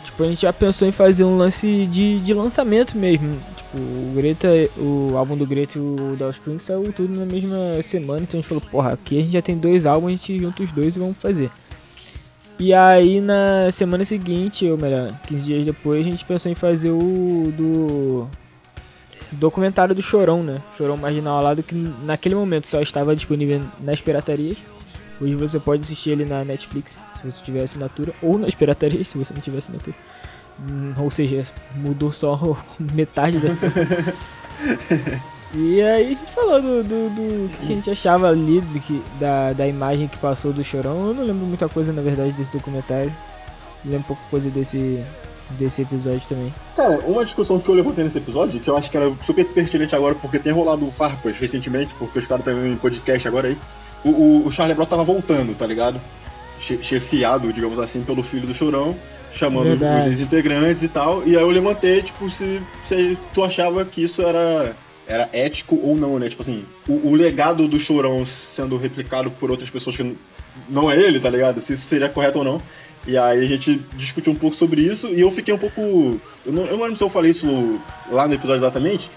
tipo, 0.03 0.23
a 0.23 0.27
gente 0.27 0.41
já 0.41 0.51
pensou 0.51 0.87
em 0.87 0.91
fazer 0.91 1.23
um 1.23 1.37
lance 1.37 1.85
de, 1.91 2.19
de 2.21 2.33
lançamento 2.33 2.97
mesmo. 2.97 3.35
Tipo, 3.55 3.77
o 3.77 4.13
Greta, 4.15 4.47
o 4.77 5.13
álbum 5.15 5.37
do 5.37 5.45
Greta 5.45 5.77
e 5.77 5.81
o 5.81 6.15
da 6.17 6.27
Offspring 6.29 6.57
saiu 6.57 6.91
tudo 6.91 7.15
na 7.19 7.25
mesma 7.25 7.55
semana, 7.83 8.21
então 8.23 8.39
a 8.39 8.41
gente 8.41 8.47
falou, 8.49 8.63
porra, 8.71 8.93
aqui 8.93 9.19
a 9.19 9.21
gente 9.21 9.33
já 9.33 9.41
tem 9.43 9.55
dois 9.55 9.85
álbuns, 9.85 10.07
a 10.07 10.11
gente 10.15 10.39
junta 10.39 10.63
os 10.63 10.71
dois 10.71 10.95
e 10.95 10.99
vamos 10.99 11.17
fazer. 11.17 11.51
E 12.59 12.73
aí 12.73 13.21
na 13.21 13.71
semana 13.71 14.03
seguinte, 14.03 14.65
ou 14.65 14.77
melhor, 14.77 15.13
15 15.27 15.45
dias 15.45 15.65
depois, 15.65 16.01
a 16.01 16.03
gente 16.03 16.25
pensou 16.25 16.51
em 16.51 16.55
fazer 16.55 16.89
o 16.89 17.53
do 17.55 18.27
documentário 19.33 19.93
do 19.93 20.01
Chorão, 20.01 20.41
né? 20.41 20.61
Chorão 20.75 20.97
Marginal 20.97 21.43
lá 21.43 21.53
do 21.53 21.61
que 21.61 21.75
naquele 22.03 22.33
momento 22.33 22.67
só 22.67 22.81
estava 22.81 23.15
disponível 23.15 23.61
nas 23.79 24.01
piratarias. 24.01 24.57
Hoje 25.21 25.35
você 25.35 25.59
pode 25.59 25.83
assistir 25.83 26.11
ele 26.11 26.25
na 26.25 26.43
Netflix, 26.43 26.99
se 27.13 27.31
você 27.31 27.43
tiver 27.43 27.63
assinatura, 27.63 28.13
ou 28.21 28.37
nas 28.37 28.53
piratarias, 28.53 29.07
se 29.07 29.17
você 29.17 29.33
não 29.33 29.41
tiver 29.41 29.59
assinatura. 29.59 29.95
Hum, 30.59 30.93
ou 30.97 31.11
seja, 31.11 31.45
mudou 31.75 32.11
só 32.11 32.57
metade 32.79 33.39
da 33.39 33.49
situação. 33.49 33.83
e 35.53 35.81
aí 35.81 36.05
a 36.05 36.09
gente 36.09 36.31
falou 36.31 36.61
do, 36.61 36.83
do, 36.83 37.09
do 37.09 37.49
que 37.57 37.63
a 37.63 37.75
gente 37.75 37.89
achava 37.89 38.27
ali 38.27 38.61
que, 38.85 39.01
da, 39.19 39.53
da 39.53 39.67
imagem 39.67 40.07
que 40.07 40.17
passou 40.17 40.51
do 40.51 40.63
Chorão. 40.63 41.07
Eu 41.07 41.13
não 41.13 41.23
lembro 41.23 41.45
muita 41.45 41.69
coisa, 41.69 41.93
na 41.93 42.01
verdade, 42.01 42.33
desse 42.33 42.51
documentário. 42.51 43.13
Eu 43.85 43.91
lembro 43.91 44.07
pouca 44.07 44.23
coisa 44.29 44.49
desse, 44.49 45.01
desse 45.51 45.81
episódio 45.81 46.21
também. 46.27 46.53
Cara, 46.75 46.99
uma 47.05 47.23
discussão 47.23 47.59
que 47.59 47.69
eu 47.69 47.75
levantei 47.75 48.03
nesse 48.03 48.17
episódio, 48.17 48.59
que 48.59 48.69
eu 48.69 48.75
acho 48.75 48.91
que 48.91 48.97
era 48.97 49.13
super 49.23 49.45
pertinente 49.45 49.95
agora, 49.95 50.15
porque 50.15 50.37
tem 50.37 50.51
rolado 50.51 50.89
farpas 50.91 51.37
recentemente, 51.37 51.93
porque 51.95 52.19
os 52.19 52.27
caras 52.27 52.45
estão 52.45 52.65
em 52.65 52.75
podcast 52.75 53.27
agora 53.27 53.47
aí. 53.47 53.57
O, 54.03 54.09
o, 54.09 54.47
o 54.47 54.51
Charlie 54.51 54.75
Brown 54.75 54.87
tava 54.87 55.03
voltando, 55.03 55.55
tá 55.55 55.65
ligado? 55.65 56.01
Che 56.59 56.79
chefiado, 56.81 57.53
digamos 57.53 57.79
assim, 57.79 58.03
pelo 58.03 58.21
filho 58.21 58.47
do 58.47 58.53
Chorão, 58.53 58.97
chamando 59.31 59.69
Verdade. 59.69 60.09
os 60.09 60.19
integrantes 60.19 60.83
e 60.83 60.89
tal. 60.89 61.23
E 61.25 61.37
aí 61.37 61.41
eu 61.41 61.49
levantei, 61.49 62.01
tipo, 62.01 62.29
se, 62.29 62.61
se 62.83 63.17
tu 63.33 63.43
achava 63.43 63.85
que 63.85 64.03
isso 64.03 64.21
era 64.21 64.75
era 65.07 65.29
ético 65.31 65.79
ou 65.81 65.95
não, 65.95 66.19
né? 66.19 66.29
Tipo 66.29 66.41
assim, 66.41 66.65
o, 66.87 67.09
o, 67.09 67.15
legado 67.15 67.67
do 67.67 67.79
Chorão 67.79 68.25
sendo 68.25 68.77
replicado 68.77 69.31
por 69.31 69.49
outras 69.49 69.69
pessoas 69.69 69.95
que 69.95 70.15
não 70.69 70.91
é 70.91 70.97
ele, 70.97 71.19
tá 71.19 71.29
ligado? 71.29 71.61
Se 71.61 71.73
isso 71.73 71.87
seria 71.87 72.09
correto 72.09 72.39
ou 72.39 72.45
não. 72.45 72.61
E 73.07 73.17
aí 73.17 73.39
a 73.39 73.47
gente 73.47 73.81
discutiu 73.95 74.33
um 74.33 74.35
pouco 74.35 74.55
sobre 74.55 74.81
isso 74.81 75.07
e 75.07 75.21
eu 75.21 75.31
fiquei 75.31 75.53
um 75.53 75.57
pouco. 75.57 75.81
Eu 76.45 76.51
não, 76.51 76.65
eu 76.65 76.75
não 76.75 76.83
lembro 76.83 76.97
se 76.97 77.03
eu 77.03 77.09
falei 77.09 77.31
isso 77.31 77.47
lá 78.11 78.27
no 78.27 78.33
episódio 78.33 78.59
exatamente, 78.59 79.09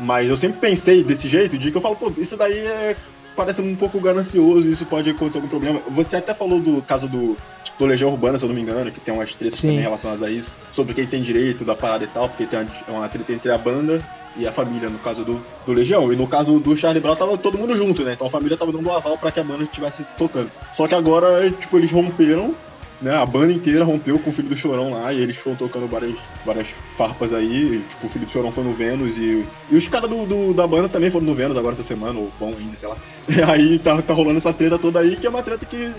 mas 0.00 0.28
eu 0.28 0.36
sempre 0.36 0.58
pensei 0.58 1.04
desse 1.04 1.28
jeito, 1.28 1.56
de 1.56 1.70
que 1.70 1.76
eu 1.76 1.80
falo, 1.80 1.94
pô, 1.94 2.12
isso 2.18 2.36
daí 2.36 2.58
é, 2.58 2.96
parece 3.36 3.62
um 3.62 3.76
pouco 3.76 4.00
ganancioso, 4.00 4.68
isso 4.68 4.84
pode 4.84 5.10
acontecer 5.10 5.38
algum 5.38 5.48
problema. 5.48 5.80
Você 5.90 6.16
até 6.16 6.34
falou 6.34 6.58
do 6.58 6.82
caso 6.82 7.06
do, 7.06 7.36
do 7.78 7.86
Legião 7.86 8.10
Urbana, 8.10 8.36
se 8.36 8.44
eu 8.44 8.48
não 8.48 8.54
me 8.56 8.62
engano, 8.62 8.90
que 8.90 8.98
tem 8.98 9.14
umas 9.14 9.32
tretas 9.32 9.60
também 9.60 9.78
relacionadas 9.78 10.24
a 10.24 10.30
isso, 10.30 10.52
sobre 10.72 10.92
quem 10.92 11.06
tem 11.06 11.22
direito 11.22 11.64
da 11.64 11.76
parada 11.76 12.02
e 12.02 12.08
tal, 12.08 12.28
porque 12.28 12.46
tem 12.46 12.58
uma, 12.58 12.98
uma 12.98 13.08
treta 13.08 13.32
entre 13.32 13.52
a 13.52 13.58
banda 13.58 14.04
e 14.36 14.46
a 14.46 14.52
família, 14.52 14.88
no 14.88 14.98
caso 14.98 15.24
do, 15.24 15.42
do 15.66 15.72
Legião. 15.72 16.12
E 16.12 16.16
no 16.16 16.26
caso 16.26 16.58
do 16.58 16.76
Charlie 16.76 17.00
Brown, 17.00 17.16
tava 17.16 17.36
todo 17.36 17.58
mundo 17.58 17.76
junto, 17.76 18.02
né? 18.02 18.12
Então 18.12 18.26
a 18.26 18.30
família 18.30 18.56
tava 18.56 18.72
dando 18.72 18.88
um 18.88 18.92
aval 18.92 19.18
pra 19.18 19.30
que 19.30 19.40
a 19.40 19.44
banda 19.44 19.64
estivesse 19.64 20.04
tocando. 20.16 20.50
Só 20.74 20.86
que 20.86 20.94
agora, 20.94 21.50
tipo, 21.50 21.76
eles 21.76 21.90
romperam 21.90 22.54
né, 23.00 23.16
a 23.16 23.24
banda 23.24 23.52
inteira 23.52 23.82
rompeu 23.82 24.18
com 24.18 24.28
o 24.28 24.32
Filho 24.32 24.48
do 24.48 24.56
Chorão 24.56 24.90
lá 24.90 25.12
e 25.12 25.20
eles 25.20 25.36
foram 25.36 25.56
tocando 25.56 25.86
várias, 25.86 26.14
várias 26.44 26.68
farpas 26.96 27.32
aí. 27.32 27.82
Tipo, 27.88 28.06
o 28.06 28.08
Filho 28.08 28.26
do 28.26 28.30
Chorão 28.30 28.52
foi 28.52 28.62
no 28.62 28.74
Vênus 28.74 29.16
e, 29.16 29.46
e 29.70 29.76
os 29.76 29.88
caras 29.88 30.10
do, 30.10 30.26
do, 30.26 30.52
da 30.52 30.66
banda 30.66 30.88
também 30.88 31.10
foram 31.10 31.24
no 31.24 31.34
Vênus 31.34 31.56
agora 31.56 31.74
essa 31.74 31.82
semana, 31.82 32.18
ou 32.18 32.30
vão 32.38 32.50
ainda, 32.50 32.76
sei 32.76 32.88
lá. 32.88 32.96
E 33.28 33.40
aí 33.42 33.78
tá, 33.78 34.02
tá 34.02 34.12
rolando 34.12 34.36
essa 34.36 34.52
treta 34.52 34.78
toda 34.78 35.00
aí, 35.00 35.16
que 35.16 35.26
é 35.26 35.30
uma 35.30 35.42
treta 35.42 35.64
que 35.64 35.92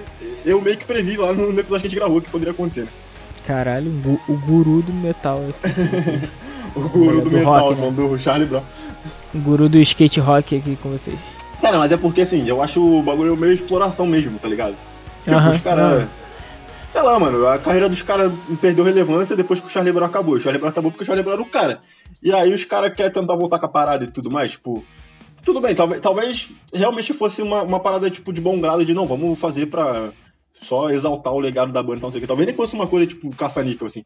eu 0.45 0.61
meio 0.61 0.77
que 0.77 0.85
previ 0.85 1.17
lá 1.17 1.33
no, 1.33 1.51
no 1.51 1.59
episódio 1.59 1.81
que 1.81 1.87
a 1.87 1.89
gente 1.89 1.95
gravou 1.95 2.21
que 2.21 2.29
poderia 2.29 2.51
acontecer, 2.51 2.81
né? 2.81 2.89
Caralho, 3.47 3.91
o 4.27 4.33
guru 4.37 4.83
do 4.83 4.93
metal. 4.93 5.41
o 6.75 6.81
guru 6.89 7.21
do, 7.21 7.29
do 7.29 7.31
metal, 7.31 7.69
rock, 7.69 7.81
né? 7.81 7.91
do 7.91 8.19
Charlie 8.19 8.47
Brown. 8.47 8.63
O 9.33 9.39
guru 9.39 9.69
do 9.69 9.79
skate 9.79 10.19
rock 10.19 10.57
aqui 10.57 10.77
com 10.81 10.89
vocês. 10.89 11.17
Cara, 11.61 11.77
mas 11.77 11.91
é 11.91 11.97
porque 11.97 12.21
assim, 12.21 12.47
eu 12.47 12.61
acho 12.61 12.81
o 12.81 13.03
bagulho 13.03 13.37
meio 13.37 13.53
exploração 13.53 14.05
mesmo, 14.05 14.39
tá 14.39 14.47
ligado? 14.47 14.75
Tipo, 15.23 15.37
uh 15.37 15.41
-huh, 15.41 15.49
os 15.49 15.59
caras. 15.61 16.03
Uh 16.03 16.05
-huh 16.05 16.21
Sei 16.91 17.01
lá, 17.01 17.17
mano, 17.17 17.47
a 17.47 17.57
carreira 17.57 17.87
dos 17.87 18.01
caras 18.01 18.33
perdeu 18.59 18.83
relevância 18.83 19.33
depois 19.33 19.61
que 19.61 19.67
o 19.67 19.69
Charlie 19.69 19.93
Brown 19.93 20.07
acabou. 20.07 20.35
O 20.35 20.39
Charlie 20.41 20.59
Brown 20.59 20.71
acabou 20.71 20.91
porque 20.91 21.03
o 21.03 21.05
Charlie 21.05 21.23
Brown 21.23 21.35
era 21.35 21.41
o 21.41 21.49
cara. 21.49 21.81
E 22.21 22.33
aí 22.33 22.53
os 22.53 22.65
caras 22.65 22.93
querem 22.93 23.13
tentar 23.13 23.33
voltar 23.33 23.59
com 23.59 23.65
a 23.65 23.69
parada 23.69 24.03
e 24.03 24.07
tudo 24.07 24.29
mais, 24.29 24.51
tipo. 24.51 24.83
Tudo 25.45 25.61
bem, 25.61 25.73
talvez, 25.73 26.01
talvez 26.01 26.49
realmente 26.73 27.13
fosse 27.13 27.41
uma, 27.41 27.63
uma 27.63 27.79
parada 27.79 28.11
tipo 28.11 28.33
de 28.33 28.41
bom 28.41 28.59
grado 28.59 28.85
de 28.85 28.93
não, 28.93 29.07
vamos 29.07 29.39
fazer 29.39 29.67
pra 29.67 30.11
só 30.61 30.89
exaltar 30.89 31.33
o 31.33 31.39
legado 31.39 31.71
da 31.71 31.81
banda 31.81 31.99
e 31.99 32.01
não 32.01 32.11
sei 32.11 32.19
o 32.19 32.21
que. 32.21 32.27
Talvez 32.27 32.45
nem 32.45 32.55
fosse 32.55 32.75
uma 32.75 32.85
coisa 32.85 33.07
tipo 33.07 33.33
caça-níquel, 33.35 33.87
assim. 33.87 34.03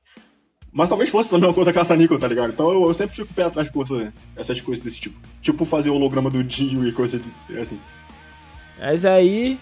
Mas 0.75 0.89
talvez 0.89 1.09
fosse 1.09 1.29
também 1.29 1.47
uma 1.47 1.53
coisa 1.53 1.71
caça-níquel, 1.71 2.19
tá 2.19 2.27
ligado? 2.27 2.49
Então 2.49 2.69
eu, 2.69 2.83
eu, 2.83 2.93
sempre 2.93 3.15
fico 3.15 3.33
pé 3.33 3.43
atrás 3.43 3.69
com 3.69 3.81
essa, 3.81 4.13
essas 4.35 4.59
coisas 4.59 4.83
desse 4.83 4.99
tipo. 4.99 5.17
Tipo 5.41 5.63
fazer 5.63 5.89
holograma 5.89 6.29
do 6.29 6.43
Dio 6.43 6.85
e 6.85 6.91
coisa 6.91 7.21
assim. 7.61 7.79
Mas 8.77 9.05
aí, 9.05 9.57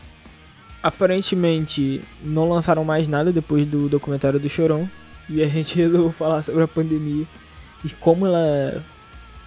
aparentemente 0.81 2.01
não 2.23 2.49
lançaram 2.49 2.83
mais 2.83 3.07
nada 3.07 3.31
depois 3.31 3.67
do 3.67 3.87
documentário 3.87 4.39
do 4.39 4.49
Chorão. 4.49 4.89
E 5.29 5.43
a 5.43 5.47
gente 5.47 5.75
resolveu 5.77 6.11
falar 6.11 6.41
sobre 6.41 6.63
a 6.63 6.67
pandemia 6.67 7.27
e 7.85 7.89
como 7.91 8.25
ela 8.25 8.83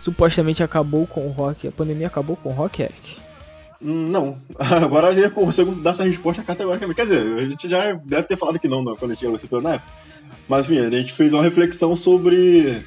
supostamente 0.00 0.62
acabou 0.62 1.05
com 1.05 1.26
o 1.26 1.33
rock. 1.33 1.66
A 1.66 1.72
pandemia 1.72 2.07
acabou 2.07 2.37
com 2.37 2.50
o 2.50 2.52
rock, 2.52 2.81
Eric? 2.81 3.16
Não. 3.81 4.39
Agora 4.59 5.09
a 5.09 5.15
gente 5.15 5.31
consegue 5.31 5.71
dar 5.81 5.91
essa 5.91 6.05
resposta 6.05 6.43
categoricamente. 6.43 6.97
Quer 6.97 7.03
dizer, 7.03 7.39
a 7.39 7.47
gente 7.47 7.69
já 7.69 7.93
deve 7.93 8.29
ter 8.29 8.37
falado 8.37 8.59
que 8.59 8.69
não, 8.69 8.83
não 8.83 8.97
quando 8.97 9.12
a 9.12 9.15
gente 9.15 9.27
lançou 9.27 9.61
na 9.61 9.75
época. 9.75 9.93
Mas 10.49 10.67
enfim, 10.71 10.81
a 10.81 10.91
gente 10.91 11.12
fez 11.12 11.33
uma 11.33 11.43
reflexão 11.43 11.95
sobre. 11.97 12.85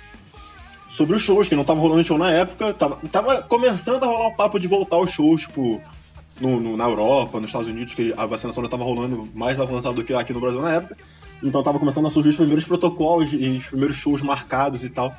Sobre 0.87 1.15
os 1.15 1.21
shows, 1.21 1.47
que 1.47 1.55
não 1.55 1.63
tava 1.63 1.79
rolando 1.79 2.03
show 2.03 2.17
na 2.17 2.31
época. 2.31 2.73
Tava, 2.73 2.95
tava 3.11 3.41
começando 3.43 4.03
a 4.03 4.07
rolar 4.07 4.29
um 4.29 4.35
papo 4.35 4.59
de 4.59 4.67
voltar 4.67 4.95
aos 4.95 5.11
shows, 5.11 5.41
tipo 5.41 5.79
no, 6.39 6.59
no, 6.59 6.77
na 6.77 6.85
Europa, 6.85 7.39
nos 7.39 7.49
Estados 7.49 7.67
Unidos, 7.67 7.93
que 7.93 8.13
a 8.17 8.25
vacinação 8.25 8.63
já 8.63 8.67
estava 8.67 8.83
rolando 8.83 9.29
mais 9.35 9.59
avançada 9.59 9.95
do 9.95 10.03
que 10.03 10.13
aqui 10.13 10.33
no 10.33 10.39
Brasil 10.39 10.61
na 10.61 10.71
época. 10.71 10.97
Então 11.43 11.61
estava 11.61 11.79
começando 11.79 12.07
a 12.07 12.09
surgir 12.09 12.29
os 12.29 12.35
primeiros 12.35 12.65
protocolos 12.65 13.31
e 13.31 13.49
os 13.49 13.67
primeiros 13.67 13.97
shows 13.97 14.21
marcados 14.21 14.83
e 14.83 14.89
tal. 14.89 15.15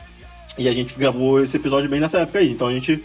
E 0.58 0.68
a 0.68 0.72
gente 0.72 0.98
gravou 0.98 1.40
esse 1.40 1.56
episódio 1.56 1.88
bem 1.88 2.00
nessa 2.00 2.18
época 2.18 2.40
aí. 2.40 2.50
Então 2.50 2.66
a 2.66 2.72
gente 2.72 3.02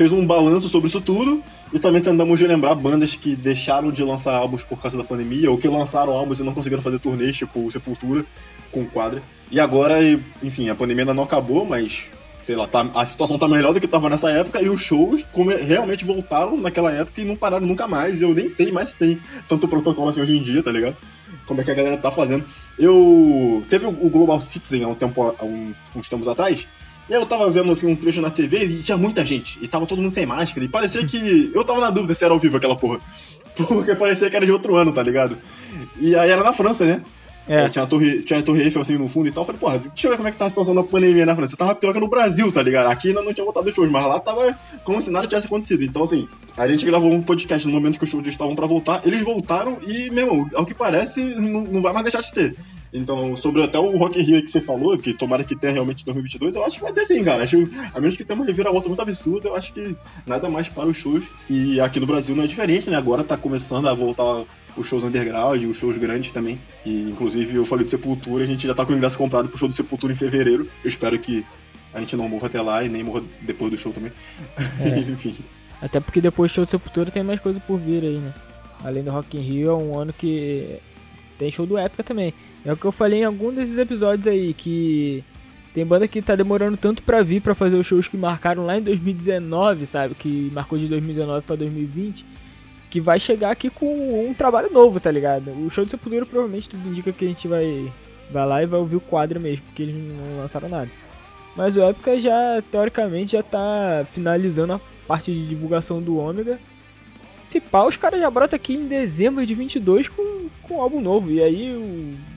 fez 0.00 0.12
um 0.12 0.26
balanço 0.26 0.66
sobre 0.70 0.88
isso 0.88 0.98
tudo 0.98 1.44
e 1.74 1.78
também 1.78 2.00
tentamos 2.00 2.40
lembrar 2.40 2.74
bandas 2.74 3.16
que 3.16 3.36
deixaram 3.36 3.92
de 3.92 4.02
lançar 4.02 4.34
álbuns 4.34 4.64
por 4.64 4.80
causa 4.80 4.96
da 4.96 5.04
pandemia 5.04 5.50
ou 5.50 5.58
que 5.58 5.68
lançaram 5.68 6.14
álbuns 6.14 6.40
e 6.40 6.42
não 6.42 6.54
conseguiram 6.54 6.82
fazer 6.82 6.98
turnês, 6.98 7.36
tipo 7.36 7.70
Sepultura 7.70 8.24
com 8.72 8.86
quadra. 8.86 9.22
E 9.50 9.60
agora, 9.60 9.98
enfim, 10.42 10.70
a 10.70 10.74
pandemia 10.74 11.02
ainda 11.02 11.12
não 11.12 11.24
acabou, 11.24 11.66
mas 11.66 12.08
sei 12.42 12.56
lá, 12.56 12.66
tá, 12.66 12.88
a 12.94 13.04
situação 13.04 13.36
tá 13.36 13.46
melhor 13.46 13.74
do 13.74 13.80
que 13.80 13.86
tava 13.86 14.08
nessa 14.08 14.30
época 14.30 14.62
e 14.62 14.70
os 14.70 14.80
shows 14.80 15.22
realmente 15.66 16.02
voltaram 16.02 16.56
naquela 16.56 16.90
época 16.90 17.20
e 17.20 17.26
não 17.26 17.36
pararam 17.36 17.66
nunca 17.66 17.86
mais. 17.86 18.22
Eu 18.22 18.34
nem 18.34 18.48
sei 18.48 18.72
mais 18.72 18.88
se 18.88 18.96
tem 18.96 19.20
tanto 19.46 19.68
protocolo 19.68 20.08
assim 20.08 20.22
hoje 20.22 20.34
em 20.34 20.42
dia, 20.42 20.62
tá 20.62 20.72
ligado? 20.72 20.96
Como 21.44 21.60
é 21.60 21.64
que 21.64 21.70
a 21.72 21.74
galera 21.74 21.98
tá 21.98 22.10
fazendo. 22.10 22.46
Eu. 22.78 23.62
Teve 23.68 23.84
o 23.84 24.08
Global 24.08 24.40
Citizen 24.40 24.82
há 24.82 24.88
um 24.88 24.94
tempo, 24.94 25.22
há 25.22 25.44
uns 25.94 26.08
tempos 26.08 26.26
atrás. 26.26 26.66
E 27.10 27.14
aí 27.14 27.20
eu 27.20 27.26
tava 27.26 27.50
vendo 27.50 27.72
assim, 27.72 27.88
um 27.88 27.96
trecho 27.96 28.20
na 28.20 28.30
TV 28.30 28.64
e 28.66 28.82
tinha 28.84 28.96
muita 28.96 29.24
gente. 29.24 29.58
E 29.60 29.66
tava 29.66 29.84
todo 29.84 30.00
mundo 30.00 30.12
sem 30.12 30.24
máscara. 30.24 30.64
E 30.64 30.68
parecia 30.68 31.04
que. 31.04 31.50
Eu 31.52 31.64
tava 31.64 31.80
na 31.80 31.90
dúvida 31.90 32.14
se 32.14 32.24
era 32.24 32.32
ao 32.32 32.38
vivo 32.38 32.56
aquela 32.56 32.76
porra. 32.76 33.00
Porque 33.66 33.96
parecia 33.96 34.30
que 34.30 34.36
era 34.36 34.46
de 34.46 34.52
outro 34.52 34.76
ano, 34.76 34.92
tá 34.92 35.02
ligado? 35.02 35.36
E 35.98 36.14
aí 36.14 36.30
era 36.30 36.44
na 36.44 36.52
França, 36.52 36.84
né? 36.84 37.02
É. 37.48 37.68
tinha, 37.68 37.82
a 37.82 37.86
torre, 37.86 38.22
tinha 38.22 38.38
a 38.38 38.42
Torre 38.42 38.62
Eiffel 38.62 38.80
assim 38.80 38.96
no 38.96 39.08
fundo 39.08 39.26
e 39.26 39.32
tal. 39.32 39.42
Eu 39.42 39.46
falei, 39.46 39.60
porra, 39.60 39.78
deixa 39.80 40.06
eu 40.06 40.12
ver 40.12 40.18
como 40.18 40.28
é 40.28 40.30
que 40.30 40.36
tá 40.36 40.44
a 40.44 40.48
situação 40.48 40.72
da 40.72 40.84
pandemia 40.84 41.26
na 41.26 41.34
França. 41.34 41.56
Tava 41.56 41.74
pior 41.74 41.92
que 41.92 41.98
no 41.98 42.06
Brasil, 42.06 42.52
tá 42.52 42.62
ligado? 42.62 42.86
Aqui 42.86 43.08
ainda 43.08 43.22
não 43.22 43.34
tinha 43.34 43.44
voltado 43.44 43.68
os 43.68 43.74
shows, 43.74 43.90
mas 43.90 44.06
lá 44.06 44.20
tava 44.20 44.56
como 44.84 45.02
se 45.02 45.10
nada 45.10 45.26
tivesse 45.26 45.48
acontecido. 45.48 45.84
Então, 45.84 46.04
assim, 46.04 46.28
a 46.56 46.68
gente 46.68 46.86
gravou 46.86 47.10
um 47.12 47.20
podcast 47.20 47.66
no 47.66 47.74
momento 47.74 47.98
que 47.98 48.04
os 48.04 48.10
shows 48.10 48.24
estavam 48.28 48.54
pra 48.54 48.68
voltar. 48.68 49.02
Eles 49.04 49.24
voltaram 49.24 49.78
e, 49.84 50.10
meu, 50.10 50.48
ao 50.54 50.64
que 50.64 50.74
parece, 50.74 51.40
não, 51.40 51.64
não 51.64 51.82
vai 51.82 51.92
mais 51.92 52.04
deixar 52.04 52.20
de 52.20 52.32
ter. 52.32 52.56
Então, 52.92 53.36
sobre 53.36 53.62
até 53.62 53.78
o 53.78 53.96
Rock 53.96 54.18
in 54.18 54.22
Rio 54.22 54.42
que 54.42 54.50
você 54.50 54.60
falou, 54.60 54.98
que 54.98 55.14
tomara 55.14 55.44
que 55.44 55.54
tenha 55.54 55.74
realmente 55.74 56.02
em 56.02 56.04
2022, 56.06 56.56
eu 56.56 56.64
acho 56.64 56.76
que 56.76 56.82
vai 56.82 56.92
ter 56.92 57.04
sim, 57.04 57.22
cara. 57.22 57.44
Acho, 57.44 57.56
a 57.94 58.00
menos 58.00 58.16
que 58.16 58.24
tenha 58.24 58.38
uma 58.38 58.44
reviravolta 58.44 58.88
muito 58.88 59.00
absurda, 59.00 59.48
eu 59.48 59.54
acho 59.54 59.72
que 59.72 59.96
nada 60.26 60.48
mais 60.48 60.68
para 60.68 60.88
os 60.88 60.96
shows. 60.96 61.30
E 61.48 61.80
aqui 61.80 62.00
no 62.00 62.06
Brasil 62.06 62.34
não 62.34 62.44
é 62.44 62.46
diferente, 62.46 62.90
né? 62.90 62.96
Agora 62.96 63.22
tá 63.22 63.36
começando 63.36 63.88
a 63.88 63.94
voltar 63.94 64.44
os 64.76 64.86
shows 64.86 65.04
underground, 65.04 65.62
os 65.64 65.76
shows 65.76 65.96
grandes 65.98 66.32
também. 66.32 66.60
E 66.84 67.08
inclusive 67.08 67.56
eu 67.56 67.64
falei 67.64 67.84
do 67.84 67.90
Sepultura, 67.90 68.42
a 68.42 68.46
gente 68.46 68.66
já 68.66 68.74
tá 68.74 68.84
com 68.84 68.92
o 68.92 68.96
ingresso 68.96 69.16
comprado 69.16 69.48
pro 69.48 69.58
show 69.58 69.68
do 69.68 69.74
Sepultura 69.74 70.12
em 70.12 70.16
fevereiro. 70.16 70.68
Eu 70.82 70.88
espero 70.88 71.18
que 71.18 71.46
a 71.94 72.00
gente 72.00 72.16
não 72.16 72.28
morra 72.28 72.46
até 72.46 72.60
lá 72.60 72.82
e 72.82 72.88
nem 72.88 73.04
morra 73.04 73.22
depois 73.42 73.70
do 73.70 73.78
show 73.78 73.92
também. 73.92 74.12
É. 74.80 74.98
Enfim. 75.10 75.36
Até 75.80 76.00
porque 76.00 76.20
depois 76.20 76.50
do 76.50 76.54
show 76.54 76.64
do 76.64 76.70
Sepultura 76.70 77.10
tem 77.10 77.22
mais 77.22 77.40
coisa 77.40 77.60
por 77.60 77.78
vir 77.78 78.02
aí, 78.02 78.18
né? 78.18 78.34
Além 78.82 79.04
do 79.04 79.10
Rock 79.10 79.36
in 79.36 79.42
Rio, 79.42 79.70
é 79.70 79.74
um 79.74 79.98
ano 79.98 80.12
que 80.12 80.78
tem 81.38 81.50
show 81.50 81.66
do 81.66 81.78
Épica 81.78 82.02
também. 82.02 82.34
É 82.64 82.72
o 82.72 82.76
que 82.76 82.84
eu 82.84 82.92
falei 82.92 83.20
em 83.20 83.24
algum 83.24 83.52
desses 83.52 83.78
episódios 83.78 84.26
aí, 84.26 84.52
que 84.52 85.24
tem 85.74 85.86
banda 85.86 86.06
que 86.06 86.20
tá 86.20 86.34
demorando 86.36 86.76
tanto 86.76 87.02
pra 87.02 87.22
vir 87.22 87.40
pra 87.40 87.54
fazer 87.54 87.76
os 87.76 87.86
shows 87.86 88.08
que 88.08 88.16
marcaram 88.16 88.66
lá 88.66 88.76
em 88.76 88.82
2019, 88.82 89.86
sabe? 89.86 90.14
Que 90.14 90.50
marcou 90.52 90.78
de 90.78 90.86
2019 90.88 91.46
pra 91.46 91.56
2020 91.56 92.24
que 92.90 93.00
vai 93.00 93.18
chegar 93.18 93.52
aqui 93.52 93.70
com 93.70 94.28
um 94.28 94.34
trabalho 94.34 94.70
novo, 94.72 94.98
tá 94.98 95.10
ligado? 95.10 95.52
O 95.52 95.70
show 95.70 95.84
de 95.84 95.92
Sepultura 95.92 96.26
provavelmente 96.26 96.68
tudo 96.68 96.88
indica 96.88 97.12
que 97.12 97.24
a 97.24 97.28
gente 97.28 97.46
vai, 97.46 97.90
vai 98.30 98.46
lá 98.46 98.62
e 98.62 98.66
vai 98.66 98.80
ouvir 98.80 98.96
o 98.96 99.00
quadro 99.00 99.40
mesmo, 99.40 99.64
porque 99.66 99.84
eles 99.84 99.94
não 99.94 100.38
lançaram 100.38 100.68
nada. 100.68 100.90
Mas 101.56 101.76
o 101.76 101.88
Epica 101.88 102.18
já, 102.18 102.62
teoricamente, 102.70 103.32
já 103.32 103.42
tá 103.42 104.04
finalizando 104.12 104.74
a 104.74 104.80
parte 105.06 105.32
de 105.32 105.46
divulgação 105.46 106.02
do 106.02 106.18
Ômega. 106.18 106.58
Se 107.50 107.58
pá, 107.58 107.84
os 107.84 107.96
caras 107.96 108.20
já 108.20 108.30
brotam 108.30 108.54
aqui 108.54 108.74
em 108.74 108.86
dezembro 108.86 109.44
de 109.44 109.56
22 109.56 110.06
com, 110.06 110.46
com 110.62 110.76
um 110.76 110.80
álbum 110.80 111.00
novo. 111.00 111.32
E 111.32 111.42
aí 111.42 111.66
eu, 111.66 111.82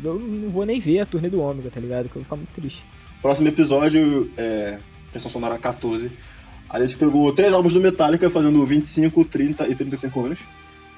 eu 0.03 0.19
não 0.19 0.49
vou 0.49 0.65
nem 0.65 0.79
ver 0.79 1.01
a 1.01 1.05
turnê 1.05 1.29
do 1.29 1.39
Ômega, 1.39 1.69
tá 1.69 1.79
ligado? 1.79 2.09
Que 2.09 2.15
eu 2.15 2.21
vou 2.21 2.23
ficar 2.23 2.35
muito 2.35 2.49
triste. 2.49 2.83
Próximo 3.21 3.47
episódio 3.47 4.31
é. 4.35 4.79
Pressão 5.11 5.29
Sonora 5.29 5.59
14 5.59 6.11
a 6.67 6.81
gente 6.81 6.97
pegou 6.97 7.31
três 7.31 7.53
álbuns 7.53 7.71
do 7.71 7.79
Metallica 7.79 8.27
fazendo 8.31 8.65
25, 8.65 9.23
30 9.25 9.67
e 9.67 9.75
35 9.75 10.25
anos. 10.25 10.39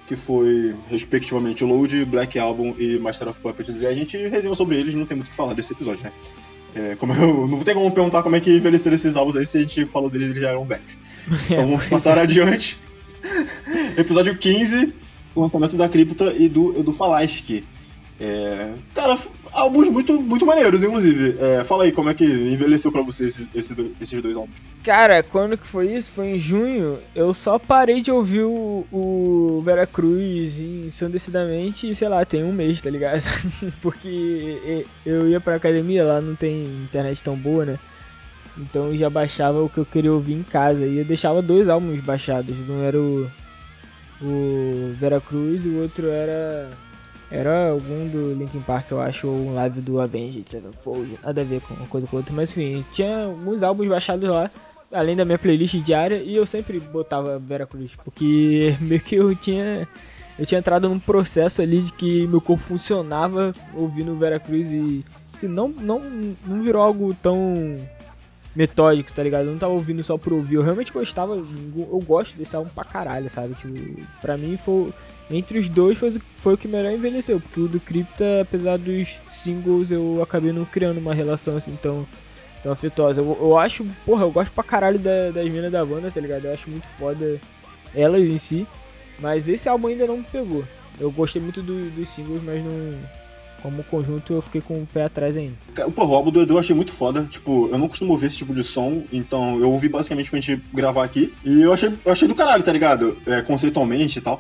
que 0.08 0.16
foi, 0.16 0.74
respectivamente, 0.90 1.66
Load, 1.66 2.06
Black 2.06 2.40
Album 2.40 2.74
e 2.80 2.98
Master 2.98 3.28
of 3.28 3.42
Puppets. 3.42 3.82
E 3.82 3.86
a 3.86 3.94
gente 3.94 4.16
resenhou 4.30 4.56
sobre 4.56 4.80
eles, 4.80 4.96
não 4.96 5.06
tem 5.06 5.18
muito 5.18 5.28
o 5.28 5.32
que 5.32 5.36
falar 5.36 5.54
desse 5.54 5.74
episódio, 5.74 6.06
né? 6.06 6.14
É, 6.74 6.96
como 6.96 7.14
eu 7.14 7.50
não 7.50 7.62
tem 7.66 7.74
como 7.74 7.92
perguntar 7.92 8.24
como 8.24 8.38
é 8.38 8.40
que 8.40 8.56
envelheceram 8.56 8.96
esses 8.96 9.18
álbuns 9.18 9.36
aí 9.36 9.46
se 9.46 9.58
a 9.58 9.62
gente 9.62 9.86
falou 9.86 10.10
deles 10.10 10.30
eles 10.30 10.42
já 10.42 10.52
eram 10.52 10.64
velhos. 10.64 10.98
Então 11.52 11.68
vamos 11.68 11.88
passar 11.88 12.18
adiante. 12.18 12.85
Episódio 13.98 14.38
15, 14.38 14.94
o 15.34 15.42
lançamento 15.42 15.76
da 15.76 15.90
Cripta 15.90 16.34
e 16.38 16.48
do, 16.50 16.84
do 16.84 16.94
Falasque. 16.94 17.64
É, 18.20 18.74
cara, 18.94 19.18
álbuns 19.52 19.90
muito, 19.90 20.22
muito 20.22 20.46
maneiros, 20.46 20.84
inclusive. 20.84 21.36
É, 21.38 21.64
fala 21.66 21.84
aí, 21.84 21.92
como 21.92 22.10
é 22.10 22.14
que 22.14 22.24
envelheceu 22.24 22.92
pra 22.92 23.02
você 23.02 23.26
esse, 23.26 23.48
esse, 23.54 23.76
esses 24.00 24.22
dois 24.22 24.38
álbuns? 24.38 24.56
Cara, 24.84 25.22
quando 25.22 25.58
que 25.58 25.68
foi 25.68 25.94
isso? 25.94 26.12
Foi 26.12 26.30
em 26.30 26.40
junho. 26.40 27.00
Eu 27.14 27.34
só 27.34 27.60
parei 27.60 28.02
de 28.02 28.12
ouvir 28.12 28.44
o, 28.44 28.86
o 28.92 29.62
Veracruz 29.66 30.58
ensandecidamente, 30.58 31.94
sei 31.94 32.08
lá, 32.08 32.24
tem 32.24 32.44
um 32.44 32.54
mês, 32.54 32.82
tá 32.82 32.90
ligado? 32.90 33.22
Porque 33.82 34.86
eu 35.06 35.28
ia 35.28 35.42
pra 35.42 35.56
academia, 35.56 36.06
lá 36.06 36.22
não 36.22 36.36
tem 36.36 36.64
internet 36.64 37.22
tão 37.22 37.36
boa, 37.36 37.66
né? 37.66 37.80
Então 38.58 38.88
eu 38.88 38.98
já 38.98 39.10
baixava 39.10 39.62
o 39.62 39.70
que 39.70 39.78
eu 39.78 39.86
queria 39.86 40.14
ouvir 40.14 40.34
em 40.34 40.44
casa. 40.44 40.86
E 40.86 40.98
eu 40.98 41.06
deixava 41.06 41.42
dois 41.42 41.68
álbuns 41.68 42.00
baixados. 42.02 42.56
Um 42.70 42.84
era 42.84 43.00
o, 43.00 43.30
o 44.22 44.94
Veracruz 44.94 45.66
e 45.66 45.70
o 45.70 45.82
outro 45.82 46.08
era 46.08 46.70
era 47.30 47.72
algum 47.72 48.08
do 48.08 48.34
Linkin 48.34 48.62
Park, 48.62 48.92
eu 48.92 49.02
acho, 49.02 49.28
ou 49.28 49.36
um 49.36 49.54
live 49.56 49.82
do 49.82 50.00
Avenged 50.00 50.50
Sevenfold. 50.50 51.20
Nada 51.24 51.42
a 51.42 51.44
ver 51.44 51.62
com 51.62 51.74
uma 51.74 51.88
coisa 51.88 52.08
com 52.08 52.18
outra. 52.18 52.34
Mas 52.34 52.52
enfim, 52.52 52.86
tinha 52.92 53.26
alguns 53.26 53.64
álbuns 53.64 53.90
baixados 53.90 54.30
lá, 54.30 54.50
além 54.94 55.16
da 55.16 55.26
minha 55.26 55.40
playlist 55.40 55.76
diária, 55.82 56.18
e 56.18 56.36
eu 56.36 56.46
sempre 56.46 56.80
botava 56.80 57.40
Vera 57.40 57.66
Cruz, 57.66 57.92
porque 58.04 58.78
meio 58.82 59.02
que 59.02 59.16
eu 59.16 59.36
tinha. 59.36 59.88
Eu 60.38 60.46
tinha 60.46 60.60
entrado 60.60 60.90
num 60.90 61.00
processo 61.00 61.62
ali 61.62 61.82
de 61.82 61.94
que 61.94 62.28
meu 62.28 62.42
corpo 62.42 62.62
funcionava 62.62 63.54
ouvindo 63.74 64.16
Vera 64.18 64.40
Cruz 64.40 64.70
e. 64.70 65.04
Assim, 65.34 65.48
não, 65.48 65.70
não, 65.70 66.00
não 66.46 66.62
virou 66.62 66.82
algo 66.82 67.14
tão 67.22 67.80
metódico, 68.56 69.12
tá 69.12 69.22
ligado? 69.22 69.46
Eu 69.46 69.52
não 69.52 69.60
tava 69.60 69.74
ouvindo 69.74 70.04
só 70.04 70.18
por 70.18 70.34
ouvir. 70.34 70.56
Eu 70.56 70.64
realmente 70.64 70.92
gostava, 70.92 71.36
eu 71.36 72.04
gosto 72.06 72.38
desse 72.38 72.56
álbum 72.56 72.70
pra 72.70 72.84
caralho, 72.84 73.30
sabe? 73.30 73.54
Tipo, 73.56 74.02
pra 74.22 74.38
mim 74.38 74.58
foi 74.58 74.94
entre 75.30 75.58
os 75.58 75.68
dois 75.68 75.98
foi, 75.98 76.20
foi 76.38 76.54
o 76.54 76.58
que 76.58 76.68
melhor 76.68 76.92
envelheceu, 76.92 77.40
porque 77.40 77.60
o 77.60 77.68
do 77.68 77.80
Crypta, 77.80 78.42
apesar 78.42 78.78
dos 78.78 79.20
singles, 79.30 79.90
eu 79.90 80.22
acabei 80.22 80.52
não 80.52 80.66
criando 80.66 81.00
uma 81.00 81.16
relação 81.16 81.58
assim 81.58 81.76
tão, 81.82 82.06
tão 82.62 82.72
afetuosa. 82.72 83.22
Eu, 83.22 83.38
eu 83.42 83.58
acho, 83.58 83.84
porra, 84.06 84.24
eu 84.24 84.32
gosto 84.32 84.52
pra 84.52 84.64
caralho 84.64 85.00
da, 85.00 85.32
das 85.32 85.50
minas 85.50 85.72
da 85.72 85.84
banda, 85.84 86.12
tá 86.12 86.22
ligado? 86.22 86.46
Eu 86.46 86.54
acho 86.54 86.70
muito 86.70 86.88
foda 87.00 87.40
elas 87.94 88.22
em 88.22 88.38
si, 88.38 88.68
mas 89.20 89.50
esse 89.50 89.68
álbum 89.68 89.88
ainda 89.88 90.06
não 90.06 90.18
me 90.18 90.24
pegou. 90.24 90.64
Eu 91.00 91.12
gostei 91.12 91.42
muito 91.42 91.62
do, 91.62 91.90
dos 91.90 92.10
singles, 92.10 92.44
mas 92.44 92.64
não. 92.64 93.25
Como 93.66 93.84
conjunto 93.86 94.34
eu 94.34 94.42
fiquei 94.44 94.62
com 94.62 94.84
o 94.84 94.86
pé 94.86 95.06
atrás 95.06 95.36
ainda. 95.36 95.56
Porra, 95.96 96.12
o 96.12 96.16
álbum 96.16 96.30
do 96.30 96.42
Edu 96.42 96.54
eu 96.54 96.60
achei 96.60 96.76
muito 96.76 96.92
foda. 96.92 97.24
Tipo, 97.24 97.68
eu 97.72 97.78
não 97.80 97.88
costumo 97.88 98.12
ouvir 98.12 98.28
esse 98.28 98.38
tipo 98.38 98.54
de 98.54 98.62
som, 98.62 99.04
então 99.12 99.60
eu 99.60 99.72
ouvi 99.72 99.90
basicamente 99.90 100.30
pra 100.30 100.40
gente 100.40 100.62
gravar 100.72 101.04
aqui. 101.04 101.34
E 101.44 101.64
eu 101.64 101.74
achei, 101.74 101.92
eu 102.06 102.12
achei 102.12 102.28
do 102.28 102.36
caralho, 102.36 102.62
tá 102.62 102.72
ligado? 102.72 103.18
É, 103.26 103.42
conceitualmente 103.42 104.20
e 104.20 104.22
tal 104.22 104.40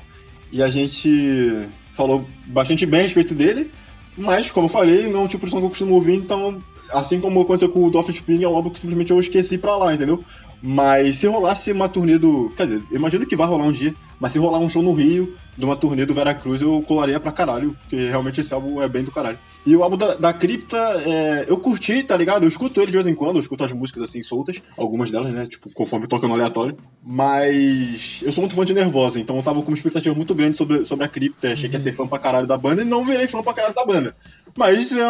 e 0.55 0.63
a 0.63 0.69
gente 0.69 1.67
falou 1.93 2.25
bastante 2.45 2.85
bem 2.85 3.01
a 3.01 3.03
respeito 3.03 3.35
dele, 3.35 3.69
mas, 4.17 4.49
como 4.51 4.67
eu 4.67 4.69
falei, 4.69 5.09
não 5.09 5.21
é 5.21 5.23
um 5.23 5.27
tipo 5.27 5.45
de 5.45 5.51
som 5.51 5.57
que 5.57 5.65
eu 5.65 5.69
costumo 5.69 5.93
ouvir, 5.93 6.15
então, 6.15 6.63
assim 6.89 7.19
como 7.19 7.41
aconteceu 7.41 7.67
com 7.67 7.83
o 7.83 7.89
Dolphin 7.89 8.13
Spring, 8.13 8.41
é 8.41 8.47
um 8.47 8.55
álbum 8.55 8.69
que 8.69 8.79
simplesmente 8.79 9.11
eu 9.11 9.19
esqueci 9.19 9.57
pra 9.57 9.75
lá, 9.75 9.93
entendeu? 9.93 10.23
Mas 10.65 11.17
se 11.17 11.27
rolasse 11.27 11.71
uma 11.71 11.87
turnê 11.87 12.17
do. 12.17 12.49
Quer 12.57 12.65
dizer, 12.65 12.83
imagino 12.91 13.25
que 13.27 13.35
vai 13.35 13.47
rolar 13.47 13.65
um 13.65 13.71
dia, 13.71 13.93
mas 14.19 14.31
se 14.31 14.39
rolar 14.39 14.57
um 14.57 14.67
show 14.67 14.81
no 14.81 14.93
Rio, 14.93 15.35
de 15.55 15.63
uma 15.63 15.75
turnê 15.75 16.07
do 16.07 16.13
Veracruz, 16.13 16.59
eu 16.59 16.81
colaria 16.87 17.19
pra 17.19 17.31
caralho, 17.31 17.77
porque 17.81 17.95
realmente 17.95 18.41
esse 18.41 18.51
álbum 18.51 18.81
é 18.81 18.87
bem 18.89 19.03
do 19.03 19.11
caralho. 19.11 19.37
E 19.63 19.75
o 19.75 19.83
álbum 19.83 19.95
da, 19.95 20.15
da 20.15 20.33
Cripta, 20.33 20.77
é, 21.05 21.45
eu 21.47 21.57
curti, 21.59 22.01
tá 22.01 22.17
ligado? 22.17 22.43
Eu 22.43 22.49
escuto 22.49 22.79
ele 22.79 22.87
de 22.87 22.93
vez 22.93 23.05
em 23.05 23.13
quando, 23.13 23.35
eu 23.35 23.41
escuto 23.41 23.63
as 23.63 23.71
músicas 23.73 24.01
assim 24.01 24.23
soltas, 24.23 24.59
algumas 24.75 25.11
delas, 25.11 25.31
né? 25.31 25.45
Tipo, 25.45 25.69
conforme 25.69 26.07
toca 26.07 26.27
no 26.27 26.33
aleatório. 26.33 26.75
Mas 27.03 28.21
eu 28.23 28.31
sou 28.31 28.41
muito 28.41 28.55
fã 28.55 28.65
de 28.65 28.73
Nervosa, 28.73 29.19
então 29.19 29.35
eu 29.35 29.43
tava 29.43 29.61
com 29.61 29.67
uma 29.67 29.77
expectativa 29.77 30.15
muito 30.15 30.33
grande 30.33 30.57
sobre, 30.57 30.83
sobre 30.83 31.05
a 31.05 31.07
Cripta. 31.07 31.53
Achei 31.53 31.65
uhum. 31.65 31.69
que 31.69 31.75
ia 31.75 31.79
ser 31.79 31.93
fã 31.93 32.07
pra 32.07 32.17
caralho 32.17 32.47
da 32.47 32.57
banda 32.57 32.81
e 32.81 32.85
não 32.85 33.05
virei 33.05 33.27
fã 33.27 33.43
pra 33.43 33.53
caralho 33.53 33.75
da 33.75 33.85
banda. 33.85 34.15
Mas 34.57 34.91
é 34.91 35.03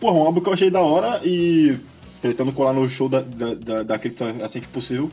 porra, 0.00 0.18
um 0.18 0.22
álbum 0.22 0.40
que 0.40 0.48
eu 0.48 0.52
achei 0.52 0.68
da 0.68 0.80
hora 0.80 1.20
e 1.24 1.78
pretendo 2.22 2.52
colar 2.52 2.72
no 2.72 2.88
show 2.88 3.08
da, 3.08 3.20
da, 3.20 3.54
da, 3.54 3.82
da 3.82 3.98
Cripta 3.98 4.34
assim 4.42 4.60
que 4.60 4.68
possível. 4.68 5.10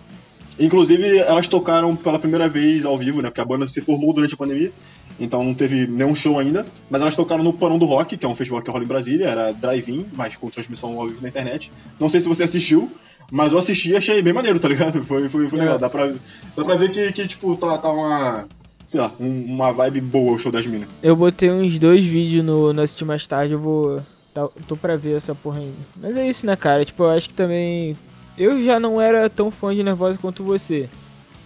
Inclusive, 0.60 1.19
elas 1.19 1.48
tocaram 1.48 1.95
pela 1.95 2.19
primeira 2.19 2.48
vez 2.48 2.86
ao 2.86 2.98
vivo, 2.98 3.22
né? 3.22 3.30
Porque 3.30 3.41
a 3.41 3.45
banda 3.45 3.67
se 3.67 3.82
formou 3.82 4.13
durante 4.13 4.34
a 4.34 4.38
pandemia, 4.38 4.72
então 5.17 5.41
não 5.43 5.54
teve 5.54 5.88
nenhum 5.88 6.13
show 6.13 6.38
ainda. 6.38 6.65
Mas 6.89 7.02
elas 7.02 7.15
tocaram 7.15 7.43
no 7.43 7.54
Porão 7.54 7.80
do 7.80 7.86
Rock, 7.86 8.17
que 8.17 8.26
é 8.26 8.30
um 8.30 8.36
festival 8.36 8.62
que 8.62 8.69
rola 8.69 8.84
em 8.84 8.88
Brasília, 8.88 9.26
era 9.26 9.52
drive-in, 9.54 10.06
mas 10.13 10.36
com 10.36 10.50
transmissão 10.50 11.00
ao 11.00 11.08
vivo 11.08 11.22
na 11.22 11.30
internet. 11.30 11.72
Não 11.98 12.10
sei 12.10 12.19
se 12.19 12.28
você 12.28 12.43
assistiu, 12.43 12.91
mas 13.32 13.54
eu 13.54 13.58
assisti 13.58 13.91
e 13.91 13.95
achei 13.95 14.22
bem 14.22 14.34
maneiro, 14.34 14.60
tá 14.60 14.67
ligado? 14.67 15.04
Foi, 15.06 15.30
foi, 15.30 15.50
foi 15.50 15.60
legal. 15.60 15.76
É. 15.76 15.80
Dá 15.80 15.89
pra, 15.89 16.12
dá 16.56 16.65
pra 16.65 16.76
ver 16.76 16.91
que, 16.91 17.12
que 17.13 17.26
tipo, 17.26 17.56
tá, 17.56 17.78
tá 17.78 17.89
uma. 17.89 18.45
Sei 18.86 19.00
lá, 19.00 19.12
um, 19.19 19.45
uma 19.45 19.72
vibe 19.72 20.02
boa 20.02 20.34
o 20.34 20.38
show 20.38 20.52
das 20.52 20.65
minas. 20.65 20.89
Eu 21.02 21.15
botei 21.15 21.50
uns 21.50 21.80
dois 21.80 22.04
vídeos 22.04 22.43
no, 22.43 22.74
no 22.74 22.82
Assistir 22.82 23.06
Mais 23.06 23.26
Tarde, 23.26 23.54
eu 23.54 23.60
vou. 23.60 24.02
Tá, 24.34 24.48
tô 24.68 24.78
pra 24.78 24.96
ver 24.96 25.18
essa 25.18 25.34
porra 25.34 25.60
ainda. 25.60 25.78
Mas 25.96 26.15
é 26.15 26.28
isso, 26.28 26.46
né, 26.46 26.56
cara? 26.56 26.86
Tipo, 26.86 27.04
eu 27.04 27.10
acho 27.10 27.30
que 27.30 27.34
também 27.34 27.96
eu 28.38 28.63
já 28.63 28.80
não 28.80 29.02
era 29.02 29.30
tão 29.30 29.52
fã 29.52 29.76
de 29.76 29.84
Nervosa 29.84 30.18
quanto 30.18 30.44
você. 30.44 30.89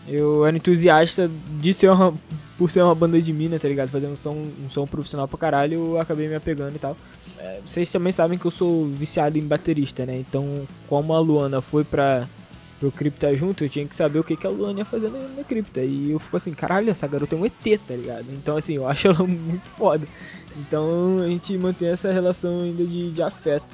Eu 0.08 0.46
era 0.46 0.56
entusiasta 0.56 1.30
de 1.60 1.74
ser 1.74 1.90
uma, 1.90 2.14
por 2.58 2.70
ser 2.70 2.84
uma 2.84 2.94
banda 2.94 3.22
de 3.22 3.32
mina, 3.32 3.58
tá 3.58 3.68
ligado? 3.68 3.90
Fazendo 3.90 4.14
um 4.14 4.16
som, 4.16 4.42
um 4.64 4.70
som 4.70 4.86
profissional 4.86 5.28
pra 5.28 5.40
caralho, 5.40 5.74
eu 5.74 6.00
acabei 6.00 6.28
me 6.28 6.36
apegando 6.36 6.76
e 6.76 6.80
tal. 6.80 6.96
É, 7.40 7.60
vocês 7.66 7.90
também 7.90 8.12
sabem 8.12 8.38
que 8.38 8.46
eu 8.46 8.52
sou 8.52 8.86
viciado 8.86 9.38
em 9.38 9.48
baterista, 9.48 10.06
né? 10.06 10.18
Então, 10.18 10.68
como 10.88 11.14
a 11.14 11.20
Luana 11.20 11.62
foi 11.62 11.84
pra, 11.84 12.28
pro 12.80 12.92
Cripta 12.92 13.36
junto, 13.36 13.64
eu 13.64 13.70
tinha 13.70 13.88
que 13.88 13.96
saber 13.96 14.20
o 14.20 14.24
que, 14.24 14.36
que 14.36 14.46
a 14.46 14.50
Luana 14.50 14.80
ia 14.80 14.86
fazer 14.86 15.10
na, 15.10 15.44
Cripta. 15.44 15.82
E 15.82 16.12
eu 16.12 16.20
fico 16.20 16.38
assim, 16.38 16.54
caralho, 16.54 16.90
essa 16.90 17.08
garota 17.08 17.36
é 17.36 17.40
um 17.40 17.46
ET, 17.46 17.80
tá 17.88 17.96
ligado? 17.96 18.26
Então, 18.34 18.58
assim, 18.58 18.76
eu 18.76 18.88
acho 18.88 19.08
ela 19.08 19.24
muito 19.26 19.68
foda. 19.70 20.06
Então, 20.58 21.20
a 21.20 21.28
gente 21.28 21.58
mantém 21.58 21.88
essa 21.88 22.12
relação 22.12 22.60
ainda 22.60 22.84
de, 22.84 23.12
de 23.12 23.22
afeto. 23.22 23.66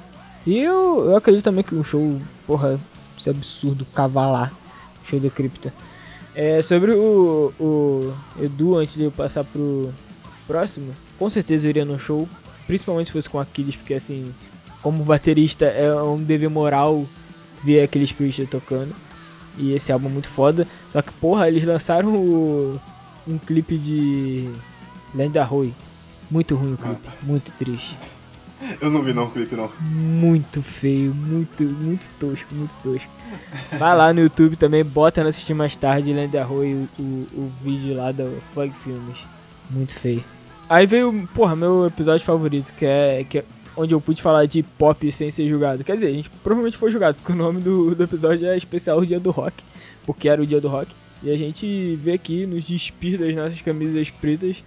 E 0.46 0.58
eu, 0.58 1.10
eu 1.10 1.16
acredito 1.16 1.44
também 1.44 1.62
que 1.62 1.74
um 1.74 1.84
show, 1.84 2.20
porra, 2.46 2.78
esse 3.18 3.28
absurdo 3.28 3.84
cavalar. 3.94 4.52
Show 5.04 5.20
da 5.20 5.30
cripta. 5.30 5.72
É, 6.34 6.62
sobre 6.62 6.92
o, 6.92 7.52
o 7.58 8.14
Edu, 8.40 8.76
antes 8.76 8.94
de 8.94 9.02
eu 9.02 9.10
passar 9.10 9.44
pro 9.44 9.92
próximo, 10.46 10.94
com 11.18 11.28
certeza 11.28 11.66
eu 11.66 11.70
iria 11.70 11.84
no 11.84 11.98
show, 11.98 12.28
principalmente 12.66 13.08
se 13.08 13.12
fosse 13.12 13.28
com 13.28 13.38
Aquiles, 13.38 13.76
porque 13.76 13.94
assim, 13.94 14.32
como 14.82 15.04
baterista 15.04 15.66
é 15.66 15.92
um 15.94 16.22
dever 16.22 16.48
moral 16.48 17.04
ver 17.62 17.82
aqueles 17.82 18.12
Priest 18.12 18.46
tocando. 18.46 18.94
E 19.58 19.72
esse 19.74 19.92
álbum 19.92 20.06
é 20.08 20.10
muito 20.10 20.28
foda. 20.28 20.66
Só 20.90 21.02
que, 21.02 21.12
porra, 21.12 21.48
eles 21.48 21.64
lançaram 21.64 22.14
o, 22.14 22.80
um 23.26 23.36
clipe 23.36 23.76
de 23.76 24.48
Lenda 25.14 25.42
Roy. 25.44 25.74
Muito 26.30 26.54
ruim 26.54 26.74
o 26.74 26.76
clipe, 26.76 27.08
muito 27.22 27.52
triste. 27.52 27.96
Eu 28.80 28.90
não 28.90 29.02
vi 29.02 29.12
não 29.12 29.24
o 29.24 29.30
clipe 29.30 29.56
não. 29.56 29.70
Muito 29.80 30.62
feio, 30.62 31.14
muito, 31.14 31.64
muito 31.64 32.10
tosco, 32.20 32.54
muito 32.54 32.72
tosco. 32.82 33.10
Vai 33.78 33.96
lá 33.96 34.12
no 34.12 34.20
YouTube 34.20 34.56
também, 34.56 34.84
bota 34.84 35.22
na 35.22 35.30
assistir 35.30 35.54
mais 35.54 35.74
tarde, 35.74 36.12
Land 36.12 36.36
Arroy, 36.36 36.74
o, 36.74 37.02
o, 37.02 37.04
o 37.34 37.52
vídeo 37.62 37.96
lá 37.96 38.12
do 38.12 38.40
Flag 38.52 38.72
Filmes. 38.74 39.16
Muito 39.70 39.94
feio. 39.94 40.22
Aí 40.68 40.86
veio, 40.86 41.28
porra, 41.34 41.56
meu 41.56 41.86
episódio 41.86 42.24
favorito, 42.24 42.72
que 42.74 42.84
é, 42.84 43.24
que 43.28 43.38
é 43.38 43.44
onde 43.76 43.94
eu 43.94 44.00
pude 44.00 44.20
falar 44.20 44.46
de 44.46 44.62
pop 44.62 45.10
sem 45.10 45.30
ser 45.30 45.48
julgado. 45.48 45.82
Quer 45.82 45.96
dizer, 45.96 46.08
a 46.08 46.12
gente 46.12 46.30
provavelmente 46.42 46.76
foi 46.76 46.90
julgado, 46.90 47.16
porque 47.16 47.32
o 47.32 47.36
nome 47.36 47.60
do, 47.60 47.94
do 47.94 48.04
episódio 48.04 48.46
é 48.46 48.56
especial 48.56 49.04
Dia 49.04 49.18
do 49.18 49.30
Rock, 49.30 49.64
porque 50.04 50.28
era 50.28 50.40
o 50.40 50.46
Dia 50.46 50.60
do 50.60 50.68
Rock. 50.68 50.92
E 51.22 51.30
a 51.30 51.36
gente 51.36 51.96
veio 51.96 52.14
aqui 52.14 52.46
nos 52.46 52.64
despir 52.64 53.18
das 53.18 53.34
nossas 53.34 53.60
camisas 53.62 54.10
pretas 54.10 54.62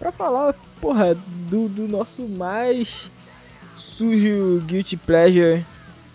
pra 0.00 0.10
falar, 0.10 0.54
porra, 0.80 1.14
do, 1.48 1.68
do 1.68 1.86
nosso 1.86 2.22
mais 2.22 3.10
sujo 3.76 4.62
guilty 4.66 4.96
pleasure 4.96 5.64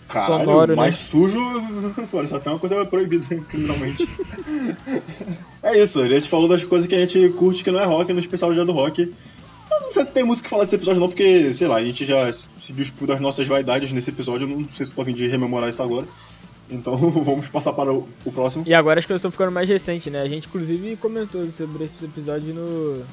Caralho, 0.08 0.44
sonoro, 0.44 0.76
mais 0.76 0.96
né? 0.96 1.02
sujo, 1.02 1.40
pô, 2.10 2.24
só 2.26 2.38
tem 2.38 2.52
uma 2.52 2.58
coisa 2.58 2.84
proibida 2.84 3.24
criminalmente. 3.48 4.08
é 5.62 5.78
isso, 5.78 6.02
a 6.02 6.08
gente 6.08 6.28
falou 6.28 6.48
das 6.48 6.64
coisas 6.64 6.86
que 6.86 6.94
a 6.94 7.00
gente 7.00 7.28
curte 7.30 7.64
que 7.64 7.70
não 7.70 7.80
é 7.80 7.84
rock 7.84 8.12
no 8.12 8.20
especial 8.20 8.52
Dia 8.52 8.64
do 8.64 8.72
Rock. 8.72 9.02
Eu 9.70 9.80
não 9.80 9.92
sei 9.92 10.04
se 10.04 10.10
tem 10.10 10.24
muito 10.24 10.40
o 10.40 10.42
que 10.42 10.48
falar 10.48 10.64
desse 10.64 10.76
episódio 10.76 11.00
não, 11.00 11.08
porque, 11.08 11.52
sei 11.52 11.68
lá, 11.68 11.76
a 11.76 11.84
gente 11.84 12.04
já 12.04 12.32
se 12.32 12.72
despiu 12.72 13.06
das 13.06 13.20
nossas 13.20 13.46
vaidades 13.46 13.92
nesse 13.92 14.10
episódio, 14.10 14.48
eu 14.48 14.60
não 14.60 14.68
sei 14.72 14.86
se 14.86 14.92
tô 14.92 15.02
a 15.02 15.04
fim 15.04 15.14
de 15.14 15.28
rememorar 15.28 15.68
isso 15.68 15.82
agora. 15.82 16.06
Então 16.70 16.96
vamos 17.22 17.48
passar 17.48 17.72
para 17.72 17.92
o, 17.92 18.08
o, 18.24 18.32
próximo. 18.32 18.64
E 18.66 18.74
agora 18.74 19.00
as 19.00 19.06
coisas 19.06 19.20
estão 19.20 19.30
ficando 19.30 19.52
mais 19.52 19.68
recentes, 19.68 20.12
né? 20.12 20.22
A 20.22 20.28
gente 20.28 20.48
inclusive 20.48 20.96
comentou 20.96 21.50
sobre 21.50 21.84
esse 21.84 22.04
episódio 22.04 22.54
no, 22.54 23.04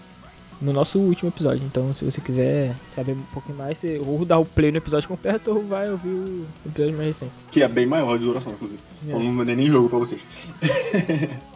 no 0.63 0.71
nosso 0.71 0.97
último 0.97 1.29
episódio. 1.29 1.63
Então, 1.65 1.93
se 1.93 2.05
você 2.05 2.21
quiser 2.21 2.75
saber 2.95 3.11
um 3.11 3.23
pouquinho 3.33 3.57
mais, 3.57 3.77
você, 3.77 4.01
ou 4.03 4.23
dar 4.23 4.39
o 4.39 4.45
play 4.45 4.71
no 4.71 4.77
episódio 4.77 5.07
completo 5.07 5.51
ou 5.51 5.63
vai 5.67 5.91
ouvir 5.91 6.09
o 6.09 6.45
episódio 6.65 6.95
mais 6.95 7.07
recente. 7.07 7.31
Que 7.51 7.61
é 7.61 7.67
bem 7.67 7.85
maior 7.85 8.17
de 8.17 8.23
duração, 8.23 8.53
inclusive. 8.53 8.79
É. 9.03 9.09
Então 9.09 9.19
não 9.19 9.33
mandei 9.33 9.55
nem 9.55 9.67
jogo 9.67 9.89
pra 9.89 9.99
vocês. 9.99 10.25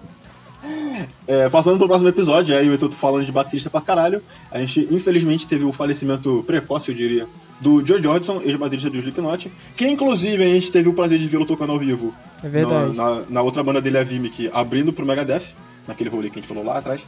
É, 1.27 1.47
passando 1.49 1.77
pro 1.77 1.87
próximo 1.87 2.09
episódio, 2.09 2.57
aí 2.57 2.67
eu 2.67 2.77
tô 2.77 2.91
falando 2.91 3.25
de 3.25 3.31
baterista 3.31 3.69
pra 3.69 3.79
caralho. 3.79 4.21
A 4.51 4.59
gente, 4.59 4.87
infelizmente, 4.91 5.47
teve 5.47 5.63
o 5.63 5.71
falecimento 5.71 6.43
precoce, 6.45 6.89
eu 6.89 6.95
diria, 6.95 7.27
do 7.61 7.85
Joe 7.85 8.01
Jordison, 8.01 8.41
ex-baterista 8.43 8.89
do 8.89 8.97
Slipknot, 8.97 9.51
que 9.75 9.87
inclusive 9.87 10.43
a 10.43 10.47
gente 10.47 10.71
teve 10.71 10.89
o 10.89 10.93
prazer 10.93 11.19
de 11.19 11.27
vê-lo 11.27 11.45
tocando 11.45 11.71
ao 11.71 11.79
vivo. 11.79 12.13
É 12.43 12.49
verdade. 12.49 12.95
Na, 12.95 13.15
na, 13.15 13.21
na 13.29 13.41
outra 13.41 13.63
banda 13.63 13.81
dele, 13.81 13.97
a 13.97 14.03
Vimic, 14.03 14.49
abrindo 14.53 14.91
pro 14.91 15.05
Megadeth, 15.05 15.53
naquele 15.87 16.09
rolê 16.09 16.29
que 16.29 16.39
a 16.39 16.41
gente 16.41 16.47
falou 16.47 16.63
lá 16.63 16.77
atrás. 16.77 17.05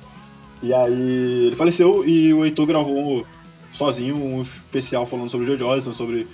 E 0.61 0.73
aí 0.73 1.47
ele 1.47 1.55
faleceu 1.55 2.05
e 2.05 2.33
o 2.33 2.43
Heitor 2.43 2.65
gravou 2.65 3.25
sozinho 3.71 4.15
um 4.17 4.41
especial 4.41 5.05
falando 5.05 5.29
sobre 5.29 5.45
o 5.45 5.47
Joe 5.47 5.57
Jordison, 5.57 5.93
sobre 5.93 6.27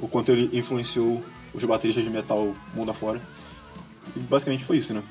o 0.00 0.08
quanto 0.08 0.30
ele 0.32 0.56
influenciou 0.56 1.22
os 1.54 1.64
bateristas 1.64 2.04
de 2.04 2.10
metal 2.10 2.54
mundo 2.74 2.90
afora. 2.90 3.20
E 4.16 4.20
basicamente 4.20 4.64
foi 4.64 4.76
isso, 4.76 4.94
né? 4.94 5.02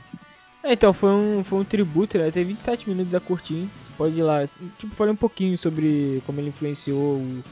É, 0.63 0.73
então, 0.73 0.93
foi 0.93 1.09
um, 1.09 1.43
foi 1.43 1.59
um 1.59 1.63
tributo, 1.63 2.17
né? 2.17 2.29
Tem 2.29 2.43
27 2.43 2.87
minutos 2.87 3.15
a 3.15 3.19
curtir. 3.19 3.67
Você 3.81 3.91
pode 3.97 4.19
ir 4.19 4.23
lá. 4.23 4.47
Tipo, 4.77 4.95
falei 4.95 5.13
um 5.13 5.17
pouquinho 5.17 5.57
sobre 5.57 6.21
como 6.25 6.39
ele 6.39 6.49
influenciou 6.49 7.15
o, 7.17 7.43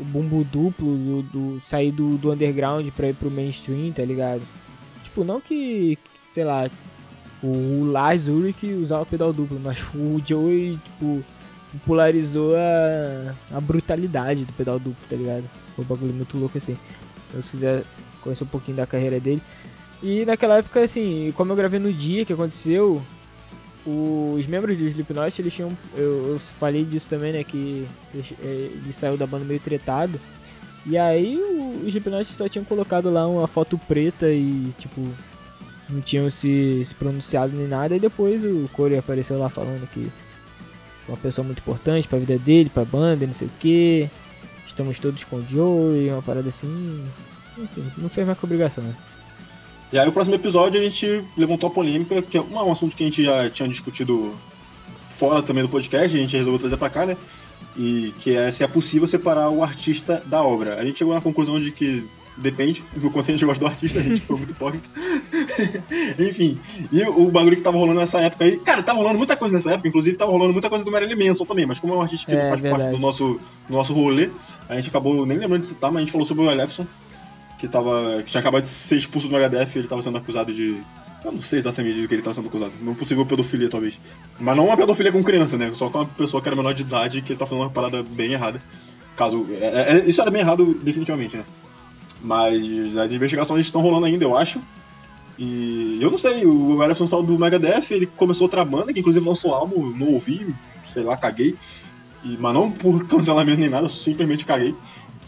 o 0.00 0.04
bumbo 0.04 0.42
duplo 0.44 0.96
do, 0.96 1.22
do 1.22 1.62
sair 1.64 1.92
do, 1.92 2.18
do 2.18 2.32
underground 2.32 2.88
pra 2.90 3.08
ir 3.08 3.14
pro 3.14 3.30
mainstream, 3.30 3.92
tá 3.92 4.04
ligado? 4.04 4.42
Tipo, 5.04 5.22
não 5.22 5.40
que, 5.40 5.96
sei 6.34 6.44
lá, 6.44 6.68
o 7.44 7.84
Lars 7.90 8.26
Ulrich 8.26 8.66
usava 8.72 9.04
pedal 9.04 9.32
duplo, 9.32 9.60
mas 9.62 9.78
o 9.94 10.18
Joey, 10.24 10.78
tipo, 10.82 11.22
popularizou 11.72 12.54
a, 12.56 13.34
a 13.54 13.60
brutalidade 13.60 14.46
do 14.46 14.52
pedal 14.54 14.78
duplo, 14.78 14.96
tá 15.08 15.14
ligado? 15.14 15.44
Foi 15.76 15.84
um 15.84 15.88
bagulho 15.88 16.14
muito 16.14 16.38
louco 16.38 16.56
assim. 16.56 16.76
Então, 17.28 17.42
se 17.42 17.50
quiser 17.50 17.82
conhecer 18.22 18.44
um 18.44 18.48
pouquinho 18.48 18.78
da 18.78 18.86
carreira 18.86 19.20
dele. 19.20 19.42
E 20.02 20.24
naquela 20.24 20.58
época, 20.58 20.82
assim, 20.82 21.32
como 21.36 21.52
eu 21.52 21.56
gravei 21.56 21.78
no 21.78 21.92
dia 21.92 22.24
que 22.24 22.32
aconteceu, 22.32 23.02
os 23.84 24.46
membros 24.46 24.78
do 24.78 24.84
Slipknot, 24.86 25.40
eles 25.40 25.52
tinham. 25.52 25.70
Eu, 25.94 26.32
eu 26.32 26.38
falei 26.38 26.84
disso 26.84 27.08
também, 27.08 27.32
né? 27.32 27.44
Que 27.44 27.86
ele, 28.14 28.36
ele, 28.42 28.92
saiu 28.92 29.18
da 29.18 29.26
banda 29.26 29.44
meio 29.44 29.60
tretado. 29.60 30.18
E 30.86 30.96
aí 30.96 31.36
o 31.36 31.86
Slipknot 31.86 32.32
só 32.32 32.48
tinham 32.48 32.64
colocado 32.64 33.10
lá 33.10 33.26
uma 33.26 33.46
foto 33.46 33.76
preta 33.76 34.30
e, 34.30 34.72
tipo, 34.78 35.02
não 35.94 36.00
tinham 36.02 36.28
se, 36.28 36.84
se 36.84 36.94
pronunciado 36.94 37.56
nem 37.56 37.68
nada. 37.68 37.96
E 37.96 38.00
depois 38.00 38.44
o 38.44 38.68
Corey 38.72 38.98
apareceu 38.98 39.38
lá 39.38 39.48
falando 39.48 39.88
que 39.90 40.10
uma 41.08 41.16
pessoa 41.16 41.44
muito 41.44 41.60
importante 41.60 42.08
pra 42.08 42.18
vida 42.18 42.38
dele, 42.38 42.70
pra 42.70 42.84
banda, 42.84 43.26
não 43.26 43.34
sei 43.34 43.46
o 43.46 43.50
que. 43.60 44.10
Estamos 44.66 44.98
todos 44.98 45.22
com 45.24 45.36
o 45.36 45.46
Joey, 45.48 46.10
uma 46.10 46.22
parada 46.22 46.48
assim. 46.48 47.04
assim 47.64 47.84
não 47.96 48.08
fez 48.08 48.26
mais 48.26 48.38
com 48.38 48.46
obrigação, 48.46 48.82
né? 48.82 48.94
E 49.92 49.98
aí, 49.98 50.08
o 50.08 50.12
próximo 50.12 50.34
episódio, 50.34 50.80
a 50.80 50.82
gente 50.82 51.24
levantou 51.36 51.68
a 51.68 51.72
polêmica, 51.72 52.20
que 52.20 52.36
é 52.36 52.40
um 52.40 52.72
assunto 52.72 52.96
que 52.96 53.04
a 53.04 53.06
gente 53.06 53.22
já 53.22 53.48
tinha 53.48 53.68
discutido 53.68 54.36
fora 55.08 55.40
também 55.40 55.62
do 55.62 55.68
podcast, 55.68 56.16
a 56.16 56.20
gente 56.20 56.36
resolveu 56.36 56.58
trazer 56.58 56.76
pra 56.76 56.90
cá, 56.90 57.06
né? 57.06 57.16
E 57.76 58.12
que 58.18 58.36
é 58.36 58.50
se 58.50 58.64
é 58.64 58.66
possível 58.66 59.06
separar 59.06 59.50
o 59.50 59.62
artista 59.62 60.20
da 60.26 60.42
obra. 60.42 60.80
A 60.80 60.84
gente 60.84 60.98
chegou 60.98 61.14
na 61.14 61.20
conclusão 61.20 61.60
de 61.60 61.70
que 61.70 62.08
depende 62.36 62.84
do 62.96 63.10
quanto 63.10 63.28
a 63.28 63.32
gente 63.32 63.44
gosta 63.44 63.64
do 63.64 63.68
artista, 63.68 63.98
a 63.98 64.02
gente 64.02 64.20
foi 64.20 64.36
muito 64.36 64.50
hipócrita. 64.50 64.88
Enfim, 66.18 66.58
e 66.92 67.02
o 67.02 67.30
bagulho 67.30 67.56
que 67.56 67.62
tava 67.62 67.76
rolando 67.78 68.00
nessa 68.00 68.20
época 68.20 68.44
aí, 68.44 68.56
cara, 68.58 68.82
tava 68.82 68.98
rolando 68.98 69.18
muita 69.18 69.36
coisa 69.36 69.54
nessa 69.54 69.70
época, 69.72 69.88
inclusive 69.88 70.16
tava 70.16 70.32
rolando 70.32 70.52
muita 70.52 70.68
coisa 70.68 70.84
do 70.84 70.90
Marilyn 70.90 71.26
Manson 71.28 71.44
também, 71.44 71.66
mas 71.66 71.78
como 71.78 71.94
é 71.94 71.96
um 71.96 72.02
artista 72.02 72.26
que 72.26 72.32
É, 72.32 72.42
não 72.42 72.48
faz 72.48 72.60
verdade. 72.60 72.82
parte 72.84 72.96
do 72.96 73.00
nosso, 73.00 73.40
do 73.68 73.74
nosso 73.74 73.92
rolê, 73.92 74.30
a 74.68 74.76
gente 74.76 74.88
acabou 74.88 75.24
nem 75.26 75.38
lembrando 75.38 75.62
de 75.62 75.68
citar, 75.68 75.90
mas 75.90 75.98
a 75.98 76.00
gente 76.00 76.12
falou 76.12 76.26
sobre 76.26 76.44
o 76.44 76.50
Elefson, 76.50 76.86
que, 77.58 77.68
tava, 77.68 78.22
que 78.24 78.30
tinha 78.30 78.40
acabado 78.40 78.62
de 78.62 78.68
ser 78.68 78.96
expulso 78.96 79.28
do 79.28 79.36
e 79.38 79.78
ele 79.78 79.88
tava 79.88 80.02
sendo 80.02 80.18
acusado 80.18 80.52
de. 80.52 80.82
Eu 81.24 81.32
não 81.32 81.40
sei 81.40 81.58
exatamente 81.58 82.02
do 82.02 82.06
que 82.06 82.14
ele 82.14 82.20
tava 82.20 82.34
sendo 82.34 82.48
acusado. 82.48 82.72
Não 82.82 82.94
possível 82.94 83.24
pedofilia, 83.24 83.70
talvez. 83.70 83.98
Mas 84.38 84.54
não 84.54 84.66
uma 84.66 84.76
pedofilia 84.76 85.10
com 85.10 85.24
criança, 85.24 85.56
né? 85.56 85.70
Só 85.72 85.88
com 85.88 85.98
uma 86.00 86.04
pessoa 86.04 86.42
que 86.42 86.48
era 86.50 86.54
menor 86.54 86.74
de 86.74 86.82
idade 86.82 87.22
que 87.22 87.32
ele 87.32 87.38
tá 87.38 87.46
falando 87.46 87.64
uma 87.64 87.70
parada 87.70 88.02
bem 88.02 88.32
errada. 88.32 88.60
Caso. 89.16 89.46
é- 89.50 90.00
é- 90.00 90.04
isso 90.06 90.20
era 90.20 90.30
bem 90.30 90.42
errado, 90.42 90.78
definitivamente, 90.82 91.38
né? 91.38 91.44
Mas 92.24 92.96
as 92.96 93.10
investigações 93.10 93.66
estão 93.66 93.82
rolando 93.82 94.06
ainda, 94.06 94.24
eu 94.24 94.34
acho. 94.34 94.60
E 95.38 95.98
eu 96.00 96.10
não 96.10 96.16
sei, 96.16 96.46
o 96.46 96.82
Elefson 96.82 97.06
saiu 97.06 97.22
do 97.22 97.38
Megadeth, 97.38 97.90
ele 97.90 98.06
começou 98.06 98.46
outra 98.46 98.64
banda, 98.64 98.92
que 98.92 99.00
inclusive 99.00 99.26
lançou 99.26 99.50
um 99.50 99.54
álbum, 99.54 99.90
não 99.90 100.14
ouvi, 100.14 100.54
sei 100.92 101.02
lá, 101.02 101.16
caguei. 101.18 101.54
E, 102.24 102.38
mas 102.40 102.54
não 102.54 102.70
por 102.70 103.04
cancelamento 103.06 103.60
nem 103.60 103.68
nada, 103.68 103.88
simplesmente 103.88 104.46
caguei. 104.46 104.74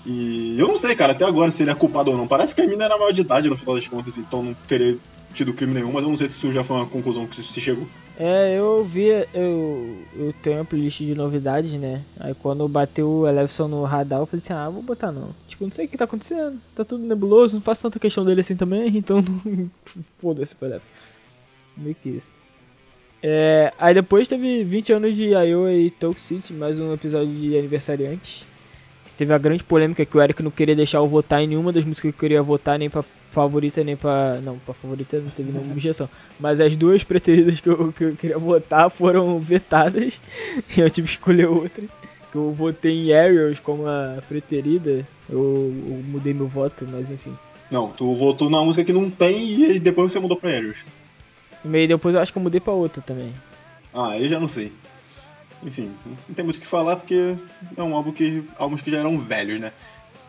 E 0.06 0.56
eu 0.58 0.68
não 0.68 0.76
sei, 0.76 0.94
cara, 0.94 1.12
até 1.12 1.24
agora 1.24 1.50
se 1.50 1.62
ele 1.62 1.70
é 1.70 1.74
culpado 1.74 2.12
ou 2.12 2.16
não. 2.16 2.26
Parece 2.26 2.54
que 2.54 2.62
a 2.62 2.66
mina 2.66 2.84
era 2.84 2.96
maior 2.96 3.12
de 3.12 3.20
idade 3.20 3.50
no 3.50 3.56
final 3.56 3.74
das 3.74 3.86
contas, 3.86 4.16
então 4.16 4.42
não 4.42 4.54
teria 4.66 4.96
tido 5.34 5.52
crime 5.52 5.74
nenhum, 5.74 5.92
mas 5.92 6.02
eu 6.02 6.08
não 6.08 6.16
sei 6.16 6.28
se 6.28 6.36
isso 6.36 6.50
já 6.50 6.64
foi 6.64 6.76
uma 6.76 6.86
conclusão 6.86 7.26
que 7.26 7.36
se 7.36 7.60
chegou. 7.60 7.86
É, 8.18 8.58
eu 8.58 8.82
vi, 8.82 9.08
eu, 9.34 9.98
eu 10.16 10.34
tenho 10.42 10.56
uma 10.56 10.64
playlist 10.64 11.00
de 11.00 11.14
novidades, 11.14 11.72
né? 11.72 12.02
Aí 12.18 12.34
quando 12.34 12.66
bateu 12.66 13.06
o 13.06 13.28
Elefson 13.28 13.68
no 13.68 13.84
radar, 13.84 14.20
eu 14.20 14.26
falei 14.26 14.42
assim, 14.42 14.54
ah, 14.54 14.70
vou 14.70 14.82
botar 14.82 15.12
não. 15.12 15.34
Tipo, 15.46 15.64
não 15.64 15.72
sei 15.72 15.84
o 15.84 15.88
que 15.88 15.98
tá 15.98 16.04
acontecendo, 16.04 16.58
tá 16.74 16.82
tudo 16.82 17.04
nebuloso, 17.04 17.56
não 17.56 17.62
faço 17.62 17.82
tanta 17.82 17.98
questão 17.98 18.24
dele 18.24 18.40
assim 18.40 18.56
também, 18.56 18.88
então 18.96 19.22
foda-se 20.18 20.54
pro 20.54 20.68
Elefson. 20.68 20.86
Meio 21.76 21.94
que 21.94 22.08
isso. 22.08 22.32
É, 23.22 23.72
aí 23.78 23.92
depois 23.92 24.28
teve 24.28 24.64
20 24.64 24.94
anos 24.94 25.14
de 25.14 25.24
Iowa 25.24 25.72
e 25.72 25.90
Talk 25.90 26.18
City, 26.18 26.54
mais 26.54 26.78
um 26.78 26.94
episódio 26.94 27.28
de 27.28 27.58
aniversariantes. 27.58 28.44
Teve 29.16 29.32
a 29.32 29.38
grande 29.38 29.64
polêmica 29.64 30.04
que 30.04 30.16
o 30.16 30.20
Eric 30.22 30.42
não 30.42 30.50
queria 30.50 30.76
deixar 30.76 30.98
eu 30.98 31.06
votar 31.06 31.42
em 31.42 31.46
nenhuma 31.46 31.72
das 31.72 31.84
músicas 31.84 32.10
que 32.10 32.16
eu 32.16 32.20
queria 32.20 32.42
votar, 32.42 32.78
nem 32.78 32.90
pra 32.90 33.02
favorita, 33.32 33.82
nem 33.82 33.96
pra. 33.96 34.40
Não, 34.42 34.58
pra 34.58 34.74
favorita 34.74 35.18
não 35.18 35.30
teve 35.30 35.52
nenhuma 35.52 35.72
objeção. 35.72 36.08
Mas 36.38 36.60
as 36.60 36.76
duas 36.76 37.02
preteridas 37.02 37.60
que 37.60 37.68
eu, 37.68 37.92
que 37.92 38.04
eu 38.04 38.16
queria 38.16 38.38
votar 38.38 38.90
foram 38.90 39.38
vetadas. 39.40 40.20
E 40.76 40.80
eu 40.80 40.90
tive 40.90 41.08
que 41.08 41.14
escolher 41.14 41.46
outra. 41.46 41.82
Que 42.30 42.36
eu 42.36 42.50
votei 42.52 42.92
em 42.92 43.14
Ariels 43.14 43.58
como 43.58 43.86
a 43.86 44.22
preterida. 44.28 45.06
Eu, 45.28 45.72
eu 45.88 46.02
mudei 46.06 46.34
meu 46.34 46.46
voto, 46.46 46.86
mas 46.90 47.10
enfim. 47.10 47.34
Não, 47.70 47.88
tu 47.88 48.14
votou 48.14 48.48
numa 48.48 48.64
música 48.64 48.84
que 48.84 48.92
não 48.92 49.10
tem 49.10 49.60
e 49.60 49.78
depois 49.78 50.12
você 50.12 50.20
mudou 50.20 50.36
pra 50.36 50.50
Aerials. 50.50 50.84
E 51.64 51.68
meio 51.68 51.88
depois 51.88 52.14
eu 52.14 52.20
acho 52.20 52.32
que 52.32 52.38
eu 52.38 52.42
mudei 52.42 52.60
pra 52.60 52.72
outra 52.72 53.02
também. 53.02 53.32
Ah, 53.92 54.10
aí 54.10 54.28
já 54.28 54.38
não 54.38 54.46
sei. 54.46 54.72
Enfim, 55.62 55.94
não 56.28 56.34
tem 56.34 56.44
muito 56.44 56.58
o 56.58 56.60
que 56.60 56.66
falar 56.66 56.96
porque 56.96 57.36
é 57.76 57.82
um 57.82 57.94
álbum 57.94 58.12
que. 58.12 58.44
álbuns 58.58 58.82
que 58.82 58.90
já 58.90 58.98
eram 58.98 59.18
velhos, 59.18 59.58
né? 59.58 59.72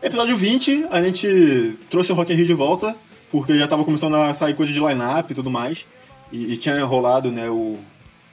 Episódio 0.02 0.36
20, 0.36 0.86
a 0.90 1.02
gente 1.02 1.78
trouxe 1.90 2.12
o 2.12 2.14
Rock 2.14 2.32
in 2.32 2.36
Rio 2.36 2.46
de 2.46 2.54
volta, 2.54 2.96
porque 3.30 3.58
já 3.58 3.66
tava 3.66 3.84
começando 3.84 4.14
a 4.14 4.32
sair 4.32 4.54
coisa 4.54 4.72
de 4.72 4.78
line-up 4.78 5.30
e 5.30 5.34
tudo 5.34 5.50
mais. 5.50 5.86
E, 6.32 6.52
e 6.52 6.56
tinha 6.56 6.84
rolado, 6.84 7.30
né, 7.30 7.48
o. 7.50 7.78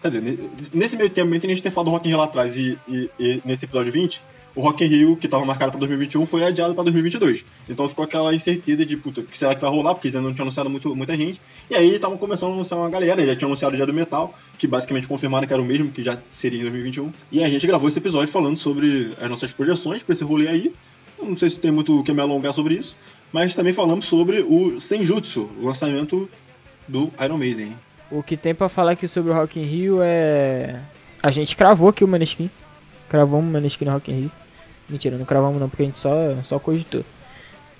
Quer 0.05 0.09
dizer, 0.09 0.21
ne- 0.21 0.37
nesse 0.71 0.95
meio 0.95 1.09
tempo, 1.09 1.33
entre 1.33 1.47
a 1.51 1.55
gente 1.55 1.63
ter 1.63 1.71
falado 1.71 1.87
do 1.87 1.91
Rock 1.91 2.05
in 2.05 2.09
Rio 2.09 2.17
lá 2.19 2.25
atrás 2.25 2.55
e, 2.57 2.77
e- 2.87 3.09
e 3.19 3.41
nesse 3.43 3.65
episódio 3.65 3.91
20, 3.91 4.21
o 4.55 4.61
Rock 4.61 4.83
in 4.85 4.87
Rio, 4.87 5.17
que 5.17 5.27
tava 5.27 5.43
marcado 5.43 5.71
pra 5.71 5.79
2021, 5.79 6.27
foi 6.27 6.43
adiado 6.43 6.75
pra 6.75 6.83
2022. 6.83 7.43
Então 7.67 7.89
ficou 7.89 8.05
aquela 8.05 8.33
incerteza 8.35 8.85
de, 8.85 8.95
puta, 8.95 9.23
que 9.23 9.35
será 9.35 9.55
que 9.55 9.61
vai 9.61 9.69
rolar? 9.71 9.95
Porque 9.95 10.07
eles 10.07 10.15
ainda 10.15 10.27
não 10.27 10.35
tinham 10.35 10.43
anunciado 10.43 10.69
muito, 10.69 10.95
muita 10.95 11.17
gente. 11.17 11.41
E 11.71 11.75
aí 11.75 11.95
estavam 11.95 12.17
começando 12.19 12.51
a 12.51 12.53
anunciar 12.53 12.79
uma 12.79 12.89
galera, 12.89 13.25
já 13.25 13.35
tinham 13.35 13.49
anunciado 13.49 13.73
o 13.73 13.77
Dia 13.77 13.85
do 13.87 13.93
Metal, 13.93 14.31
que 14.59 14.67
basicamente 14.67 15.07
confirmaram 15.07 15.47
que 15.47 15.53
era 15.53 15.61
o 15.61 15.65
mesmo, 15.65 15.91
que 15.91 16.03
já 16.03 16.19
seria 16.29 16.59
em 16.59 16.61
2021. 16.61 17.11
E 17.31 17.43
a 17.43 17.49
gente 17.49 17.65
gravou 17.65 17.87
esse 17.89 17.97
episódio 17.97 18.27
falando 18.31 18.57
sobre 18.57 19.11
as 19.19 19.27
nossas 19.27 19.53
projeções 19.53 20.03
pra 20.03 20.13
esse 20.13 20.23
rolê 20.23 20.47
aí. 20.47 20.71
Eu 21.17 21.25
não 21.25 21.35
sei 21.35 21.49
se 21.49 21.59
tem 21.59 21.71
muito 21.71 21.99
o 21.99 22.03
que 22.03 22.13
me 22.13 22.21
alongar 22.21 22.53
sobre 22.53 22.75
isso, 22.75 22.95
mas 23.33 23.55
também 23.55 23.73
falamos 23.73 24.05
sobre 24.05 24.41
o 24.47 24.79
Senjutsu, 24.79 25.49
o 25.59 25.65
lançamento 25.65 26.29
do 26.87 27.11
Iron 27.23 27.39
Maiden. 27.39 27.75
O 28.11 28.21
que 28.21 28.37
tem 28.37 28.53
pra 28.53 28.69
falar 28.69 28.91
aqui 28.91 29.07
sobre 29.07 29.31
o 29.31 29.35
Rock 29.35 29.59
in 29.59 29.63
Rio 29.63 29.99
é. 30.01 30.79
A 31.21 31.31
gente 31.31 31.55
cravou 31.55 31.89
aqui 31.89 32.03
o 32.03 32.07
Maneskin. 32.07 32.49
Cravamos 33.09 33.49
o 33.49 33.51
Maneskin 33.51 33.85
no 33.85 33.91
Rock 33.91 34.11
in 34.11 34.21
Rio. 34.21 34.31
Mentira, 34.87 35.17
não 35.17 35.25
cravamos 35.25 35.59
não, 35.59 35.67
porque 35.67 35.83
a 35.83 35.85
gente 35.85 35.99
só, 35.99 36.35
só 36.43 36.59
cogitou. 36.59 37.03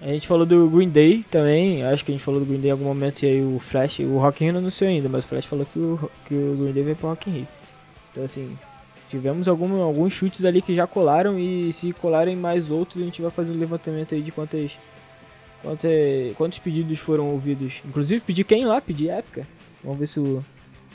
A 0.02 0.08
gente 0.08 0.28
falou 0.28 0.46
do 0.46 0.70
Green 0.70 0.90
Day 0.90 1.26
também, 1.32 1.84
acho 1.84 2.04
que 2.04 2.12
a 2.12 2.16
gente 2.16 2.24
falou 2.24 2.40
do 2.40 2.46
Green 2.46 2.60
Day 2.60 2.70
em 2.70 2.72
algum 2.72 2.86
momento 2.86 3.24
e 3.24 3.28
aí 3.28 3.42
o 3.42 3.60
Flash, 3.60 4.00
o 4.00 4.18
Rock 4.18 4.44
in 4.44 4.48
Rio 4.48 4.54
não 4.54 4.60
anunciou 4.62 4.90
ainda, 4.90 5.08
mas 5.08 5.24
o 5.24 5.28
Flash 5.28 5.46
falou 5.46 5.66
que 5.66 5.80
o, 5.80 6.12
que 6.28 6.34
o 6.34 6.56
Green 6.60 6.74
Day 6.74 6.84
veio 6.84 6.96
pro 6.96 7.10
Rock 7.10 7.30
in 7.30 7.34
Rio. 7.34 7.48
Então 8.12 8.24
assim, 8.24 8.58
tivemos 9.10 9.48
algum, 9.48 9.82
alguns 9.82 10.14
chutes 10.14 10.44
ali 10.44 10.62
que 10.62 10.76
já 10.76 10.86
colaram 10.86 11.40
e 11.40 11.72
se 11.72 11.94
colarem 11.94 12.36
mais 12.36 12.70
outros 12.70 13.02
a 13.02 13.06
gente 13.06 13.22
vai 13.22 13.32
fazer 13.32 13.52
um 13.52 13.58
levantamento 13.58 14.14
aí 14.14 14.22
de 14.22 14.32
quantas, 14.32 14.72
quantas, 15.62 15.92
quantos 16.38 16.60
pedidos 16.60 17.00
foram 17.00 17.30
ouvidos. 17.32 17.82
Inclusive 17.86 18.22
pedi 18.22 18.44
quem 18.44 18.66
lá? 18.66 18.82
Pedi 18.82 19.10
época. 19.10 19.48
Vamos 19.86 20.00
ver 20.00 20.08
se 20.08 20.20
o, 20.20 20.44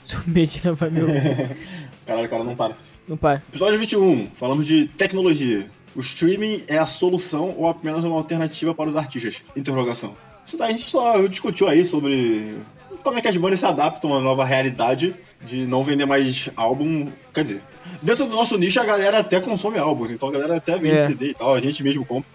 se 0.05 0.17
o 0.17 0.23
Medina 0.27 0.73
vai 0.73 0.91
me 0.91 1.01
ouvir. 1.01 1.57
Caralho, 2.05 2.29
cara 2.29 2.45
não 2.45 2.57
para. 2.57 2.77
Não 3.07 3.17
pai. 3.17 3.41
Episódio 3.49 3.79
21, 3.79 4.31
falamos 4.35 4.67
de 4.67 4.87
tecnologia. 4.89 5.71
O 5.95 6.01
streaming 6.01 6.63
é 6.69 6.77
a 6.79 6.87
solução 6.87 7.55
ou 7.57 7.69
apenas 7.69 8.05
uma 8.05 8.17
alternativa 8.17 8.75
para 8.75 8.91
os 8.91 8.97
artistas? 8.97 9.43
Interrogação. 9.57 10.17
Isso 10.45 10.57
daí 10.57 10.71
a 10.75 10.77
gente 10.77 10.91
só 10.91 11.27
discutiu 11.27 11.69
aí 11.69 11.85
sobre 11.85 12.57
como 13.03 13.19
é 13.19 13.23
que 13.23 13.29
as 13.29 13.37
bandas 13.37 13.61
se 13.61 13.67
adaptam 13.67 14.15
à 14.17 14.21
nova 14.21 14.45
realidade 14.45 15.15
de 15.45 15.67
não 15.67 15.85
vender 15.85 16.05
mais 16.05 16.51
álbum. 16.57 17.09
Quer 17.33 17.43
dizer, 17.45 17.63
dentro 18.03 18.27
do 18.27 18.35
nosso 18.35 18.59
nicho 18.59 18.81
a 18.81 18.85
galera 18.85 19.19
até 19.19 19.41
consome 19.41 19.79
álbuns, 19.79 20.11
então 20.11 20.29
a 20.29 20.33
galera 20.33 20.57
até 20.57 20.77
vende 20.77 20.97
É. 21.01 21.07
CD 21.07 21.31
e 21.31 21.35
tal, 21.35 21.55
a 21.55 21.61
gente 21.61 21.83
mesmo 21.83 22.05
compra. 22.05 22.29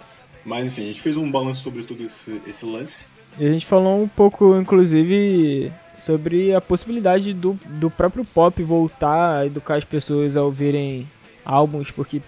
Mas 0.46 0.68
enfim, 0.68 0.84
a 0.84 0.88
gente 0.88 1.02
fez 1.02 1.18
um 1.18 1.30
balanço 1.30 1.62
sobre 1.64 1.84
tudo 1.84 2.04
esse, 2.04 2.42
esse 2.48 2.66
lance. 2.66 3.06
E 3.38 3.46
a 3.46 3.52
gente 3.52 3.66
falou 3.66 4.02
um 4.02 4.08
pouco, 4.08 4.56
inclusive, 4.58 5.72
sobre 5.98 6.54
a 6.54 6.62
possibilidade 6.62 7.34
do, 7.34 7.60
do 7.66 7.90
próprio 7.90 8.26
pop 8.26 8.62
voltar 8.64 9.40
a 9.40 9.46
educar 9.46 9.76
as 9.76 9.84
pessoas 9.84 10.36
a 10.36 10.44
ouvirem 10.44 11.08
álbuns, 11.44 11.92
porque 11.92 12.22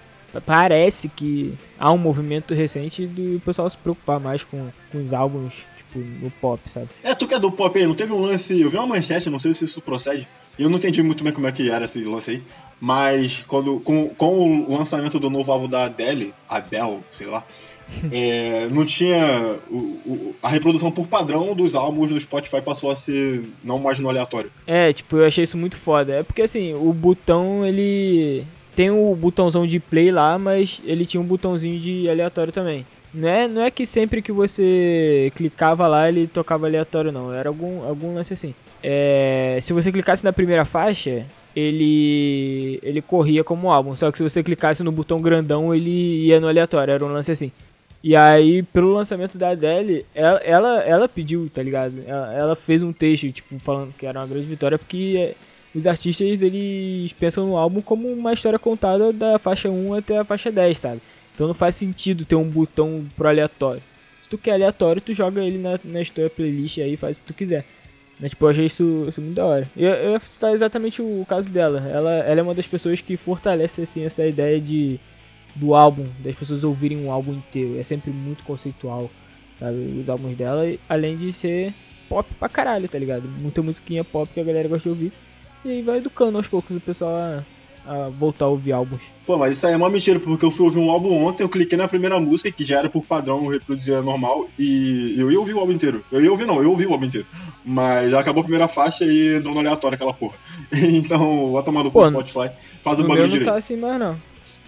parece 0.46 1.10
que 1.10 1.54
há 1.80 1.92
um 1.92 1.98
movimento 1.98 2.54
recente 2.54 3.06
do 3.06 3.40
pessoal 3.40 3.70
se 3.70 3.78
preocupar 3.78 4.20
mais 4.20 4.44
com, 4.44 4.70
com 4.92 5.02
os 5.02 5.14
álbuns, 5.14 5.66
tipo, 5.78 6.00
no 6.00 6.30
pop, 6.32 6.62
sabe? 6.70 6.90
É, 7.04 7.16
tu 7.16 7.28
que 7.28 7.34
é 7.34 7.40
do 7.40 7.52
pop 7.52 7.78
aí, 7.78 7.88
não 7.88 7.96
teve 7.96 8.14
um 8.14 8.22
lance. 8.22 8.60
Eu 8.60 8.70
vi 8.70 8.78
uma 8.78 8.88
manchete, 8.88 9.30
não 9.30 9.40
sei 9.40 9.54
se 9.54 9.66
isso 9.66 9.82
procede. 9.82 10.28
Eu 10.58 10.70
não 10.70 10.78
entendi 10.78 11.04
muito 11.04 11.24
bem 11.24 11.32
como 11.32 11.48
é 11.48 11.52
que 11.52 11.70
era 11.70 11.86
esse 11.86 12.04
lance 12.04 12.32
aí. 12.32 12.44
Mas 12.80 13.44
quando, 13.48 13.80
com, 13.80 14.10
com 14.10 14.66
o 14.68 14.78
lançamento 14.78 15.20
do 15.20 15.30
novo 15.30 15.52
álbum 15.52 15.68
da 15.68 15.86
Adele, 15.86 16.34
Adele, 16.48 17.00
sei 17.10 17.28
lá, 17.28 17.44
é, 18.12 18.68
não 18.70 18.86
tinha. 18.86 19.58
O, 19.70 19.76
o, 19.76 20.36
a 20.42 20.50
reprodução 20.50 20.92
por 20.92 21.08
padrão 21.08 21.56
dos 21.56 21.76
álbuns 21.76 22.12
do 22.12 22.20
Spotify 22.20 22.62
passou 22.62 22.92
a 22.92 22.96
ser 22.96 23.46
não 23.64 23.80
mais 23.80 24.00
no 24.00 24.10
aleatório. 24.10 24.52
É, 24.66 24.94
tipo, 24.94 25.18
eu 25.18 25.26
achei 25.26 25.44
isso 25.44 25.58
muito 25.58 25.78
foda. 25.78 26.14
É 26.14 26.24
porque 26.24 26.42
assim, 26.42 26.74
o 26.74 26.94
botão 26.94 27.66
ele. 27.66 28.46
Tem 28.76 28.92
o 28.92 29.16
botãozão 29.16 29.66
de 29.66 29.80
play 29.80 30.12
lá, 30.12 30.38
mas 30.38 30.84
ele 30.86 31.04
tinha 31.04 31.20
um 31.20 31.26
botãozinho 31.26 31.80
de 31.80 32.08
aleatório 32.08 32.54
também. 32.54 32.86
Não 33.12 33.28
é, 33.28 33.48
não 33.48 33.64
é 33.64 33.72
que 33.72 33.88
sempre 33.88 34.22
que 34.22 34.32
você 34.32 35.32
clicava 35.36 35.88
lá 35.88 36.08
ele 36.08 36.28
tocava 36.28 36.68
aleatório, 36.68 37.12
não. 37.12 37.34
Era 37.34 37.50
algum, 37.50 37.84
algum 37.84 38.14
lance 38.14 38.34
assim. 38.34 38.54
É, 38.84 39.58
se 39.64 39.74
você 39.74 39.92
clicasse 39.92 40.24
na 40.24 40.32
primeira 40.32 40.64
faixa, 40.64 41.26
ele 41.58 42.80
ele 42.84 43.02
corria 43.02 43.44
como 43.44 43.72
álbum. 43.72 43.96
Só 43.96 44.12
que 44.12 44.18
se 44.18 44.24
você 44.24 44.44
clicasse 44.44 44.84
no 44.84 44.92
botão 44.92 45.20
grandão, 45.20 45.74
ele 45.74 46.26
ia 46.26 46.40
no 46.40 46.48
aleatório. 46.48 46.94
Era 46.94 47.04
um 47.04 47.12
lance 47.12 47.32
assim. 47.32 47.52
E 48.04 48.16
aí, 48.16 48.62
pelo 48.62 48.94
lançamento 48.94 49.38
da 49.38 49.50
Adele, 49.50 50.06
ela, 50.14 50.38
ela, 50.40 50.80
ela 50.84 51.10
pediu, 51.10 51.50
tá 51.50 51.64
ligado? 51.64 51.96
Ela, 52.06 52.34
ela, 52.34 52.56
fez 52.56 52.84
um 52.84 52.94
texto, 52.94 53.32
tipo, 53.32 53.58
falando 53.60 53.92
que 53.98 54.06
era 54.06 54.20
uma 54.20 54.28
grande 54.28 54.46
vitória, 54.46 54.78
porque 54.78 55.36
os 55.74 55.88
artistas, 55.88 56.44
eles 56.44 57.12
pensam 57.14 57.48
no 57.48 57.58
álbum 57.58 57.82
como 57.82 58.08
uma 58.08 58.34
história 58.34 58.60
contada 58.60 59.12
da 59.12 59.40
faixa 59.40 59.70
1 59.70 59.96
até 59.96 60.20
a 60.20 60.24
faixa 60.24 60.52
10, 60.52 60.78
sabe? 60.78 61.02
Então 61.34 61.48
não 61.48 61.56
faz 61.56 61.76
sentido 61.76 62.24
ter 62.24 62.36
um 62.36 62.48
botão 62.48 63.04
pro 63.16 63.28
aleatório. 63.28 63.82
Se 64.22 64.30
tu 64.30 64.38
quer 64.38 64.54
aleatório, 64.54 65.02
tu 65.02 65.14
joga 65.14 65.44
ele 65.44 65.58
na, 65.58 65.80
na 65.84 66.06
tua 66.14 66.30
playlist 66.30 66.78
aí 66.78 66.96
faz 66.96 67.18
o 67.18 67.22
que 67.22 67.28
tu 67.28 67.34
quiser. 67.34 67.66
Mas, 68.20 68.32
tipo, 68.32 68.46
eu 68.46 68.50
achei 68.50 68.66
isso, 68.66 69.06
isso 69.08 69.22
muito 69.22 69.36
da 69.36 69.46
hora. 69.46 69.68
Eu, 69.76 69.90
eu 69.90 70.12
ia 70.14 70.20
citar 70.22 70.54
exatamente 70.54 71.02
o, 71.02 71.22
o 71.22 71.26
caso 71.26 71.50
dela. 71.50 71.88
Ela, 71.88 72.12
ela 72.12 72.40
é 72.40 72.44
uma 72.44 72.54
das 72.54 72.68
pessoas 72.68 73.00
que 73.00 73.16
fortalece, 73.16 73.82
assim, 73.82 74.04
essa 74.04 74.26
ideia 74.26 74.60
de 74.60 75.00
do 75.56 75.74
álbum, 75.74 76.08
das 76.24 76.36
pessoas 76.36 76.64
ouvirem 76.64 77.04
um 77.04 77.12
álbum 77.12 77.34
inteiro. 77.34 77.80
É 77.80 77.84
sempre 77.84 78.12
muito 78.12 78.44
conceitual, 78.44 79.10
sabe? 79.58 80.00
Os 80.02 80.10
álbuns 80.10 80.36
dela, 80.36 80.64
além 80.88 81.18
de 81.18 81.34
ser 81.34 81.74
pop 82.08 82.28
pra 82.40 82.50
caralho, 82.50 82.88
tá 82.88 82.98
ligado? 82.98 83.28
Muita 83.28 83.62
musiquinha 83.62 84.04
pop 84.04 84.32
que 84.34 84.40
a 84.40 84.44
galera 84.44 84.68
gosta 84.68 84.84
de 84.84 84.90
ouvir. 84.90 85.14
E 85.66 85.72
aí 85.72 85.82
vai 85.82 85.98
educando 85.98 86.38
aos 86.38 86.48
poucos 86.48 86.76
o 86.76 86.80
pessoal 86.80 87.18
a, 87.18 87.44
a 87.88 88.10
voltar 88.10 88.46
a 88.46 88.50
ouvir 88.50 88.72
álbuns. 88.72 89.02
Pô, 89.26 89.38
mas 89.38 89.58
isso 89.58 89.66
aí 89.66 89.74
é 89.74 89.78
uma 89.78 89.90
mentira, 89.90 90.20
porque 90.20 90.46
eu 90.46 90.52
fui 90.52 90.66
ouvir 90.66 90.80
um 90.80 90.90
álbum 90.90 91.24
ontem, 91.24 91.44
eu 91.44 91.50
cliquei 91.50 91.78
na 91.78 91.88
primeira 91.88 92.20
música, 92.20 92.52
que 92.52 92.64
já 92.64 92.80
era 92.80 92.90
por 92.90 93.04
padrão, 93.06 93.48
reproduzia 93.48 94.02
normal, 94.02 94.48
e 94.58 95.16
eu 95.18 95.32
ia 95.32 95.40
ouvir 95.40 95.54
o 95.54 95.60
álbum 95.60 95.72
inteiro. 95.72 96.04
Eu 96.12 96.22
ia 96.22 96.32
ouvir, 96.32 96.46
não, 96.46 96.62
eu 96.62 96.70
ouvi 96.70 96.86
o 96.86 96.92
álbum 96.92 97.06
inteiro. 97.06 97.28
Mas 97.66 98.12
já 98.12 98.20
acabou 98.20 98.42
a 98.42 98.44
primeira 98.44 98.68
faixa 98.68 99.06
e 99.06 99.36
entrou 99.36 99.54
no 99.54 99.60
aleatório 99.60 99.96
aquela 99.96 100.14
porra. 100.14 100.36
Então, 100.72 101.54
vai 101.54 101.64
tomar 101.64 101.84
do 101.84 101.90
Spotify, 101.90 102.52
faz 102.82 103.00
o 103.00 103.04
bagulho 103.04 103.28
direito. 103.28 103.46
Não 103.46 103.54
tá 103.54 103.58
assim 103.58 103.78
mais 103.78 104.00
não. 104.00 104.18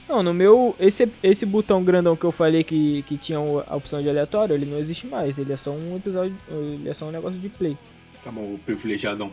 Não, 0.10 0.24
no 0.24 0.34
meu. 0.34 0.76
Esse, 0.80 1.08
esse 1.22 1.46
botão 1.46 1.84
grandão 1.84 2.16
que 2.16 2.26
eu 2.26 2.32
falei 2.32 2.64
que, 2.64 3.04
que 3.04 3.16
tinha 3.16 3.38
a 3.38 3.76
opção 3.76 4.02
de 4.02 4.10
aleatório, 4.10 4.56
ele 4.56 4.66
não 4.66 4.80
existe 4.80 5.06
mais. 5.06 5.38
Ele 5.38 5.54
é 5.54 5.58
só 5.58 5.70
um 5.70 5.98
episódio. 5.98 6.36
Ele 6.50 6.90
é 6.90 6.94
só 6.96 7.06
um 7.06 7.12
negócio 7.12 7.40
de 7.40 7.48
play. 7.48 7.78
Tá 8.24 8.32
bom, 8.32 8.58
privilegiadão. 8.66 9.30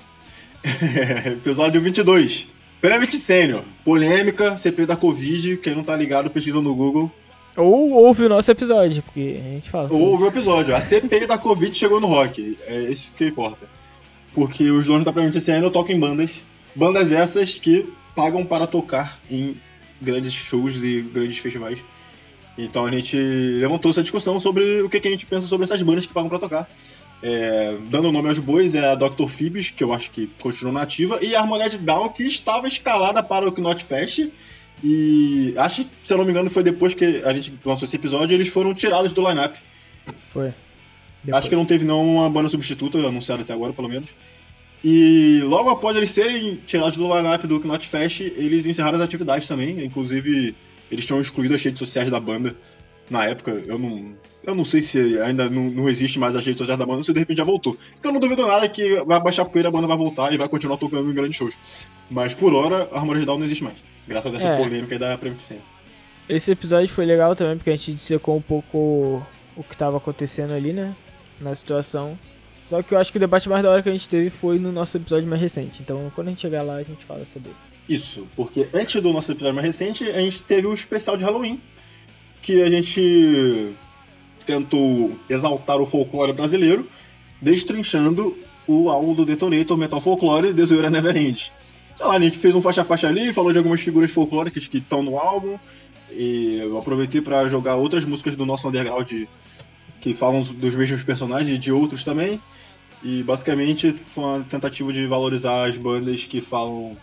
episódio 1.32 1.80
22. 1.80 2.48
Pyramid 2.80 3.12
Sênior. 3.16 3.62
Polêmica, 3.84 4.56
CP 4.56 4.86
da 4.86 4.96
Covid. 4.96 5.56
Quem 5.58 5.74
não 5.74 5.84
tá 5.84 5.96
ligado, 5.96 6.30
pesquisa 6.30 6.60
no 6.60 6.74
Google. 6.74 7.10
Ou 7.56 7.90
ouve 7.90 8.24
o 8.24 8.28
nosso 8.28 8.50
episódio, 8.50 9.02
porque 9.02 9.36
a 9.38 9.48
gente 9.50 9.70
fala. 9.70 9.88
Ou 9.90 10.10
ouve 10.10 10.24
o 10.24 10.28
episódio. 10.28 10.74
A 10.74 10.80
CP 10.80 11.26
da 11.26 11.38
Covid 11.38 11.76
chegou 11.76 12.00
no 12.00 12.06
rock. 12.06 12.58
É 12.66 12.80
isso 12.80 13.12
que 13.16 13.26
importa. 13.26 13.68
Porque 14.34 14.70
os 14.70 14.86
donos 14.86 15.04
da 15.04 15.12
Pyramid 15.12 15.40
Sênior 15.40 15.70
tocam 15.70 15.96
em 15.96 15.98
bandas. 16.00 16.42
Bandas 16.74 17.12
essas 17.12 17.54
que 17.54 17.86
pagam 18.14 18.44
para 18.44 18.66
tocar 18.66 19.18
em 19.30 19.56
grandes 20.00 20.32
shows 20.32 20.82
e 20.82 21.00
grandes 21.00 21.38
festivais. 21.38 21.82
Então 22.58 22.86
a 22.86 22.90
gente 22.90 23.16
levantou 23.16 23.90
essa 23.90 24.02
discussão 24.02 24.40
sobre 24.40 24.82
o 24.82 24.88
que, 24.88 25.06
a 25.06 25.10
gente 25.10 25.26
pensa 25.26 25.46
sobre 25.46 25.64
essas 25.64 25.80
bandas 25.82 26.06
que 26.06 26.12
pagam 26.12 26.28
pra 26.28 26.38
tocar. 26.38 26.68
É, 27.22 27.76
dando 27.88 28.12
nome 28.12 28.28
aos 28.28 28.38
bois 28.38 28.74
é 28.74 28.92
a 28.92 28.94
Dr. 28.94 29.26
Phoebus, 29.26 29.70
que 29.70 29.82
eu 29.82 29.92
acho 29.92 30.10
que 30.10 30.28
continua 30.40 30.72
nativa, 30.72 31.18
e 31.22 31.34
a 31.34 31.40
Harmoned 31.40 31.78
Down, 31.78 32.10
que 32.10 32.22
estava 32.22 32.68
escalada 32.68 33.22
para 33.22 33.48
o 33.48 33.52
Knot 33.52 33.84
Fest. 33.84 34.28
E 34.84 35.54
acho 35.56 35.84
que, 35.84 35.90
se 36.04 36.12
eu 36.12 36.18
não 36.18 36.24
me 36.24 36.30
engano, 36.30 36.50
foi 36.50 36.62
depois 36.62 36.94
que 36.94 37.22
a 37.24 37.32
gente 37.32 37.54
lançou 37.64 37.86
esse 37.86 37.96
episódio, 37.96 38.34
eles 38.34 38.48
foram 38.48 38.74
tirados 38.74 39.12
do 39.12 39.26
line-up. 39.26 39.58
Foi. 40.32 40.52
Depois. 41.24 41.38
Acho 41.38 41.48
que 41.48 41.56
não 41.56 41.64
teve 41.64 41.84
não 41.84 42.16
uma 42.16 42.30
banda 42.30 42.48
substituta, 42.48 42.98
anunciada 42.98 43.42
até 43.42 43.52
agora, 43.52 43.72
pelo 43.72 43.88
menos. 43.88 44.10
E 44.84 45.40
logo 45.44 45.70
após 45.70 45.96
eles 45.96 46.10
serem 46.10 46.60
tirados 46.66 46.96
do 46.96 47.12
line-up 47.12 47.46
do 47.46 47.58
Knot 47.58 47.88
Fest, 47.88 48.20
eles 48.20 48.66
encerraram 48.66 48.96
as 48.96 49.02
atividades 49.02 49.48
também. 49.48 49.82
Inclusive, 49.84 50.54
eles 50.90 51.04
tinham 51.04 51.20
excluído 51.20 51.54
as 51.54 51.62
redes 51.62 51.78
sociais 51.78 52.10
da 52.10 52.20
banda 52.20 52.54
na 53.10 53.24
época. 53.24 53.50
Eu 53.66 53.78
não, 53.78 54.14
eu 54.46 54.54
não 54.54 54.64
sei 54.64 54.80
se 54.80 55.20
ainda 55.20 55.50
não, 55.50 55.64
não 55.64 55.88
existe 55.88 56.18
mais 56.18 56.34
as 56.36 56.44
redes 56.44 56.58
sociais 56.58 56.78
da 56.78 56.86
banda, 56.86 57.02
se 57.02 57.12
de 57.12 57.18
repente 57.18 57.38
já 57.38 57.44
voltou. 57.44 57.76
Porque 57.92 58.06
eu 58.06 58.12
não 58.12 58.20
duvido 58.20 58.46
nada 58.46 58.68
que 58.68 59.02
vai 59.04 59.20
baixar 59.20 59.44
poeira, 59.44 59.68
a 59.68 59.72
banda 59.72 59.88
vai 59.88 59.96
voltar 59.96 60.32
e 60.32 60.36
vai 60.36 60.48
continuar 60.48 60.76
tocando 60.76 61.10
em 61.10 61.14
grandes 61.14 61.36
shows. 61.36 61.54
Mas 62.08 62.32
por 62.32 62.54
hora, 62.54 62.88
a 62.92 62.98
Harmony 62.98 63.26
Down 63.26 63.38
não 63.38 63.44
existe 63.44 63.64
mais. 63.64 63.76
Graças 64.06 64.32
a 64.32 64.36
essa 64.36 64.48
é. 64.50 64.56
polêmica 64.56 64.98
da 64.98 65.18
Premiere 65.18 65.60
Esse 66.28 66.52
episódio 66.52 66.88
foi 66.88 67.04
legal 67.04 67.34
também, 67.34 67.56
porque 67.56 67.70
a 67.70 67.76
gente 67.76 67.94
dissecou 67.94 68.36
um 68.36 68.40
pouco 68.40 69.20
o 69.56 69.64
que 69.64 69.74
estava 69.74 69.96
acontecendo 69.96 70.52
ali, 70.52 70.72
né? 70.72 70.94
Na 71.40 71.54
situação. 71.54 72.16
Só 72.68 72.82
que 72.82 72.94
eu 72.94 72.98
acho 72.98 73.10
que 73.10 73.18
o 73.18 73.20
debate 73.20 73.48
mais 73.48 73.62
da 73.62 73.70
hora 73.70 73.82
que 73.82 73.88
a 73.88 73.92
gente 73.92 74.08
teve 74.08 74.30
foi 74.30 74.58
no 74.58 74.70
nosso 74.70 74.96
episódio 74.96 75.28
mais 75.28 75.40
recente. 75.40 75.80
Então, 75.80 76.10
quando 76.14 76.28
a 76.28 76.30
gente 76.30 76.40
chegar 76.40 76.62
lá, 76.62 76.76
a 76.76 76.82
gente 76.82 77.04
fala 77.04 77.24
sobre 77.24 77.50
isso. 77.88 78.28
porque 78.34 78.68
antes 78.74 79.00
do 79.00 79.12
nosso 79.12 79.30
episódio 79.30 79.54
mais 79.54 79.66
recente, 79.66 80.04
a 80.04 80.20
gente 80.20 80.42
teve 80.42 80.66
o 80.66 80.70
um 80.70 80.74
especial 80.74 81.16
de 81.16 81.24
Halloween, 81.24 81.60
que 82.42 82.62
a 82.62 82.70
gente 82.70 83.74
tentou 84.46 85.12
exaltar 85.28 85.78
o 85.78 85.86
folclore 85.86 86.32
brasileiro, 86.32 86.88
destrinchando 87.42 88.36
o 88.66 88.88
álbum 88.88 89.14
do 89.14 89.24
Detonator 89.24 89.76
Metal 89.76 90.00
Folklore 90.00 90.54
The 90.54 90.64
Zoeira 90.64 90.90
Neverend. 90.90 91.52
Sei 91.94 92.06
lá, 92.06 92.14
a 92.14 92.20
gente 92.20 92.38
fez 92.38 92.54
um 92.54 92.62
faixa-faixa 92.62 93.08
ali, 93.08 93.32
falou 93.32 93.52
de 93.52 93.58
algumas 93.58 93.80
figuras 93.80 94.10
folclóricas 94.10 94.68
que 94.68 94.78
estão 94.78 95.02
no 95.02 95.18
álbum, 95.18 95.58
e 96.10 96.58
eu 96.62 96.78
aproveitei 96.78 97.20
para 97.20 97.48
jogar 97.48 97.76
outras 97.76 98.04
músicas 98.04 98.36
do 98.36 98.46
nosso 98.46 98.68
underground 98.68 99.10
que 100.00 100.14
falam 100.14 100.42
dos 100.42 100.74
mesmos 100.74 101.02
personagens 101.02 101.56
e 101.56 101.58
de 101.58 101.72
outros 101.72 102.04
também. 102.04 102.40
E 103.02 103.22
basicamente 103.22 103.92
foi 103.92 104.24
uma 104.24 104.40
tentativa 104.44 104.92
de 104.92 105.06
valorizar 105.06 105.64
as 105.64 105.76
bandas 105.76 106.24
que 106.24 106.40
falam 106.40 106.96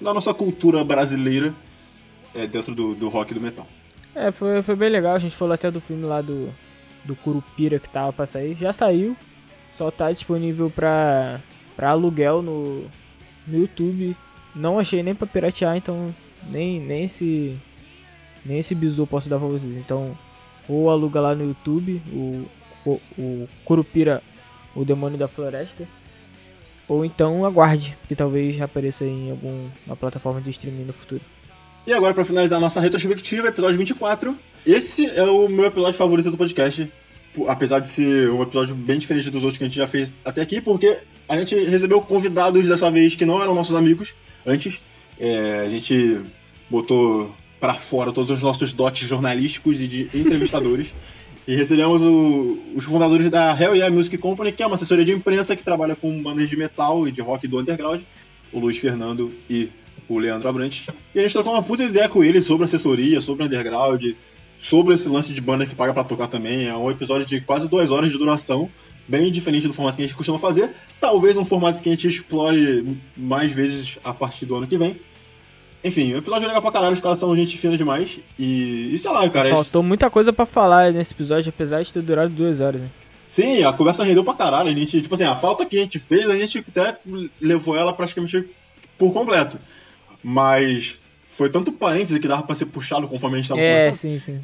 da 0.00 0.14
nossa 0.14 0.32
cultura 0.32 0.84
brasileira 0.84 1.54
é, 2.34 2.46
dentro 2.46 2.74
do, 2.74 2.94
do 2.94 3.08
rock 3.08 3.32
e 3.32 3.34
do 3.34 3.40
metal. 3.40 3.66
É, 4.14 4.32
foi, 4.32 4.62
foi 4.62 4.76
bem 4.76 4.88
legal. 4.88 5.14
A 5.14 5.18
gente 5.18 5.36
falou 5.36 5.54
até 5.54 5.70
do 5.70 5.80
filme 5.80 6.04
lá 6.04 6.20
do, 6.20 6.50
do 7.08 7.16
Curupira 7.16 7.78
que 7.78 7.88
tava 7.88 8.12
pra 8.12 8.26
sair. 8.26 8.56
Já 8.60 8.72
saiu, 8.72 9.16
só 9.74 9.90
tá 9.90 10.12
disponível 10.12 10.70
pra, 10.70 11.40
pra 11.74 11.90
aluguel 11.90 12.42
no, 12.42 12.86
no 13.46 13.58
YouTube. 13.58 14.14
Não 14.54 14.78
achei 14.78 15.02
nem 15.02 15.14
pra 15.14 15.26
piratear, 15.26 15.76
então 15.76 16.14
nem, 16.48 16.78
nem 16.78 17.04
esse 17.04 17.56
nem 18.44 18.58
esse 18.58 18.74
bizu 18.74 19.06
posso 19.06 19.28
dar 19.28 19.38
pra 19.38 19.48
vocês. 19.48 19.76
Então 19.76 20.16
ou 20.68 20.90
aluga 20.90 21.20
lá 21.20 21.34
no 21.34 21.44
YouTube 21.44 22.02
o, 22.12 22.44
o, 22.84 23.00
o 23.16 23.48
Curupira, 23.64 24.22
o 24.76 24.84
Demônio 24.84 25.18
da 25.18 25.26
Floresta. 25.26 25.88
Ou 26.86 27.04
então 27.04 27.44
aguarde, 27.44 27.96
que 28.06 28.16
talvez 28.16 28.60
apareça 28.60 29.04
em 29.04 29.30
alguma 29.30 29.96
plataforma 29.98 30.40
de 30.40 30.50
streaming 30.50 30.84
no 30.84 30.92
futuro. 30.92 31.20
E 31.86 31.92
agora, 31.92 32.14
para 32.14 32.24
finalizar 32.24 32.58
a 32.58 32.60
nossa 32.60 32.80
retrospectiva, 32.80 33.48
episódio 33.48 33.78
24. 33.78 34.36
Esse 34.68 35.06
é 35.06 35.22
o 35.22 35.48
meu 35.48 35.64
episódio 35.64 35.94
favorito 35.94 36.30
do 36.30 36.36
podcast. 36.36 36.92
Apesar 37.46 37.78
de 37.78 37.88
ser 37.88 38.30
um 38.30 38.42
episódio 38.42 38.74
bem 38.74 38.98
diferente 38.98 39.30
dos 39.30 39.42
outros 39.42 39.56
que 39.56 39.64
a 39.64 39.66
gente 39.66 39.78
já 39.78 39.86
fez 39.86 40.12
até 40.22 40.42
aqui, 40.42 40.60
porque 40.60 40.98
a 41.26 41.38
gente 41.38 41.54
recebeu 41.54 42.02
convidados 42.02 42.68
dessa 42.68 42.90
vez 42.90 43.16
que 43.16 43.24
não 43.24 43.42
eram 43.42 43.54
nossos 43.54 43.74
amigos 43.74 44.14
antes. 44.44 44.82
É, 45.18 45.64
a 45.66 45.70
gente 45.70 46.20
botou 46.68 47.34
para 47.58 47.72
fora 47.72 48.12
todos 48.12 48.30
os 48.30 48.42
nossos 48.42 48.74
dotes 48.74 49.08
jornalísticos 49.08 49.80
e 49.80 49.88
de 49.88 50.10
entrevistadores. 50.12 50.92
e 51.48 51.56
recebemos 51.56 52.02
o, 52.02 52.58
os 52.76 52.84
fundadores 52.84 53.30
da 53.30 53.58
Hell 53.58 53.74
Yeah 53.74 53.90
Music 53.90 54.18
Company, 54.18 54.52
que 54.52 54.62
é 54.62 54.66
uma 54.66 54.74
assessoria 54.76 55.02
de 55.06 55.12
imprensa 55.12 55.56
que 55.56 55.64
trabalha 55.64 55.96
com 55.96 56.22
bandas 56.22 56.46
de 56.46 56.58
metal 56.58 57.08
e 57.08 57.10
de 57.10 57.22
rock 57.22 57.48
do 57.48 57.58
underground, 57.58 58.02
o 58.52 58.58
Luiz 58.58 58.76
Fernando 58.76 59.32
e 59.48 59.70
o 60.06 60.18
Leandro 60.18 60.46
Abrantes. 60.46 60.88
E 61.14 61.18
a 61.18 61.22
gente 61.22 61.32
trocou 61.32 61.54
uma 61.54 61.62
puta 61.62 61.84
ideia 61.84 62.06
com 62.06 62.22
eles 62.22 62.44
sobre 62.44 62.66
assessoria, 62.66 63.18
sobre 63.22 63.46
underground, 63.46 64.04
sobre 64.58 64.94
esse 64.94 65.08
lance 65.08 65.32
de 65.32 65.40
banda 65.40 65.66
que 65.66 65.74
paga 65.74 65.94
para 65.94 66.04
tocar 66.04 66.26
também. 66.26 66.68
É 66.68 66.76
um 66.76 66.90
episódio 66.90 67.26
de 67.26 67.40
quase 67.40 67.68
duas 67.68 67.90
horas 67.90 68.10
de 68.10 68.18
duração, 68.18 68.70
bem 69.06 69.30
diferente 69.30 69.66
do 69.66 69.74
formato 69.74 69.96
que 69.96 70.02
a 70.02 70.06
gente 70.06 70.16
costuma 70.16 70.38
fazer. 70.38 70.70
Talvez 71.00 71.36
um 71.36 71.44
formato 71.44 71.80
que 71.80 71.88
a 71.88 71.92
gente 71.92 72.08
explore 72.08 72.96
mais 73.16 73.50
vezes 73.52 73.98
a 74.04 74.12
partir 74.12 74.46
do 74.46 74.56
ano 74.56 74.66
que 74.66 74.78
vem. 74.78 74.98
Enfim, 75.82 76.12
o 76.12 76.18
episódio 76.18 76.44
é 76.44 76.48
legal 76.48 76.60
pra 76.60 76.72
caralho, 76.72 76.94
os 76.94 77.00
caras 77.00 77.18
são 77.18 77.34
gente 77.36 77.56
fina 77.56 77.76
demais. 77.76 78.18
E, 78.38 78.92
e 78.92 78.98
sei 78.98 79.10
lá, 79.12 79.28
cara. 79.30 79.50
Faltou 79.50 79.82
muita 79.82 80.10
coisa 80.10 80.32
pra 80.32 80.44
falar 80.44 80.92
nesse 80.92 81.14
episódio, 81.14 81.50
apesar 81.50 81.82
de 81.82 81.92
ter 81.92 82.02
durado 82.02 82.30
duas 82.30 82.60
horas, 82.60 82.80
né? 82.80 82.88
Sim, 83.28 83.62
a 83.62 83.72
conversa 83.72 84.02
rendeu 84.04 84.24
pra 84.24 84.34
caralho. 84.34 84.70
A 84.70 84.74
gente, 84.74 85.00
tipo 85.00 85.14
assim, 85.14 85.24
a 85.24 85.34
pauta 85.34 85.64
que 85.64 85.78
a 85.78 85.82
gente 85.82 85.98
fez, 85.98 86.28
a 86.28 86.36
gente 86.36 86.64
até 86.66 86.98
levou 87.40 87.76
ela 87.76 87.92
praticamente 87.92 88.48
por 88.96 89.12
completo. 89.12 89.58
Mas 90.22 90.98
foi 91.38 91.48
tanto 91.48 91.70
parênteses 91.70 92.18
que 92.18 92.26
dava 92.26 92.42
pra 92.42 92.54
ser 92.54 92.66
puxado 92.66 93.06
conforme 93.06 93.36
a 93.36 93.38
gente 93.38 93.48
tava 93.48 93.60
é, 93.60 93.78
conversando. 93.78 93.96
sim, 93.96 94.18
sim. 94.18 94.40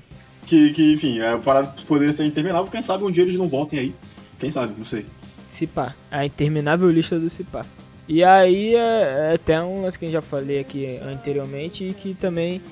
Que, 0.46 0.70
que 0.70 0.92
enfim, 0.92 1.18
é, 1.18 1.36
para 1.38 1.64
poder 1.88 2.12
ser 2.12 2.24
interminável, 2.24 2.70
quem 2.70 2.80
sabe 2.80 3.02
um 3.02 3.10
dia 3.10 3.24
eles 3.24 3.34
não 3.34 3.48
voltem 3.48 3.80
aí. 3.80 3.94
Quem 4.38 4.48
sabe, 4.48 4.74
não 4.78 4.84
sei. 4.84 5.04
Cipá. 5.50 5.92
A 6.08 6.24
interminável 6.24 6.88
lista 6.88 7.18
do 7.18 7.28
Cipá. 7.28 7.66
E 8.06 8.22
aí 8.22 8.76
é, 8.76 9.30
é 9.30 9.32
até 9.34 9.60
um 9.60 9.82
lance 9.82 9.98
que 9.98 10.04
eu 10.04 10.10
já 10.10 10.22
falei 10.22 10.60
aqui 10.60 10.98
anteriormente 11.02 11.82
e 11.82 11.94
que 11.94 12.14
também 12.14 12.62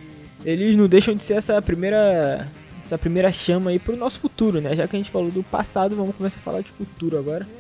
eles 0.45 0.77
não 0.77 0.87
deixam 0.87 1.15
de 1.17 1.25
ser 1.25 1.35
essa 1.35 1.61
primeira 1.61 2.49
essa 2.85 2.97
primeira 2.97 3.33
chama 3.33 3.71
aí 3.71 3.79
pro 3.79 3.97
nosso 3.97 4.21
futuro, 4.21 4.61
né? 4.61 4.77
Já 4.77 4.87
que 4.87 4.95
a 4.95 4.99
gente 4.99 5.11
falou 5.11 5.31
do 5.31 5.43
passado, 5.43 5.97
vamos 5.97 6.15
começar 6.15 6.39
a 6.39 6.43
falar 6.43 6.61
de 6.61 6.71
futuro 6.71 7.19
agora. 7.19 7.47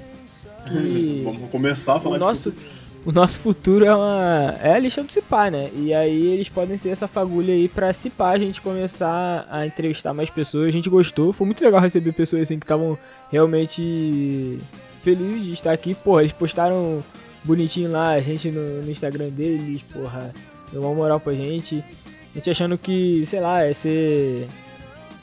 E 0.72 1.22
vamos 1.24 1.50
começar 1.50 1.96
a 1.96 2.00
falar 2.00 2.14
o 2.14 2.18
de 2.20 2.24
nosso, 2.24 2.52
futuro. 2.52 2.81
O 3.04 3.10
nosso 3.10 3.40
futuro 3.40 3.84
é 3.84 3.94
uma 3.94 4.56
é 4.60 4.74
a 4.74 4.78
lista 4.78 5.02
do 5.02 5.10
Cipá, 5.10 5.50
né? 5.50 5.70
E 5.74 5.92
aí 5.92 6.28
eles 6.28 6.48
podem 6.48 6.78
ser 6.78 6.90
essa 6.90 7.08
fagulha 7.08 7.52
aí 7.52 7.68
pra 7.68 7.92
Cipá 7.92 8.30
a 8.30 8.38
gente 8.38 8.60
começar 8.60 9.44
a 9.50 9.66
entrevistar 9.66 10.14
mais 10.14 10.30
pessoas. 10.30 10.68
A 10.68 10.70
gente 10.70 10.88
gostou, 10.88 11.32
foi 11.32 11.44
muito 11.44 11.64
legal 11.64 11.80
receber 11.80 12.12
pessoas 12.12 12.42
assim 12.42 12.60
que 12.60 12.64
estavam 12.64 12.96
realmente 13.30 14.60
felizes 15.00 15.42
de 15.42 15.52
estar 15.52 15.72
aqui. 15.72 15.94
Porra, 15.94 16.22
eles 16.22 16.32
postaram 16.32 17.02
bonitinho 17.42 17.90
lá, 17.90 18.10
a 18.10 18.20
gente 18.20 18.50
no, 18.52 18.82
no 18.82 18.90
Instagram 18.90 19.30
deles, 19.30 19.82
porra, 19.82 20.32
deu 20.70 20.82
uma 20.82 20.94
moral 20.94 21.18
pra 21.18 21.32
gente. 21.32 21.82
A 22.32 22.38
gente 22.38 22.50
achando 22.50 22.78
que, 22.78 23.26
sei 23.26 23.40
lá, 23.40 23.64
é 23.64 23.74
ser. 23.74 24.46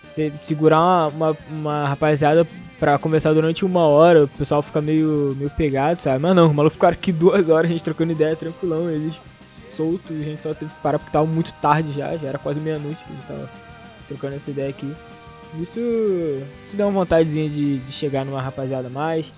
ser 0.06 0.34
segurar 0.44 0.80
uma, 0.80 1.08
uma, 1.08 1.38
uma 1.50 1.88
rapaziada 1.88 2.46
pra 2.80 2.98
conversar 2.98 3.34
durante 3.34 3.66
uma 3.66 3.82
hora, 3.82 4.24
o 4.24 4.28
pessoal 4.28 4.62
fica 4.62 4.82
meio, 4.82 5.36
meio 5.38 5.50
pegado, 5.52 6.02
sabe? 6.02 6.20
Mas 6.20 6.36
não, 6.36 6.50
o 6.50 6.54
maluco 6.54 6.76
ficaram 6.76 6.94
aqui 6.94 7.12
duas 7.14 7.48
horas, 7.50 7.70
a 7.70 7.74
gente 7.74 7.84
trocando 7.84 8.12
ideia 8.12 8.36
tranquilão, 8.36 8.90
eles 8.90 9.14
soltos, 9.76 10.12
a 10.12 10.24
gente 10.24 10.42
só 10.42 10.54
teve 10.54 10.72
que 10.72 10.82
parar 10.82 11.00
porque 11.00 11.12
tava 11.12 11.26
muito 11.26 11.54
tarde 11.62 11.94
já, 11.94 12.16
já 12.18 12.28
era 12.28 12.38
quase 12.38 12.60
meia-noite 12.60 13.02
que 13.04 13.12
a 13.12 13.16
gente 13.16 13.28
tava 13.28 13.50
trocando 14.08 14.36
essa 14.36 14.50
ideia 14.50 14.70
aqui. 14.70 14.94
Isso, 15.60 15.80
isso 16.66 16.76
dá 16.76 16.86
uma 16.86 17.00
vontadezinha 17.00 17.50
de, 17.50 17.80
de 17.80 17.92
chegar 17.92 18.26
numa 18.26 18.42
rapaziada 18.42 18.90
mais. 18.90 19.32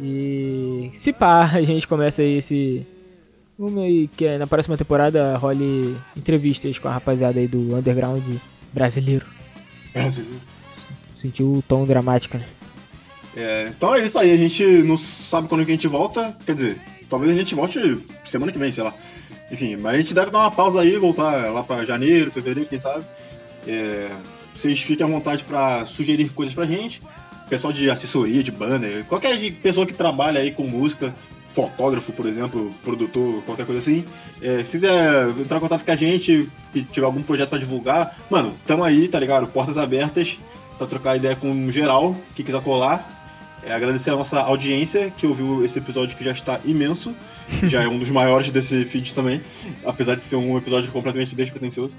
E 0.00 0.90
se 0.94 1.12
pá, 1.12 1.44
a 1.52 1.62
gente 1.62 1.86
começa 1.86 2.22
aí 2.22 2.38
esse. 2.38 2.86
Vamos 3.58 3.82
aí 3.84 4.08
que 4.08 4.38
na 4.38 4.46
próxima 4.46 4.76
temporada 4.76 5.36
role 5.36 5.96
entrevistas 6.16 6.78
com 6.78 6.88
a 6.88 6.92
rapaziada 6.92 7.38
aí 7.38 7.46
do 7.46 7.76
underground 7.76 8.22
brasileiro. 8.72 9.26
Brasileiro. 9.92 10.40
Sentiu 11.12 11.52
o 11.52 11.62
tom 11.62 11.84
dramático, 11.84 12.38
né? 12.38 12.46
É, 13.36 13.68
então 13.68 13.94
é 13.94 14.04
isso 14.04 14.18
aí, 14.18 14.32
a 14.32 14.36
gente 14.36 14.64
não 14.82 14.96
sabe 14.96 15.48
quando 15.48 15.64
que 15.64 15.70
a 15.70 15.74
gente 15.74 15.86
volta, 15.86 16.36
quer 16.44 16.54
dizer, 16.54 16.80
talvez 17.08 17.30
a 17.30 17.38
gente 17.38 17.54
volte 17.54 18.04
semana 18.24 18.50
que 18.50 18.58
vem, 18.58 18.72
sei 18.72 18.84
lá. 18.84 18.94
Enfim, 19.50 19.76
mas 19.76 19.94
a 19.94 19.98
gente 19.98 20.14
deve 20.14 20.30
dar 20.30 20.38
uma 20.38 20.50
pausa 20.50 20.80
aí, 20.80 20.96
voltar 20.96 21.50
lá 21.52 21.62
pra 21.62 21.84
janeiro, 21.84 22.30
fevereiro, 22.30 22.68
quem 22.68 22.78
sabe. 22.78 23.04
É, 23.66 24.08
vocês 24.54 24.80
fiquem 24.80 25.06
à 25.06 25.08
vontade 25.08 25.44
para 25.44 25.84
sugerir 25.84 26.30
coisas 26.30 26.54
pra 26.54 26.66
gente 26.66 27.02
pessoal 27.50 27.72
de 27.72 27.90
assessoria, 27.90 28.44
de 28.44 28.52
banner, 28.52 29.04
qualquer 29.06 29.36
pessoa 29.54 29.84
que 29.84 29.92
trabalha 29.92 30.40
aí 30.40 30.52
com 30.52 30.62
música, 30.62 31.12
fotógrafo, 31.52 32.12
por 32.12 32.24
exemplo, 32.26 32.72
produtor, 32.84 33.42
qualquer 33.42 33.66
coisa 33.66 33.80
assim, 33.80 34.04
é, 34.40 34.62
se 34.62 34.72
quiser 34.72 35.30
entrar 35.30 35.58
em 35.58 35.60
contato 35.60 35.84
com 35.84 35.90
a 35.90 35.96
gente, 35.96 36.48
que 36.72 36.84
tiver 36.84 37.04
algum 37.04 37.22
projeto 37.22 37.48
para 37.48 37.58
divulgar, 37.58 38.16
mano, 38.30 38.54
tamo 38.64 38.84
aí, 38.84 39.08
tá 39.08 39.18
ligado? 39.18 39.48
Portas 39.48 39.76
abertas 39.76 40.38
para 40.78 40.86
trocar 40.86 41.16
ideia 41.16 41.34
com 41.34 41.70
geral, 41.72 42.16
que 42.36 42.44
quiser 42.44 42.62
colar. 42.62 43.19
É, 43.62 43.72
agradecer 43.72 44.10
a 44.10 44.16
nossa 44.16 44.40
audiência 44.40 45.12
que 45.16 45.26
ouviu 45.26 45.64
esse 45.64 45.78
episódio 45.78 46.16
que 46.16 46.24
já 46.24 46.32
está 46.32 46.60
imenso, 46.64 47.14
já 47.64 47.82
é 47.82 47.88
um 47.88 47.98
dos 47.98 48.10
maiores 48.10 48.48
desse 48.50 48.84
feed 48.84 49.12
também, 49.12 49.42
apesar 49.84 50.14
de 50.14 50.22
ser 50.22 50.36
um 50.36 50.56
episódio 50.56 50.90
completamente 50.90 51.34
despretensioso. 51.34 51.96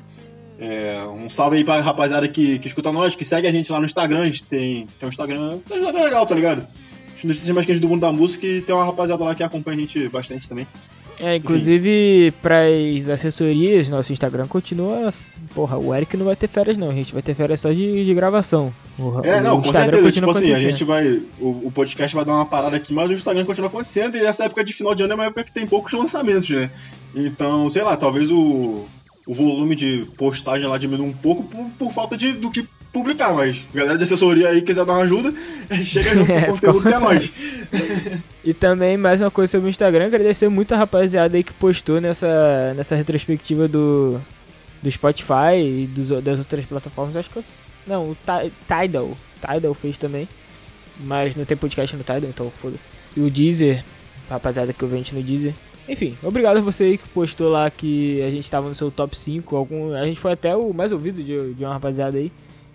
É, 0.60 1.04
um 1.08 1.28
salve 1.28 1.58
aí 1.58 1.64
pra 1.64 1.82
rapaziada 1.82 2.28
que, 2.28 2.60
que 2.60 2.68
escuta 2.68 2.92
nós, 2.92 3.16
que 3.16 3.26
segue 3.26 3.48
a 3.48 3.52
gente 3.52 3.72
lá 3.72 3.80
no 3.80 3.86
Instagram. 3.86 4.22
A 4.22 4.26
gente 4.26 4.44
tem, 4.44 4.88
tem 5.00 5.08
um 5.08 5.10
Instagram, 5.10 5.60
legal, 5.70 6.26
tá 6.26 6.36
ligado? 6.36 6.66
Notícias 7.24 7.50
mais 7.50 7.66
quentes 7.66 7.80
do 7.80 7.88
mundo 7.88 8.02
da 8.02 8.12
música 8.12 8.46
e 8.48 8.62
tem 8.62 8.74
uma 8.74 8.84
rapaziada 8.84 9.24
lá 9.24 9.36
que 9.36 9.44
acompanha 9.44 9.78
a 9.78 9.82
gente 9.82 10.08
bastante 10.10 10.50
também. 10.50 10.68
É, 11.22 11.36
inclusive 11.36 12.34
para 12.42 12.62
as 12.66 13.10
assessorias, 13.10 13.88
nosso 13.88 14.12
Instagram 14.12 14.48
continua. 14.48 15.14
Porra, 15.54 15.78
o 15.78 15.94
Eric 15.94 16.16
não 16.18 16.26
vai 16.26 16.36
ter 16.36 16.48
férias, 16.48 16.78
não. 16.78 16.90
A 16.90 16.94
gente 16.94 17.14
vai 17.14 17.22
ter 17.22 17.34
férias 17.34 17.60
só 17.60 17.72
de, 17.72 18.06
de 18.06 18.14
gravação. 18.14 18.74
O, 18.98 19.20
é, 19.24 19.42
não, 19.42 19.62
com 19.62 19.72
certeza. 19.72 20.12
Tipo 20.12 20.32
assim, 20.32 20.52
a 20.52 20.60
gente 20.60 20.84
vai. 20.84 21.22
O, 21.40 21.68
o, 21.68 21.72
podcast 21.72 22.16
vai 22.16 22.26
dar 22.26 22.34
uma 22.34 22.46
parada 22.46 22.78
aqui, 22.78 22.94
mas 22.94 23.10
o 23.10 23.14
Instagram 23.14 23.46
continua 23.46 23.70
acontecendo. 23.70 24.16
E 24.16 24.26
essa 24.26 24.46
época 24.46 24.64
de 24.64 24.74
final 24.74 24.96
de 24.96 25.04
ano 25.04 25.14
é 25.14 25.16
uma 25.16 25.26
época 25.26 25.44
que 25.44 25.52
tem 25.52 25.68
poucos 25.68 25.94
lançamentos, 25.94 26.50
né? 26.50 26.70
Então, 27.16 27.70
sei 27.70 27.84
lá, 27.84 27.98
talvez 27.98 28.32
o 28.32 28.86
o 29.26 29.34
volume 29.34 29.76
de 29.76 30.08
postagem 30.18 30.68
lá 30.68 30.78
diminui 30.78 31.08
um 31.08 31.14
pouco 31.14 31.44
por, 31.44 31.70
por 31.78 31.92
falta 31.92 32.18
de, 32.18 32.34
do 32.34 32.50
que 32.50 32.68
publicar, 32.92 33.34
mas 33.34 33.64
galera 33.74 33.98
de 33.98 34.04
assessoria 34.04 34.50
aí 34.50 34.62
quiser 34.62 34.86
dar 34.86 34.94
uma 34.94 35.04
ajuda, 35.04 35.34
chega 35.84 36.14
junto 36.14 36.32
é, 36.32 36.42
com 36.46 36.52
o 36.52 36.54
conteúdo 36.60 36.88
que 36.88 36.94
é 36.94 37.00
nós. 37.00 37.32
e 38.44 38.54
também, 38.54 38.98
mais 38.98 39.22
uma 39.22 39.32
coisa 39.32 39.52
sobre 39.52 39.68
o 39.68 39.70
Instagram, 39.70 40.06
agradecer 40.06 40.50
muito 40.50 40.74
a 40.74 40.78
rapaziada 40.78 41.38
aí 41.38 41.44
que 41.44 41.54
postou 41.54 42.02
nessa, 42.02 42.74
nessa 42.76 42.96
retrospectiva 42.96 43.68
do, 43.68 44.20
do 44.82 44.92
Spotify 44.92 45.56
e 45.58 45.88
dos, 45.88 46.24
das 46.24 46.40
outras 46.40 46.66
plataformas. 46.66 47.16
Acho 47.16 47.30
que 47.30 47.38
eu, 47.38 47.44
Não, 47.88 48.12
o 48.12 48.18
Tidal. 48.68 49.18
Tidal 49.40 49.74
fez 49.74 49.98
também. 49.98 50.28
Mas 51.00 51.36
não 51.36 51.46
tem 51.46 51.58
podcast 51.58 51.96
no 51.96 52.04
Tidal, 52.04 52.30
então 52.30 52.52
foda-se. 52.62 52.84
E 53.16 53.22
o 53.22 53.30
Deezer, 53.30 53.84
rapaziada 54.30 54.74
que 54.74 54.84
eu 54.84 54.88
vende 54.88 55.14
no 55.16 55.24
Deezer. 55.24 55.54
Enfim, 55.90 56.16
obrigado 56.22 56.58
a 56.58 56.62
você 56.62 56.84
aí 56.86 56.98
que 56.98 57.08
postou 57.10 57.50
lá 57.50 57.70
que 57.70 58.22
a 58.22 58.30
gente 58.30 58.50
tava 58.50 58.70
no 58.70 58.76
seu 58.76 58.92
top 58.92 59.18
5. 59.18 59.56
Algum, 59.56 59.94
a 59.94 60.06
gente 60.06 60.20
foi 60.20 60.34
até 60.34 60.56
o 60.56 60.74
mais 60.74 60.92
ouvido 60.92 61.24
de, 61.24 61.54
de 61.54 61.64
uma 61.64 61.74
rapaziada 61.74 62.18
aí. 62.18 62.32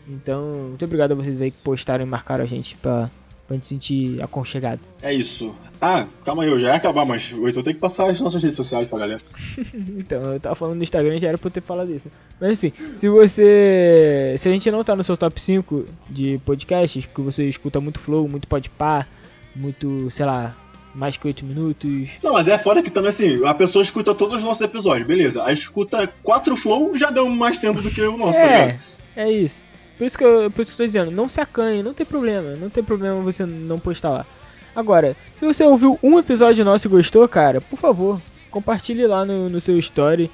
Então, 0.09 0.69
muito 0.69 0.85
obrigado 0.85 1.13
a 1.13 1.15
vocês 1.15 1.43
aí 1.43 1.51
que 1.51 1.59
postaram 1.63 2.05
e 2.05 2.09
marcaram 2.09 2.45
a 2.45 2.47
gente 2.47 2.77
pra, 2.77 3.11
pra 3.47 3.57
gente 3.57 3.69
sentir 3.69 4.23
aconchegado. 4.23 4.81
É 5.03 5.13
isso. 5.13 5.55
Ah, 5.81 6.07
calma 6.25 6.43
aí, 6.43 6.49
eu 6.49 6.59
já 6.59 6.69
ia 6.69 6.75
acabar, 6.75 7.05
mas 7.05 7.33
o 7.33 7.47
Heitor 7.47 7.63
tem 7.63 7.75
que 7.75 7.81
passar 7.81 8.09
as 8.09 8.21
nossas 8.21 8.43
redes 8.43 8.57
sociais 8.57 8.89
pra 8.89 8.99
galera. 8.99 9.21
então, 9.99 10.33
eu 10.33 10.41
tava 10.41 10.55
falando 10.55 10.77
no 10.77 10.83
Instagram 10.83 11.19
já 11.19 11.29
era 11.29 11.39
pra 11.39 11.49
eu 11.49 11.53
ter 11.53 11.61
falado 11.61 11.93
isso. 11.93 12.09
Mas 12.41 12.53
enfim, 12.53 12.73
se 12.99 13.09
você. 13.09 14.35
Se 14.39 14.49
a 14.49 14.53
gente 14.53 14.71
não 14.71 14.83
tá 14.83 14.97
no 14.97 15.05
seu 15.05 15.17
top 15.17 15.41
5 15.41 15.87
de 16.09 16.41
podcasts, 16.45 17.05
porque 17.05 17.23
você 17.23 17.49
escuta 17.49 17.81
muito 17.81 18.01
flow, 18.01 18.27
muito 18.27 18.49
podpar, 18.49 19.09
muito, 19.55 20.11
sei 20.11 20.25
lá, 20.25 20.57
mais 20.95 21.17
que 21.17 21.27
8 21.27 21.45
minutos. 21.45 22.09
Não, 22.23 22.33
mas 22.33 22.49
é 22.49 22.57
fora 22.57 22.83
que 22.83 22.91
também 22.91 23.11
assim, 23.11 23.45
a 23.45 23.53
pessoa 23.53 23.83
escuta 23.83 24.15
todos 24.15 24.39
os 24.39 24.45
nossos 24.45 24.63
episódios, 24.63 25.07
beleza. 25.07 25.45
A 25.45 25.53
escuta 25.53 26.07
4 26.23 26.57
flow 26.57 26.97
já 26.97 27.11
deu 27.11 27.29
mais 27.29 27.59
tempo 27.59 27.83
do 27.83 27.91
que 27.91 28.01
o 28.01 28.17
nosso, 28.17 28.39
tá 28.39 28.45
é, 28.45 28.49
tá 28.49 28.67
ligado? 28.67 28.81
É 29.17 29.31
isso. 29.31 29.63
Por 29.97 30.05
isso, 30.05 30.19
que 30.19 30.25
eu, 30.25 30.51
por 30.51 30.63
isso 30.63 30.77
que 30.77 30.83
eu 30.83 30.85
tô 30.85 30.87
dizendo, 30.87 31.11
não 31.11 31.29
se 31.29 31.41
acanhe, 31.41 31.83
não 31.83 31.95
tem 31.95 32.05
problema, 32.05 32.55
não 32.57 32.69
tem 32.69 32.85
problema 32.85 33.21
você 33.21 33.47
não 33.47 33.79
postar 33.79 34.11
lá. 34.11 34.27
Agora, 34.75 35.17
se 35.35 35.45
você 35.45 35.65
ouviu 35.65 35.99
um 36.03 36.19
episódio 36.19 36.65
nosso 36.65 36.87
e 36.87 36.91
gostou, 36.91 37.27
cara, 37.27 37.61
por 37.63 37.79
favor, 37.79 38.21
compartilhe 38.51 39.07
lá 39.07 39.25
no, 39.25 39.49
no 39.49 39.61
seu 39.61 39.79
story 39.79 40.31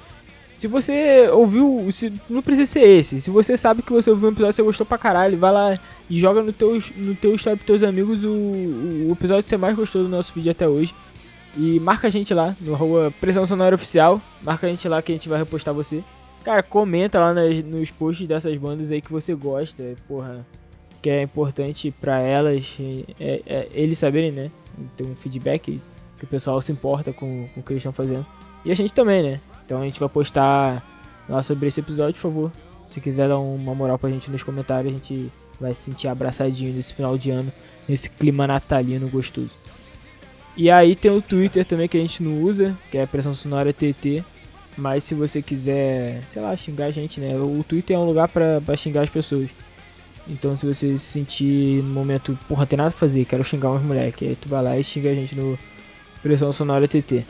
se 0.55 0.67
você 0.67 1.27
ouviu, 1.31 1.89
se, 1.91 2.13
não 2.29 2.41
precisa 2.41 2.71
ser 2.71 2.87
esse. 2.87 3.19
Se 3.19 3.29
você 3.29 3.57
sabe 3.57 3.81
que 3.81 3.91
você 3.91 4.09
ouviu 4.09 4.29
um 4.29 4.31
episódio 4.31 4.51
e 4.51 4.55
você 4.55 4.63
gostou 4.63 4.85
pra 4.85 4.97
caralho, 4.97 5.37
vai 5.37 5.51
lá 5.51 5.79
e 6.09 6.19
joga 6.19 6.41
no 6.41 6.53
teu, 6.53 6.81
no 6.95 7.15
teu 7.15 7.35
story 7.35 7.57
pros 7.57 7.65
teus 7.65 7.83
amigos 7.83 8.23
o, 8.23 8.29
o, 8.29 9.09
episódio 9.11 9.43
que 9.43 9.49
você 9.49 9.57
mais 9.57 9.75
gostou 9.75 10.03
do 10.03 10.09
nosso 10.09 10.33
vídeo 10.33 10.51
até 10.51 10.67
hoje. 10.67 10.93
E 11.57 11.79
marca 11.79 12.07
a 12.07 12.09
gente 12.09 12.33
lá 12.33 12.55
no 12.61 12.75
rua 12.75 13.13
Pressão 13.19 13.45
Sonora 13.45 13.75
Oficial. 13.75 14.21
Marca 14.41 14.67
a 14.67 14.69
gente 14.69 14.87
lá 14.87 15.01
que 15.01 15.11
a 15.11 15.15
gente 15.15 15.29
vai 15.29 15.39
repostar 15.39 15.73
você. 15.73 16.03
Cara, 16.43 16.61
comenta 16.61 17.19
lá 17.19 17.33
nos 17.33 17.89
posts 17.89 18.27
dessas 18.27 18.57
bandas 18.57 18.91
aí 18.91 19.01
que 19.01 19.11
você 19.11 19.33
gosta, 19.33 19.95
porra. 20.07 20.45
Que 21.01 21.09
é 21.09 21.21
importante 21.21 21.93
pra 21.99 22.19
elas, 22.19 22.65
é, 23.19 23.41
é, 23.45 23.67
eles 23.73 23.99
saberem, 23.99 24.31
né? 24.31 24.51
Ter 24.95 25.03
um 25.03 25.15
feedback 25.15 25.81
que 26.17 26.23
o 26.23 26.27
pessoal 26.27 26.61
se 26.61 26.71
importa 26.71 27.11
com, 27.11 27.47
com 27.53 27.59
o 27.59 27.63
que 27.63 27.73
eles 27.73 27.81
estão 27.81 27.91
fazendo. 27.91 28.25
E 28.65 28.71
a 28.71 28.75
gente 28.75 28.93
também, 28.93 29.21
né? 29.21 29.41
Então 29.65 29.81
a 29.81 29.85
gente 29.85 29.99
vai 29.99 30.09
postar 30.09 30.83
lá 31.27 31.41
sobre 31.41 31.67
esse 31.67 31.79
episódio, 31.79 32.15
por 32.15 32.21
favor. 32.21 32.51
Se 32.85 32.99
quiser 32.99 33.27
dar 33.27 33.39
uma 33.39 33.73
moral 33.73 33.97
pra 33.97 34.09
gente 34.09 34.29
nos 34.29 34.43
comentários, 34.43 34.93
a 34.93 34.97
gente 34.97 35.31
vai 35.59 35.73
se 35.73 35.83
sentir 35.83 36.07
abraçadinho 36.07 36.73
nesse 36.73 36.93
final 36.93 37.17
de 37.17 37.31
ano, 37.31 37.51
nesse 37.87 38.09
clima 38.09 38.45
natalino 38.45 39.07
gostoso. 39.09 39.51
E 40.55 40.69
aí 40.69 40.95
tem 40.95 41.11
o 41.11 41.21
Twitter 41.21 41.65
também 41.65 41.87
que 41.87 41.97
a 41.97 42.01
gente 42.01 42.21
não 42.21 42.41
usa, 42.41 42.77
que 42.91 42.97
é 42.97 43.03
a 43.03 43.07
Pressão 43.07 43.33
Sonora 43.33 43.73
TT. 43.73 44.23
Mas 44.77 45.03
se 45.03 45.13
você 45.13 45.41
quiser, 45.41 46.23
sei 46.27 46.41
lá, 46.41 46.55
xingar 46.55 46.85
a 46.85 46.91
gente, 46.91 47.19
né? 47.19 47.35
O 47.37 47.63
Twitter 47.63 47.95
é 47.95 47.99
um 47.99 48.05
lugar 48.05 48.27
pra 48.27 48.75
xingar 48.75 49.01
as 49.01 49.09
pessoas. 49.09 49.49
Então 50.27 50.55
se 50.55 50.65
você 50.65 50.97
se 50.97 51.05
sentir 51.05 51.83
no 51.83 51.89
momento, 51.89 52.37
porra, 52.47 52.65
tem 52.65 52.77
nada 52.77 52.91
pra 52.91 52.99
fazer, 52.99 53.25
quero 53.25 53.43
xingar 53.43 53.71
uns 53.71 53.83
moleques, 53.83 54.27
aí 54.27 54.35
tu 54.35 54.47
vai 54.47 54.63
lá 54.63 54.79
e 54.79 54.83
xinga 54.83 55.11
a 55.11 55.13
gente 55.15 55.35
no 55.35 55.59
Pressão 56.21 56.53
Sonora 56.53 56.87
TT. 56.87 57.25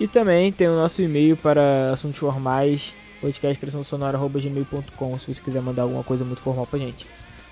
E 0.00 0.08
também 0.08 0.50
tem 0.50 0.68
o 0.68 0.76
nosso 0.76 1.02
e-mail 1.02 1.36
para 1.36 1.92
assuntos 1.92 2.18
formais, 2.18 2.94
podcastpressãosonora.gmail.com 3.20 5.18
se 5.18 5.34
você 5.34 5.42
quiser 5.42 5.60
mandar 5.60 5.82
alguma 5.82 6.02
coisa 6.02 6.24
muito 6.24 6.40
formal 6.40 6.66
pra 6.66 6.78
gente. 6.78 7.06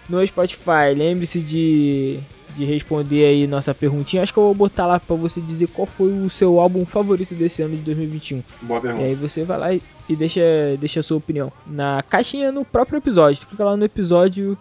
No 0.09 0.25
Spotify, 0.27 0.95
lembre-se 0.97 1.41
de, 1.41 2.19
de 2.57 2.65
responder 2.65 3.25
aí 3.25 3.47
nossa 3.47 3.75
perguntinha. 3.75 4.23
Acho 4.23 4.33
que 4.33 4.39
eu 4.39 4.45
vou 4.45 4.55
botar 4.55 4.87
lá 4.87 5.01
pra 5.01 5.17
você 5.17 5.41
dizer 5.41 5.69
qual 5.69 5.87
foi 5.87 6.13
o 6.13 6.31
seu 6.31 6.61
álbum 6.61 6.87
favorito 6.87 7.35
desse 7.35 7.63
ano 7.63 7.77
de 7.77 7.83
2021. 7.83 8.43
Boa 8.63 8.81
pergunta. 8.81 9.03
E 9.03 9.07
aí 9.07 9.15
você 9.15 9.43
vai 9.45 9.59
lá 9.59 9.75
e 9.75 9.83
e 10.09 10.15
deixa, 10.15 10.41
deixa 10.79 11.01
a 11.01 11.03
sua 11.03 11.17
opinião. 11.17 11.53
Na 11.67 12.03
caixinha 12.03 12.53
no 12.53 12.65
próprio 12.65 12.99
episódio. 12.99 13.47
Clica 13.47 13.65
lá 13.65 13.77
no 13.77 13.85
episódio 13.85 14.57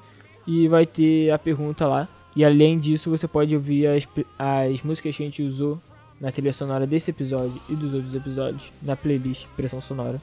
e 0.45 0.67
vai 0.67 0.85
ter 0.85 1.31
a 1.31 1.37
pergunta 1.37 1.87
lá. 1.87 2.07
E 2.35 2.43
além 2.43 2.79
disso, 2.79 3.09
você 3.09 3.27
pode 3.27 3.55
ouvir 3.55 3.87
as, 3.87 4.07
as 4.37 4.81
músicas 4.81 5.15
que 5.15 5.23
a 5.23 5.25
gente 5.25 5.43
usou 5.43 5.79
na 6.19 6.31
trilha 6.31 6.51
sonora 6.51 6.87
desse 6.87 7.11
episódio 7.11 7.53
e 7.69 7.75
dos 7.75 7.93
outros 7.93 8.15
episódios 8.15 8.63
na 8.81 8.95
playlist 8.95 9.45
Pressão 9.55 9.81
Sonora, 9.81 10.19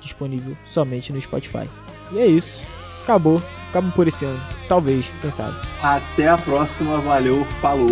disponível 0.00 0.56
somente 0.66 1.12
no 1.12 1.20
Spotify. 1.20 1.68
E 2.12 2.18
é 2.18 2.26
isso. 2.26 2.62
Acabou 3.02 3.42
acabam 3.70 3.90
por 3.92 4.06
esse 4.06 4.24
ano. 4.24 4.40
Talvez, 4.68 5.10
quem 5.20 5.32
sabe. 5.32 5.56
Até 5.82 6.28
a 6.28 6.36
próxima, 6.36 6.98
valeu, 7.00 7.44
falou. 7.60 7.88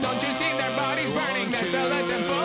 Don't 0.00 0.22
you 0.22 0.32
see 0.32 0.52
their 0.56 0.74
bodies 0.76 1.12
burning? 1.12 2.39